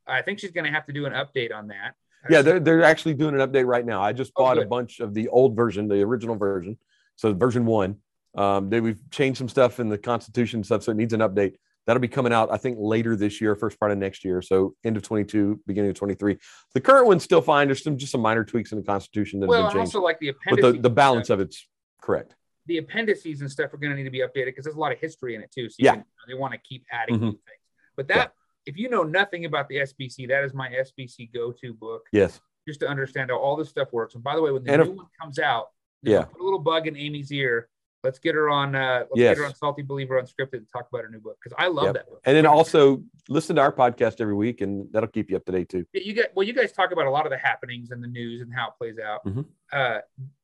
I 0.06 0.22
think 0.22 0.38
she's 0.38 0.52
going 0.52 0.64
to 0.64 0.70
have 0.70 0.86
to 0.86 0.92
do 0.92 1.06
an 1.06 1.12
update 1.12 1.52
on 1.54 1.68
that. 1.68 1.94
Yeah, 2.28 2.42
they're 2.42 2.60
they're 2.60 2.82
actually 2.82 3.14
doing 3.14 3.34
an 3.34 3.40
update 3.40 3.66
right 3.66 3.84
now. 3.84 4.02
I 4.02 4.12
just 4.12 4.32
Oh, 4.36 4.44
bought 4.44 4.58
a 4.58 4.66
bunch 4.66 5.00
of 5.00 5.14
the 5.14 5.28
old 5.28 5.56
version, 5.56 5.88
the 5.88 6.02
original 6.02 6.36
version. 6.36 6.76
So 7.16 7.32
version 7.32 7.64
one. 7.64 7.96
Um, 8.36 8.68
they 8.70 8.80
we've 8.80 9.00
changed 9.10 9.38
some 9.38 9.48
stuff 9.48 9.80
in 9.80 9.88
the 9.88 9.98
Constitution 9.98 10.62
stuff, 10.62 10.82
so 10.82 10.92
it 10.92 10.96
needs 10.98 11.14
an 11.14 11.20
update. 11.20 11.54
That'll 11.90 12.00
be 12.00 12.06
coming 12.06 12.32
out, 12.32 12.52
I 12.52 12.56
think, 12.56 12.76
later 12.78 13.16
this 13.16 13.40
year, 13.40 13.56
first 13.56 13.80
part 13.80 13.90
of 13.90 13.98
next 13.98 14.24
year. 14.24 14.40
So 14.42 14.76
end 14.84 14.96
of 14.96 15.02
22, 15.02 15.60
beginning 15.66 15.90
of 15.90 15.96
23. 15.96 16.38
The 16.72 16.80
current 16.80 17.08
one's 17.08 17.24
still 17.24 17.42
fine. 17.42 17.66
There's 17.66 17.82
some 17.82 17.98
just 17.98 18.12
some 18.12 18.20
minor 18.20 18.44
tweaks 18.44 18.70
in 18.70 18.78
the 18.78 18.84
Constitution 18.84 19.40
that 19.40 19.48
well, 19.48 19.64
have 19.64 19.72
been 19.72 19.80
changed, 19.80 19.96
also 19.96 20.04
like 20.04 20.20
the 20.20 20.30
but 20.30 20.52
appendices. 20.52 20.72
the, 20.76 20.82
the 20.82 20.90
balance 20.90 21.30
of 21.30 21.40
it's 21.40 21.66
correct. 22.00 22.36
the 22.66 22.78
appendices 22.78 23.40
and 23.40 23.50
stuff 23.50 23.74
are 23.74 23.76
going 23.76 23.90
to 23.90 23.96
need 23.96 24.04
to 24.04 24.10
be 24.10 24.20
updated 24.20 24.44
because 24.46 24.62
there's 24.62 24.76
a 24.76 24.78
lot 24.78 24.92
of 24.92 24.98
history 25.00 25.34
in 25.34 25.40
it 25.42 25.50
too. 25.50 25.68
So 25.68 25.74
Yeah. 25.80 25.94
can- 25.94 26.04
they 26.28 26.34
want 26.34 26.52
to 26.52 26.60
keep 26.60 26.84
adding 26.92 27.16
Mhm. 27.16 27.20
new 27.22 27.30
things. 27.32 27.64
But 27.96 28.06
that, 28.06 28.34
if 28.66 28.76
you 28.78 28.88
know 28.88 29.02
nothing 29.02 29.44
about 29.46 29.68
the 29.68 29.80
SBC, 29.80 30.26
that 30.28 30.44
is 30.44 30.54
my 30.54 30.68
SBC 30.68 31.26
go-to 31.34 31.74
book 31.74 32.02
Yes. 32.12 32.40
just 32.68 32.78
to 32.80 32.86
understand 32.88 33.30
how 33.32 33.38
all 33.38 33.56
this 33.56 33.68
stuff 33.68 33.92
works. 33.92 34.14
And 34.14 34.22
by 34.22 34.36
the 34.36 34.42
way, 34.42 34.52
when 34.52 34.62
the 34.62 34.70
And 34.72 34.84
new 34.84 34.90
if- 34.92 34.96
one 34.96 35.06
comes 35.20 35.40
out, 35.40 35.70
Yeah. 36.04 36.22
put 36.26 36.40
a 36.40 36.44
little 36.44 36.60
bug 36.60 36.86
in 36.86 36.96
Amy's 36.96 37.32
ear. 37.32 37.68
Let's 38.02 38.18
get 38.18 38.34
her 38.34 38.48
on. 38.48 38.74
Uh, 38.74 39.00
let's 39.10 39.12
Yes. 39.16 39.36
get 39.36 39.42
her 39.42 39.46
on 39.46 39.54
Salty 39.54 39.82
Believer 39.82 40.20
Unscripted 40.20 40.54
and 40.54 40.68
talk 40.72 40.88
about 40.90 41.02
her 41.04 41.10
new 41.10 41.20
book 41.20 41.38
because 41.42 41.54
I 41.58 41.66
love 41.68 41.84
Yep. 41.86 41.94
that 41.94 42.06
book. 42.08 42.20
And 42.24 42.36
then 42.36 42.46
also 42.46 43.02
listen 43.28 43.56
to 43.56 43.62
our 43.62 43.72
podcast 43.72 44.20
every 44.20 44.34
week, 44.34 44.62
and 44.62 44.90
that'll 44.92 45.08
keep 45.10 45.30
you 45.30 45.36
up 45.36 45.44
to 45.46 45.52
date 45.52 45.68
too. 45.68 45.84
You 45.92 46.14
get 46.14 46.34
well. 46.34 46.46
You 46.46 46.52
guys 46.54 46.72
talk 46.72 46.92
about 46.92 47.06
a 47.06 47.10
lot 47.10 47.26
of 47.26 47.30
the 47.30 47.36
happenings 47.38 47.90
and 47.90 48.02
the 48.02 48.08
news 48.08 48.40
and 48.40 48.52
how 48.54 48.68
it 48.68 48.74
plays 48.78 48.98
out. 48.98 49.24
Mhm. 49.26 49.46
Uh, 49.72 50.00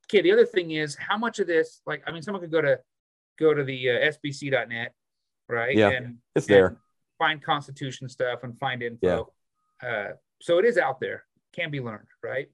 okay. 0.06 0.20
The 0.20 0.32
other 0.32 0.44
thing 0.44 0.72
is 0.72 0.96
how 0.96 1.16
much 1.16 1.38
of 1.38 1.46
this, 1.46 1.80
like, 1.86 2.02
I 2.06 2.12
mean, 2.12 2.22
someone 2.22 2.42
could 2.42 2.50
go 2.50 2.60
to 2.60 2.80
go 3.38 3.52
to 3.54 3.64
the 3.64 3.90
uh, 3.90 4.12
sbc.net, 4.12 4.94
right? 5.48 5.76
Yeah, 5.76 5.90
and 5.90 6.18
It's 6.34 6.46
there. 6.46 6.66
and 6.68 6.76
find 7.18 7.42
Constitution 7.42 8.08
stuff 8.08 8.44
and 8.44 8.58
find 8.58 8.82
info. 8.82 9.32
Uh, 9.82 10.12
so 10.42 10.58
it 10.58 10.64
is 10.66 10.76
out 10.78 11.00
there. 11.00 11.24
Can 11.52 11.70
be 11.70 11.80
learned, 11.80 12.08
right? 12.22 12.50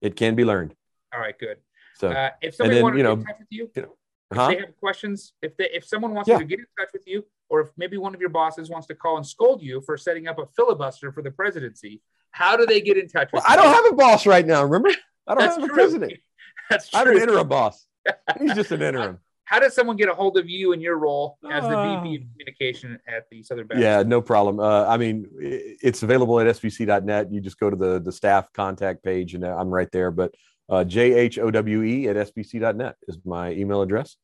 It 0.00 0.14
can 0.14 0.36
be 0.36 0.44
learned. 0.44 0.76
All 1.12 1.20
right, 1.20 1.36
good. 1.38 1.58
So, 1.96 2.10
Uh, 2.12 2.30
if 2.40 2.54
somebody 2.54 2.76
then, 2.76 2.82
wanted 2.84 2.96
you 2.98 3.02
to 3.02 3.08
know, 3.08 3.16
get 3.16 3.20
in 3.22 3.26
touch 3.26 3.38
with 3.40 3.48
you, 3.50 3.96
if 4.30 4.36
huh? 4.36 4.48
they 4.48 4.56
have 4.56 4.76
questions, 4.78 5.32
if 5.42 5.56
they 5.56 5.68
if 5.72 5.84
someone 5.86 6.14
wants 6.14 6.28
Yeah. 6.28 6.38
to 6.38 6.44
get 6.44 6.58
in 6.58 6.66
touch 6.78 6.88
with 6.92 7.02
you, 7.06 7.24
or 7.48 7.60
if 7.60 7.68
maybe 7.76 7.96
one 7.96 8.14
of 8.14 8.20
your 8.20 8.30
bosses 8.30 8.68
wants 8.68 8.86
to 8.88 8.94
call 8.94 9.16
and 9.16 9.26
scold 9.26 9.62
you 9.62 9.80
for 9.80 9.96
setting 9.96 10.28
up 10.28 10.38
a 10.38 10.46
filibuster 10.54 11.12
for 11.12 11.22
the 11.22 11.30
presidency, 11.30 12.02
How 12.30 12.56
do 12.56 12.66
they 12.66 12.80
get 12.80 12.96
in 12.98 13.08
touch 13.08 13.30
Well, 13.32 13.42
I 13.48 13.56
don't 13.56 13.72
have 13.72 13.86
a 13.92 13.96
boss 13.96 14.26
right 14.26 14.46
now. 14.46 14.62
Remember, 14.62 14.90
I 15.26 15.34
don't 15.34 15.38
That's 15.44 15.56
have 15.56 15.64
a 15.70 15.72
president. 15.72 16.12
That's 16.70 16.88
true. 16.90 16.96
I 16.96 17.00
have 17.00 17.08
an 17.08 17.14
true. 17.14 17.22
interim 17.22 17.48
boss. 17.48 17.86
He's 18.38 18.54
just 18.54 18.70
an 18.72 18.82
interim. 18.82 19.18
How 19.44 19.58
does 19.60 19.74
someone 19.74 19.96
get 19.96 20.10
a 20.10 20.14
hold 20.14 20.36
of 20.36 20.46
you 20.46 20.72
in 20.72 20.80
your 20.82 20.98
role 20.98 21.38
as 21.50 21.64
the 21.66 21.74
Oh. 21.74 22.02
VP 22.02 22.16
of 22.16 22.22
Communication 22.32 22.98
at 23.08 23.30
the 23.30 23.42
Southern 23.42 23.66
Baptist? 23.66 23.82
Yeah, 23.82 24.02
no 24.02 24.20
problem. 24.20 24.60
Uh, 24.60 24.84
I 24.84 24.98
mean, 24.98 25.26
it's 25.40 26.02
available 26.02 26.38
at 26.38 26.46
sbc.net. 26.48 27.32
You 27.32 27.40
just 27.40 27.58
go 27.58 27.70
to 27.70 27.76
the 27.76 27.98
the 27.98 28.12
staff 28.12 28.52
contact 28.52 29.02
page, 29.02 29.32
and 29.34 29.44
uh, 29.46 29.56
I'm 29.58 29.70
right 29.70 29.90
there. 29.90 30.10
But 30.10 30.34
uh, 30.68 30.84
jhowe 30.84 32.06
at 32.08 32.16
sbc.net 32.28 32.96
is 33.06 33.18
my 33.24 33.52
email 33.52 33.82
address, 33.82 34.16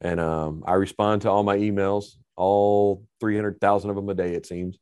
and 0.00 0.20
um, 0.20 0.62
I 0.66 0.74
respond 0.74 1.22
to 1.22 1.30
all 1.30 1.42
my 1.42 1.56
emails, 1.56 2.16
all 2.36 3.04
300,000 3.20 3.90
of 3.90 3.96
them 3.96 4.08
a 4.08 4.14
day, 4.14 4.34
it 4.34 4.46
seems. 4.46 4.78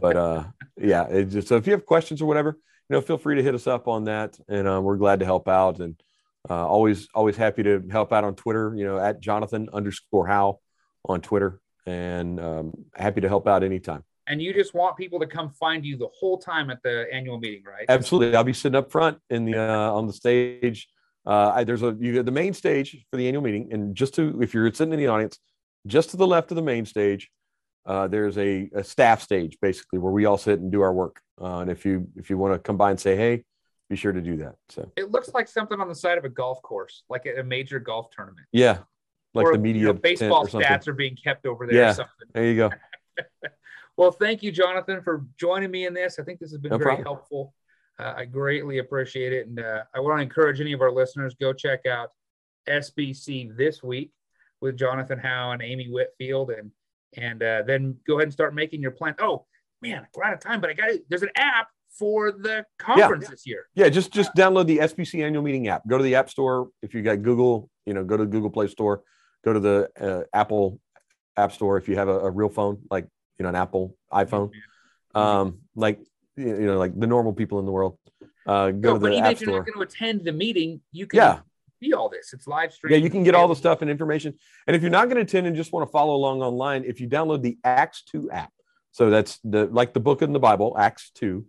But 0.00 0.16
uh, 0.16 0.44
yeah, 0.76 1.22
just 1.22 1.48
so 1.48 1.56
if 1.56 1.66
you 1.66 1.72
have 1.72 1.86
questions 1.86 2.20
or 2.20 2.26
whatever, 2.26 2.58
you 2.88 2.96
know, 2.96 3.00
feel 3.00 3.18
free 3.18 3.36
to 3.36 3.42
hit 3.42 3.54
us 3.54 3.66
up 3.66 3.88
on 3.88 4.04
that, 4.04 4.38
and 4.48 4.68
uh, 4.68 4.80
we're 4.82 4.96
glad 4.96 5.20
to 5.20 5.24
help 5.24 5.48
out. 5.48 5.78
And 5.78 6.00
uh, 6.48 6.66
always 6.66 7.08
always 7.14 7.36
happy 7.36 7.62
to 7.62 7.82
help 7.90 8.12
out 8.12 8.24
on 8.24 8.34
Twitter. 8.34 8.74
You 8.76 8.84
know, 8.84 8.98
at 8.98 9.20
Jonathan 9.20 9.68
underscore 9.72 10.26
Howe 10.26 10.58
on 11.04 11.20
Twitter, 11.20 11.60
and 11.86 12.40
um, 12.40 12.72
happy 12.94 13.20
to 13.20 13.28
help 13.28 13.46
out 13.46 13.62
anytime. 13.62 14.04
And 14.30 14.40
you 14.40 14.54
just 14.54 14.74
want 14.74 14.96
people 14.96 15.18
to 15.18 15.26
come 15.26 15.50
find 15.50 15.84
you 15.84 15.96
the 15.96 16.08
whole 16.16 16.38
time 16.38 16.70
at 16.70 16.80
the 16.84 17.06
annual 17.12 17.38
meeting, 17.40 17.64
right? 17.64 17.84
Absolutely, 17.88 18.36
I'll 18.36 18.44
be 18.44 18.52
sitting 18.52 18.76
up 18.76 18.92
front 18.92 19.18
in 19.28 19.44
the 19.44 19.58
uh, 19.58 19.92
on 19.92 20.06
the 20.06 20.12
stage. 20.12 20.88
Uh, 21.26 21.52
I, 21.56 21.64
there's 21.64 21.82
a 21.82 21.96
you 21.98 22.14
got 22.14 22.26
the 22.26 22.30
main 22.30 22.54
stage 22.54 23.04
for 23.10 23.16
the 23.16 23.26
annual 23.26 23.42
meeting, 23.42 23.72
and 23.72 23.92
just 23.94 24.14
to 24.14 24.40
if 24.40 24.54
you're 24.54 24.72
sitting 24.72 24.92
in 24.94 25.00
the 25.00 25.08
audience, 25.08 25.40
just 25.88 26.10
to 26.10 26.16
the 26.16 26.26
left 26.28 26.52
of 26.52 26.54
the 26.54 26.62
main 26.62 26.86
stage, 26.86 27.28
uh, 27.86 28.06
there's 28.06 28.38
a, 28.38 28.70
a 28.72 28.84
staff 28.84 29.20
stage 29.20 29.58
basically 29.60 29.98
where 29.98 30.12
we 30.12 30.26
all 30.26 30.38
sit 30.38 30.60
and 30.60 30.70
do 30.70 30.80
our 30.80 30.92
work. 30.92 31.20
Uh, 31.40 31.58
and 31.58 31.70
if 31.70 31.84
you 31.84 32.06
if 32.14 32.30
you 32.30 32.38
want 32.38 32.54
to 32.54 32.58
come 32.60 32.76
by 32.76 32.90
and 32.90 33.00
say 33.00 33.16
hey, 33.16 33.42
be 33.88 33.96
sure 33.96 34.12
to 34.12 34.20
do 34.20 34.36
that. 34.36 34.54
So 34.68 34.92
It 34.96 35.10
looks 35.10 35.34
like 35.34 35.48
something 35.48 35.80
on 35.80 35.88
the 35.88 35.94
side 35.96 36.18
of 36.18 36.24
a 36.24 36.28
golf 36.28 36.62
course, 36.62 37.02
like 37.08 37.26
a 37.26 37.42
major 37.42 37.80
golf 37.80 38.10
tournament. 38.14 38.46
yeah, 38.52 38.78
like 39.34 39.46
or, 39.46 39.54
the 39.54 39.58
media 39.58 39.80
you 39.82 39.86
know, 39.88 39.94
baseball 39.94 40.46
stats 40.46 40.86
are 40.86 40.92
being 40.92 41.16
kept 41.16 41.46
over 41.46 41.66
there 41.66 41.74
Yeah. 41.76 41.90
or 41.90 41.94
something. 41.94 42.28
There 42.32 42.44
you 42.44 42.56
go. 42.56 42.70
Well, 44.00 44.10
thank 44.10 44.42
you, 44.42 44.50
Jonathan, 44.50 45.02
for 45.02 45.26
joining 45.38 45.70
me 45.70 45.84
in 45.84 45.92
this. 45.92 46.18
I 46.18 46.22
think 46.22 46.40
this 46.40 46.50
has 46.52 46.58
been 46.58 46.70
No 46.70 46.78
very 46.78 46.96
problem. 46.96 47.04
helpful. 47.04 47.54
Uh, 47.98 48.14
I 48.16 48.24
greatly 48.24 48.78
appreciate 48.78 49.34
it. 49.34 49.46
And 49.46 49.60
uh, 49.60 49.82
I 49.94 50.00
want 50.00 50.20
to 50.20 50.22
encourage 50.22 50.58
any 50.58 50.72
of 50.72 50.80
our 50.80 50.90
listeners 50.90 51.34
go 51.38 51.52
check 51.52 51.84
out 51.84 52.08
SBC 52.66 53.54
this 53.58 53.82
week 53.82 54.10
with 54.62 54.78
Jonathan 54.78 55.18
Howe 55.18 55.50
and 55.50 55.60
Amy 55.60 55.88
Whitfield. 55.90 56.50
And 56.50 56.70
and 57.18 57.42
uh, 57.42 57.62
then 57.66 57.94
go 58.06 58.14
ahead 58.14 58.22
and 58.22 58.32
start 58.32 58.54
making 58.54 58.80
your 58.80 58.92
plan. 58.92 59.16
Oh, 59.18 59.44
man, 59.82 60.06
we're 60.14 60.24
out 60.24 60.32
of 60.32 60.40
time, 60.40 60.62
but 60.62 60.70
I 60.70 60.72
got 60.72 60.88
it. 60.88 61.04
There's 61.10 61.22
an 61.22 61.32
app 61.36 61.68
for 61.90 62.32
the 62.32 62.64
conference 62.78 63.28
this 63.28 63.46
year. 63.46 63.66
Yeah, 63.74 63.90
just 63.90 64.14
just 64.14 64.34
download 64.34 64.66
the 64.66 64.78
SBC 64.78 65.22
annual 65.22 65.42
meeting 65.42 65.68
app. 65.68 65.86
Go 65.86 65.98
to 65.98 66.04
the 66.04 66.14
App 66.14 66.30
Store 66.30 66.70
if 66.80 66.94
you 66.94 67.02
got 67.02 67.20
Google. 67.20 67.68
You 67.84 67.92
know, 67.92 68.04
go 68.04 68.16
to 68.16 68.24
the 68.24 68.30
Google 68.30 68.48
Play 68.48 68.68
Store. 68.68 69.02
Go 69.44 69.52
to 69.52 69.60
the 69.60 69.90
uh, 70.00 70.22
Apple 70.32 70.80
App 71.36 71.52
Store 71.52 71.76
if 71.76 71.86
you 71.86 71.96
have 71.96 72.08
a, 72.08 72.20
a 72.20 72.30
real 72.30 72.48
phone, 72.48 72.78
like 72.90 73.06
you 73.40 73.44
know, 73.44 73.48
an 73.48 73.56
Apple 73.56 73.96
iPhone. 74.12 74.50
Um, 75.14 75.60
like 75.74 75.98
you 76.36 76.66
know, 76.66 76.78
like 76.78 76.98
the 76.98 77.06
normal 77.06 77.32
people 77.32 77.58
in 77.58 77.64
the 77.64 77.72
world. 77.72 77.98
Uh, 78.46 78.70
go 78.70 78.92
No, 78.92 78.94
to 78.94 78.98
but 79.00 79.08
the 79.08 79.12
even 79.12 79.24
App 79.24 79.32
if 79.32 79.40
you're 79.40 79.48
Store. 79.48 79.58
not 79.60 79.66
going 79.66 79.78
to 79.78 79.82
attend 79.82 80.24
the 80.24 80.32
meeting, 80.32 80.82
you 80.92 81.06
can 81.06 81.16
Yeah. 81.16 81.40
see 81.82 81.92
all 81.94 82.10
this. 82.10 82.32
It's 82.34 82.46
live 82.46 82.72
stream. 82.72 82.92
Yeah, 82.92 82.98
you 82.98 83.08
can 83.08 83.24
get 83.24 83.34
all 83.34 83.48
the 83.48 83.56
stuff 83.56 83.80
and 83.80 83.90
information. 83.90 84.34
And 84.66 84.76
if 84.76 84.82
you're 84.82 84.90
not 84.90 85.06
going 85.06 85.16
to 85.16 85.22
attend 85.22 85.46
and 85.46 85.56
just 85.56 85.72
want 85.72 85.88
to 85.88 85.90
follow 85.90 86.14
along 86.14 86.42
online, 86.42 86.84
if 86.84 87.00
you 87.00 87.08
download 87.08 87.40
the 87.42 87.58
Acts 87.64 88.02
2 88.12 88.30
app, 88.30 88.52
so 88.92 89.08
that's 89.08 89.38
the 89.42 89.66
like 89.66 89.94
the 89.94 90.00
book 90.00 90.20
in 90.20 90.32
the 90.34 90.38
Bible, 90.38 90.76
Acts 90.78 91.10
2. 91.14 91.44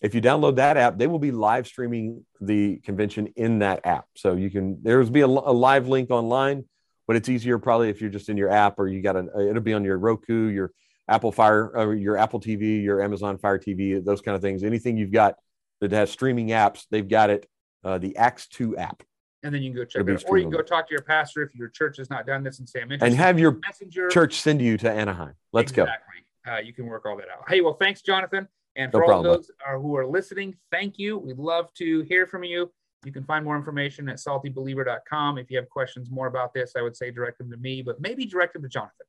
If 0.00 0.14
you 0.14 0.20
download 0.20 0.56
that 0.56 0.76
app, 0.76 0.96
they 0.98 1.06
will 1.08 1.18
be 1.18 1.32
live 1.32 1.66
streaming 1.66 2.24
the 2.40 2.76
convention 2.84 3.28
in 3.36 3.58
that 3.60 3.84
app. 3.84 4.06
So 4.16 4.34
you 4.36 4.50
can 4.50 4.78
there's 4.82 5.10
be 5.10 5.22
a, 5.22 5.26
a 5.26 5.54
live 5.66 5.88
link 5.88 6.10
online, 6.10 6.64
but 7.06 7.16
it's 7.16 7.28
easier 7.28 7.58
probably 7.58 7.88
if 7.88 8.00
you're 8.00 8.10
just 8.10 8.28
in 8.28 8.36
your 8.36 8.48
app 8.50 8.78
or 8.78 8.88
you 8.88 9.00
got 9.02 9.16
an 9.16 9.28
it'll 9.38 9.62
be 9.62 9.74
on 9.74 9.84
your 9.84 9.98
Roku, 9.98 10.46
your 10.48 10.72
Apple 11.08 11.32
Fire, 11.32 11.70
or 11.76 11.94
your 11.94 12.16
Apple 12.16 12.40
TV, 12.40 12.82
your 12.82 13.02
Amazon 13.02 13.38
Fire 13.38 13.58
TV, 13.58 14.02
those 14.04 14.20
kind 14.20 14.36
of 14.36 14.42
things. 14.42 14.62
Anything 14.62 14.96
you've 14.96 15.12
got 15.12 15.36
that 15.80 15.92
has 15.92 16.10
streaming 16.10 16.48
apps, 16.48 16.86
they've 16.90 17.08
got 17.08 17.30
it. 17.30 17.48
Uh, 17.84 17.98
the 17.98 18.16
Acts 18.16 18.46
2 18.46 18.76
app. 18.76 19.02
and 19.42 19.52
then 19.52 19.60
you 19.60 19.70
can 19.70 19.76
go 19.80 19.84
check 19.84 20.00
It'll 20.02 20.14
it 20.14 20.24
out. 20.24 20.30
Or 20.30 20.38
you 20.38 20.44
can 20.44 20.52
go 20.52 20.62
talk 20.62 20.86
to 20.86 20.92
your 20.92 21.02
pastor 21.02 21.42
if 21.42 21.52
your 21.52 21.68
church 21.68 21.96
has 21.96 22.08
not 22.08 22.26
done 22.26 22.44
this 22.44 22.60
and 22.60 22.68
say, 22.68 22.80
I'm 22.80 22.92
interested. 22.92 23.06
And 23.06 23.16
have 23.16 23.40
your 23.40 23.58
messenger 23.66 24.08
church 24.08 24.40
send 24.40 24.62
you 24.62 24.76
to 24.78 24.90
Anaheim. 24.90 25.34
Let's 25.52 25.72
go. 25.72 25.82
exactly. 25.82 26.24
Uh, 26.48 26.58
you 26.58 26.72
can 26.72 26.86
work 26.86 27.06
all 27.06 27.16
that 27.16 27.26
out. 27.28 27.48
Hey, 27.48 27.60
well, 27.60 27.74
thanks, 27.74 28.02
Jonathan. 28.02 28.46
And 28.76 28.92
No 28.92 29.00
for 29.00 29.02
all 29.02 29.08
problem, 29.08 29.32
bud. 29.32 29.38
those 29.38 29.50
uh, 29.68 29.78
who 29.78 29.96
are 29.96 30.06
listening, 30.06 30.54
thank 30.70 30.96
you. 30.98 31.18
We'd 31.18 31.38
love 31.38 31.74
to 31.74 32.02
hear 32.02 32.26
from 32.28 32.44
you. 32.44 32.70
You 33.04 33.10
can 33.10 33.24
find 33.24 33.44
more 33.44 33.56
information 33.56 34.08
at 34.08 34.18
saltybeliever.com. 34.18 35.38
If 35.38 35.50
you 35.50 35.56
have 35.56 35.68
questions 35.68 36.08
more 36.10 36.28
about 36.28 36.54
this, 36.54 36.74
I 36.76 36.82
would 36.82 36.96
say 36.96 37.10
direct 37.10 37.38
them 37.38 37.50
to 37.50 37.56
me, 37.56 37.82
but 37.82 38.00
maybe 38.00 38.24
direct 38.26 38.52
them 38.52 38.62
to 38.62 38.68
Jonathan. 38.68 39.06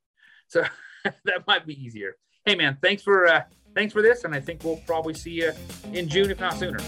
So 0.47 0.63
that 1.25 1.45
might 1.47 1.65
be 1.65 1.81
easier. 1.81 2.15
Hey, 2.45 2.55
man, 2.55 2.77
thanks 2.81 3.03
for 3.03 3.27
uh, 3.27 3.43
thanks 3.75 3.93
for 3.93 4.01
this, 4.01 4.23
and 4.23 4.33
I 4.33 4.39
think 4.39 4.63
we'll 4.63 4.81
probably 4.85 5.13
see 5.13 5.31
you 5.31 5.51
in 5.93 6.07
June, 6.09 6.31
if 6.31 6.39
not 6.39 6.57
sooner. 6.57 6.79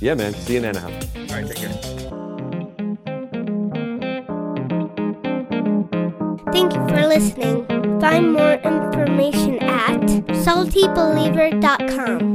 Yeah, 0.00 0.14
man. 0.14 0.34
See 0.34 0.54
you 0.54 0.60
in 0.60 0.64
Anaheim. 0.64 0.92
All 0.92 1.36
right, 1.36 1.46
take 1.46 1.56
care. 1.56 1.72
Thank 6.52 6.74
you 6.74 6.86
for 6.88 7.06
listening. 7.06 7.66
Find 8.00 8.32
more 8.32 8.54
information 8.54 9.58
at 9.62 10.00
saltybeliever.com. 10.44 12.32